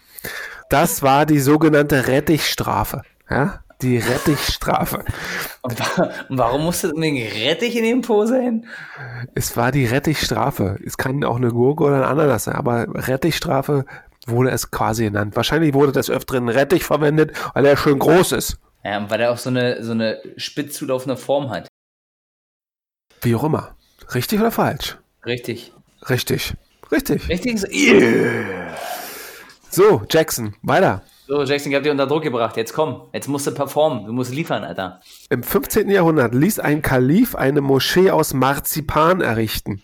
[0.70, 3.02] Das war die sogenannte Rettichstrafe.
[3.28, 3.60] Ja?
[3.80, 5.04] Die Rettichstrafe.
[5.62, 8.66] Und, wa- und warum musste unbedingt Rettich in dem Po sein?
[9.34, 10.78] Es war die Rettichstrafe.
[10.84, 13.84] Es kann auch eine Gurke oder ein Ananas sein, aber Rettichstrafe
[14.26, 15.36] wurde es quasi genannt.
[15.36, 18.58] Wahrscheinlich wurde des Öfteren Rettich verwendet, weil er schön groß ist.
[18.84, 21.68] Ja, und weil er auch so eine, so eine spitz zulaufende Form hat.
[23.20, 23.76] Wie auch immer.
[24.14, 24.98] Richtig oder falsch?
[25.24, 25.72] Richtig.
[26.08, 26.54] Richtig.
[26.90, 27.28] Richtig.
[27.28, 27.60] Richtig?
[27.60, 28.74] So, yeah.
[29.70, 31.02] So, Jackson, weiter.
[31.28, 32.56] So Jackson, ich hab dich unter Druck gebracht.
[32.56, 33.02] Jetzt komm.
[33.12, 34.06] Jetzt musst du performen.
[34.06, 35.00] Du musst liefern, Alter.
[35.28, 35.90] Im 15.
[35.90, 39.82] Jahrhundert ließ ein Kalif eine Moschee aus Marzipan errichten.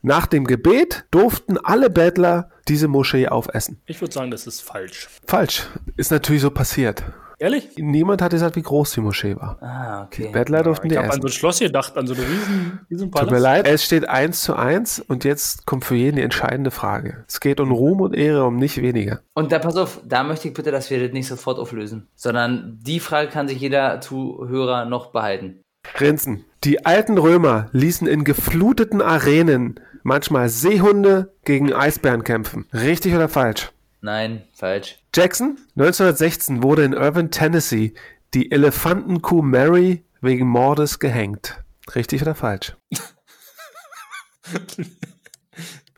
[0.00, 3.80] Nach dem Gebet durften alle Bettler diese Moschee aufessen.
[3.86, 5.08] Ich würde sagen, das ist falsch.
[5.26, 5.66] Falsch.
[5.96, 7.02] Ist natürlich so passiert.
[7.38, 7.70] Ehrlich?
[7.76, 9.58] Niemand hat gesagt, wie groß die Moschee war.
[9.60, 10.30] Ah, okay.
[10.32, 13.10] Bettler durften Ich die habe an so ein Schloss gedacht, an so einen riesen, riesen
[13.10, 13.42] Tut mir Palast.
[13.42, 17.24] leid, es steht 1 zu 1 und jetzt kommt für jeden die entscheidende Frage.
[17.28, 19.20] Es geht um Ruhm und Ehre, um nicht weniger.
[19.34, 22.78] Und da pass auf, da möchte ich bitte, dass wir das nicht sofort auflösen, sondern
[22.82, 25.60] die Frage kann sich jeder Zuhörer noch behalten.
[25.82, 26.44] Prinzen.
[26.64, 32.66] Die alten Römer ließen in gefluteten Arenen manchmal Seehunde gegen Eisbären kämpfen.
[32.72, 33.70] Richtig oder falsch?
[34.00, 34.98] Nein, falsch.
[35.14, 35.58] Jackson?
[35.76, 37.94] 1916 wurde in Irvine, Tennessee
[38.34, 41.62] die Elefantenkuh Mary wegen Mordes gehängt.
[41.94, 42.76] Richtig oder falsch?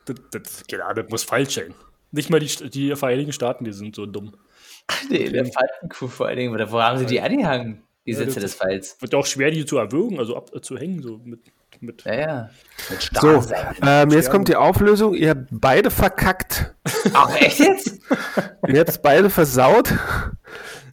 [0.04, 1.74] Das, das, genau, das muss falsch sein.
[2.12, 4.32] Nicht mal die, die Vereinigten Staaten, die sind so dumm.
[5.10, 7.82] Die Elefantenkuh vor allen Dingen, wo haben sie die angehangen?
[8.06, 8.96] Die Ja, Sätze das- des Falls.
[9.00, 11.40] Wird ja auch schwer, die zu erwürgen, also ab, zu hängen, so mit.
[11.82, 12.50] Mit Ja, ja.
[12.90, 13.06] Mit So,
[13.42, 13.76] Stahlseilen.
[13.82, 15.14] ähm, jetzt kommt die Auflösung.
[15.14, 16.74] Ihr habt beide verkackt.
[17.14, 17.98] Ach, echt jetzt?
[18.68, 19.92] Ihr habt es beide versaut.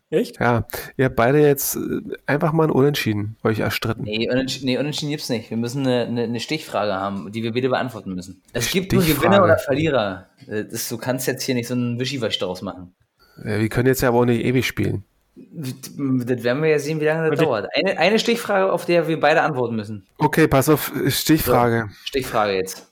[0.10, 0.40] Echt?
[0.40, 1.80] Ja, ihr habt beide jetzt äh,
[2.28, 4.04] einfach mal ein Unentschieden euch erstritten.
[4.04, 5.50] Nee, unentschieden, nee, unentschieden gibt's nicht.
[5.50, 8.44] Wir müssen eine, eine, eine Stichfrage haben, die wir bitte beantworten müssen.
[8.54, 9.02] Es gibt nur.
[9.04, 10.28] Gewinner oder Verlierer.
[10.48, 12.94] Äh, Das, du kannst jetzt hier nicht so einen Wischiwasch draus machen.
[13.44, 15.04] Ja, wir können jetzt ja aber auch nicht ewig spielen.
[15.56, 17.46] Das werden wir ja sehen, wie lange das Okay.
[17.48, 17.68] dauert.
[17.76, 20.06] Eine, eine Stichfrage, auf der wir beide antworten müssen.
[20.18, 21.90] Okay, pass auf, Stichfrage.
[22.06, 22.88] Stichfrage jetzt.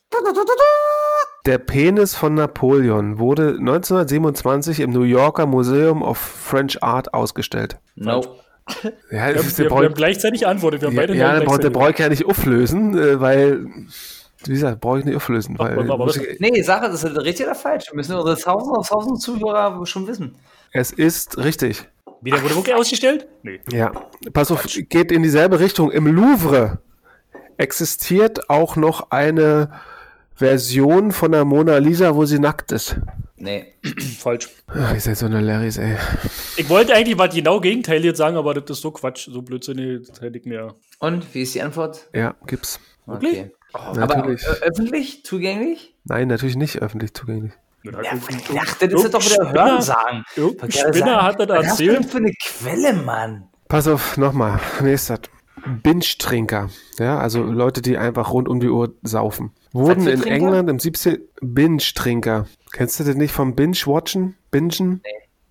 [1.46, 7.78] Der Penis von Napoleon wurde 1927 im New Yorker Museum of French Art ausgestellt.
[7.96, 8.22] No.
[8.84, 10.82] Ja, Wir, haben, wir, der wir haben braucht, gleichzeitig antwortet.
[10.82, 11.74] Wir haben ja, beide ja, braucht, der gleichzeitig.
[11.74, 13.66] braucht ja nicht auflösen, äh, weil,
[14.46, 15.58] wie gesagt, brauche ich nicht auflösen.
[15.58, 17.86] Weil, aber- aber was- ich, Nee, Sache, das ist richtig oder falsch.
[17.90, 20.36] Wir müssen unsere tausend auf tausend Zuhörer schon wissen.
[20.74, 21.88] es ist richtig.
[22.22, 23.28] Wie, der wurde wirklich ausgestellt?
[23.44, 23.60] Nee.
[23.72, 23.92] Ja,
[24.34, 25.92] pass auf, geht in dieselbe Richtung.
[25.92, 26.80] Im Louvre
[27.58, 29.72] existiert auch noch eine
[30.36, 32.96] Version von der Mona Lisa, wo sie nackt ist.
[33.38, 33.74] Nee.
[34.20, 34.50] Falsch.
[34.68, 35.98] Ach, ihr seid so eine Larrys, ey.
[36.58, 40.08] Ich wollte eigentlich was genau Gegenteil jetzt sagen, aber das ist so Quatsch, so blödsinnig,
[40.08, 40.76] das hätte ich mir.
[41.00, 42.10] Und, wie ist die Antwort?
[42.14, 42.80] Ja, gibt's.
[43.08, 43.52] Okay.
[43.74, 44.44] Aber Natürlich.
[44.44, 45.24] äh, öffentlich?
[45.24, 45.96] Zugänglich?
[46.04, 47.54] Nein, natürlich nicht öffentlich zugänglich.
[47.84, 47.92] Ja,
[48.30, 50.24] ich dachte, das ist doch wieder Spinner- Hörensagen.
[50.36, 52.06] Irgendein Spinner sagen, hat das Was erzählt.
[52.06, 53.48] für eine Quelle, Mann?
[53.68, 54.60] Pass auf, nochmal.
[54.82, 55.20] Nächster.
[55.84, 56.70] Binge-Trinker.
[57.00, 59.52] Ja, also Leute, die einfach rund um die Uhr saufen.
[59.74, 60.36] Wurden in Trinker?
[60.36, 61.20] England im 17.
[61.42, 62.48] Binge-Trinker.
[62.72, 64.36] Kennst du den nicht vom Binge-Watchen?
[64.52, 65.02] Bingen?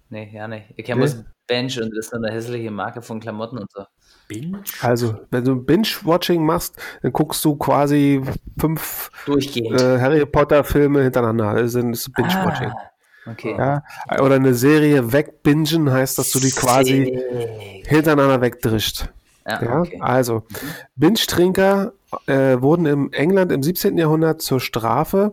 [0.09, 0.67] Nee, ja nicht.
[0.77, 1.07] Ich kenne Nee.
[1.07, 3.85] bloß Bench und das ist eine hässliche Marke von Klamotten und so.
[4.31, 4.63] Binge?
[4.81, 8.23] Also, wenn du Binge-Watching machst, dann guckst du quasi
[8.59, 11.55] fünf äh, Harry Potter-Filme hintereinander.
[11.55, 12.71] Das ist- das ist Binge-Watching.
[12.71, 13.55] Ah, okay.
[13.59, 13.83] Ja,
[14.23, 17.87] oder eine Serie wegbingen heißt, dass du die quasi Sick.
[17.89, 19.09] hintereinander wegdrischt.
[19.49, 19.99] Ja, Ja, okay.
[20.01, 20.45] also
[20.97, 21.93] Binge-Trinker
[22.27, 23.99] äh, wurden im England im 17.
[23.99, 25.33] Jahrhundert zur Strafe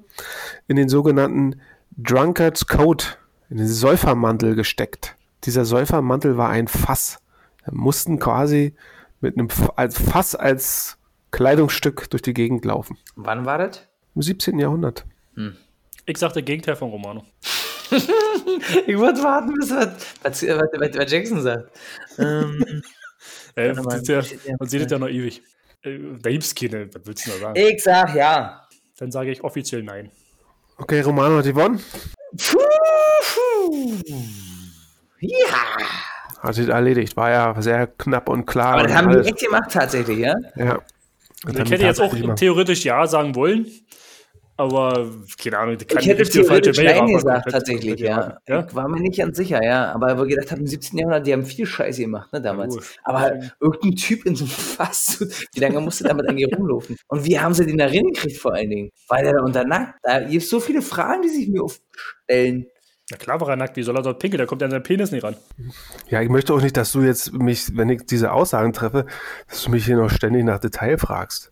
[0.68, 1.62] in den sogenannten
[1.98, 3.18] Drunkard's Coat,
[3.50, 5.16] in den Säufermantel gesteckt.
[5.44, 7.20] Dieser Säufermantel war ein Fass.
[7.68, 8.74] Da mussten quasi
[9.20, 10.98] mit einem als Fass als
[11.32, 12.98] Kleidungsstück durch die Gegend laufen.
[13.18, 13.88] Wann war das?
[14.16, 14.58] Im 17.
[14.58, 15.06] Jahrhundert.
[16.06, 17.24] Ich sagte Gegenteil von Romano.
[18.86, 19.88] Ich wollte warten, bis was,
[20.24, 21.72] was, was, was Jackson sagt.
[22.18, 22.82] Ähm,
[23.56, 24.22] Äh, das ist ja,
[24.60, 25.42] man sieht es ja noch ewig.
[25.82, 27.56] Äh, da gibt's keine, was willst du da sagen?
[27.56, 28.68] ich sag ja.
[28.98, 30.12] Dann sage ich offiziell nein.
[30.78, 31.82] Okay, Romano hat gewonnen.
[32.38, 32.58] Puh,
[33.24, 34.02] puh.
[35.22, 35.48] Ja.
[36.40, 37.18] Hat sich erledigt.
[37.18, 38.74] War ja sehr knapp und klar.
[38.74, 39.26] Aber und das haben alles.
[39.26, 40.36] die echt gemacht, tatsächlich, ja?
[40.56, 40.80] Ja.
[41.46, 43.68] Also ich hätte jetzt auch theoretisch ja sagen wollen,
[44.60, 48.38] aber keine Ahnung, kann Ich hätte theoretisch Mail Nein haben, gesagt, tatsächlich, ja.
[48.48, 48.66] ja.
[48.68, 49.94] Ich war mir nicht ganz sicher, ja.
[49.94, 50.98] Aber wir gedacht haben, im 17.
[50.98, 52.76] Jahrhundert, die haben viel Scheiße gemacht, ne, damals.
[52.76, 52.84] gut.
[53.04, 55.24] Aber irgendein Typ in so einem Fass,
[55.54, 56.98] wie lange musste der damit eigentlich rumlaufen?
[57.08, 58.90] Und wie haben sie den da gekriegt, vor allen Dingen?
[59.08, 60.00] War der da unter nackt?
[60.02, 62.66] Da gibt es so viele Fragen, die sich mir aufstellen.
[63.10, 64.40] Na klar war er nackt, wie soll er dort pinkeln?
[64.40, 65.36] Da kommt er an seinen Penis nicht ran.
[66.10, 69.06] Ja, ich möchte auch nicht, dass du jetzt mich, wenn ich diese Aussagen treffe,
[69.48, 71.52] dass du mich hier noch ständig nach Detail fragst.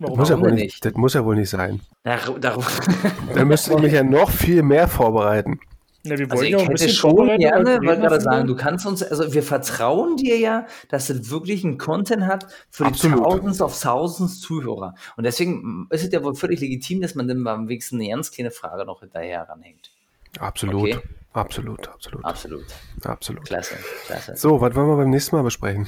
[0.00, 0.18] Das Warum?
[0.18, 0.84] muss, ja wohl nicht, nicht?
[0.84, 1.80] das muss ja wohl nicht sein.
[2.02, 2.64] Dar- Darum.
[3.34, 5.60] Dann müsste ich mich ja noch viel mehr vorbereiten.
[6.04, 8.38] Na, wir Also wollen ich ja auch ein hätte bisschen schon gerne, wollte gerade sagen,
[8.38, 12.46] von du kannst uns, also wir vertrauen dir ja, dass es wirklich einen Content hat
[12.70, 13.18] für Absolut.
[13.18, 14.94] die Thousands of Thousands Zuhörer.
[15.16, 18.30] Und deswegen ist es ja wohl völlig legitim, dass man dann am wenigsten eine ganz
[18.30, 19.92] kleine Frage noch hinterher ranhängt.
[20.38, 20.94] Absolut.
[20.94, 20.98] Okay.
[21.32, 22.64] Absolut, absolut, Absolut.
[23.04, 23.44] absolut.
[23.44, 23.74] Klasse,
[24.06, 24.34] klasse.
[24.34, 25.86] So, was wollen wir beim nächsten Mal besprechen?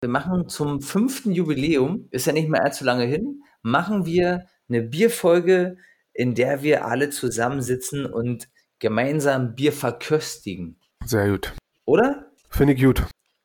[0.00, 4.82] Wir machen zum fünften Jubiläum, ist ja nicht mehr allzu lange hin, machen wir eine
[4.82, 5.78] Bierfolge,
[6.12, 8.48] in der wir alle zusammensitzen und
[8.78, 10.78] gemeinsam Bier verköstigen.
[11.04, 11.52] Sehr gut.
[11.84, 12.30] Oder?
[12.50, 13.02] Finde ich gut.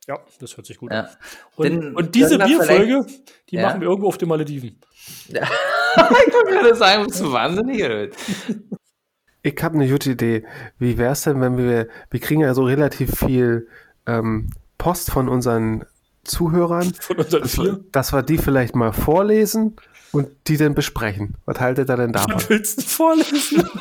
[0.08, 1.02] Ja, das hört sich gut Ja.
[1.02, 1.10] an.
[1.56, 3.06] Und, Denn und diese Bierfolge,
[3.50, 3.64] die Ja.
[3.68, 4.80] machen wir irgendwo auf den Malediven.
[5.28, 8.14] ich wollte gerade sagen, bist du wahnsinnig?
[9.48, 10.44] Ich habe eine gute Idee.
[10.78, 13.70] Wie wär's denn, wenn wir, wir kriegen ja so relativ viel
[14.06, 15.86] ähm, Post von unseren
[16.26, 19.78] Zuhörern, Von unseren dass wir, dass wir die vielleicht mal vorlesen
[20.12, 21.36] und die dann besprechen.
[21.46, 22.36] Was haltet ihr denn davon?
[22.36, 23.64] Was willst du vorlesen?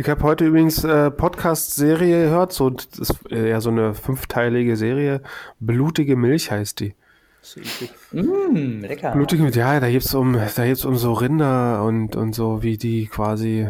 [0.00, 4.76] Ich habe heute übrigens äh, Podcast-Serie gehört, so das ist äh, ja so eine fünfteilige
[4.76, 5.22] Serie.
[5.58, 6.94] Blutige Milch heißt die.
[8.12, 9.12] Mm, lecker.
[9.12, 12.76] Blutige Milch, ja, da geht's um, da geht's um so Rinder und und so wie
[12.76, 13.68] die quasi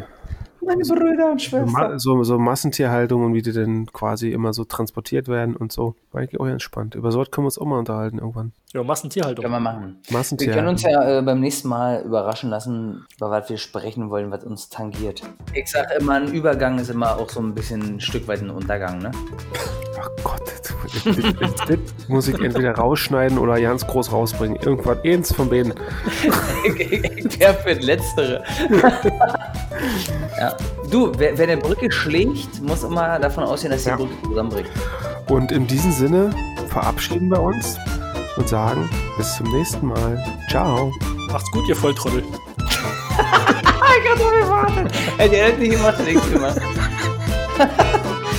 [0.68, 1.72] Meine Brüder und so, Schwestern.
[1.72, 5.94] Ma so, so Massentierhaltung und wie die dann quasi immer so transportiert werden und so.
[6.12, 6.94] War eigentlich auch ganz spannend.
[6.94, 8.52] Über so was können wir uns auch mal unterhalten irgendwann.
[8.74, 9.42] Ja, Massentierhaltung.
[9.42, 9.98] Können wir machen.
[10.06, 10.58] Wir Massentierhaltung.
[10.58, 14.44] können uns ja äh, beim nächsten Mal überraschen lassen, über was wir sprechen wollen, was
[14.44, 15.22] uns tangiert.
[15.54, 18.50] Ich sage immer, ein Übergang ist immer auch so ein bisschen ein Stück weit ein
[18.50, 19.10] Untergang, ne?
[19.98, 20.62] Ach Gott, das,
[21.02, 24.58] das, das, das muss ich entweder rausschneiden oder ganz groß rausbringen.
[24.60, 25.72] Irgendwann, eins von beiden.
[26.76, 28.44] ich wäre für das Letztere.
[30.38, 30.56] ja.
[30.90, 33.96] Du, wer, wer eine Brücke schlägt, muss immer davon ausgehen, dass die Ja.
[33.96, 34.70] Brücke zusammenbricht.
[35.28, 36.30] Und in diesem Sinne
[36.68, 37.76] verabschieden wir uns
[38.36, 40.24] und sagen bis zum nächsten Mal.
[40.50, 40.90] Ciao.
[41.30, 42.22] Macht's gut, ihr Volltrottel.
[43.10, 44.92] Ich hab doch gewartet.
[45.18, 46.60] Er das nicht gemacht, ich gemacht.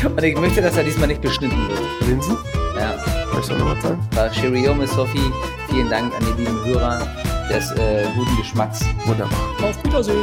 [0.05, 1.79] Und ich möchte, dass er diesmal nicht beschnitten wird.
[2.07, 2.37] Linsen,
[2.77, 2.95] Ja.
[3.33, 3.99] möchtest du noch was sagen?
[4.15, 5.31] War Cheerio, Miss Sophie.
[5.69, 6.99] Vielen Dank an die lieben Hörer
[7.51, 8.79] des äh, guten Geschmacks.
[9.05, 9.37] Wunderbar.
[9.61, 10.15] Auf Wiedersehen.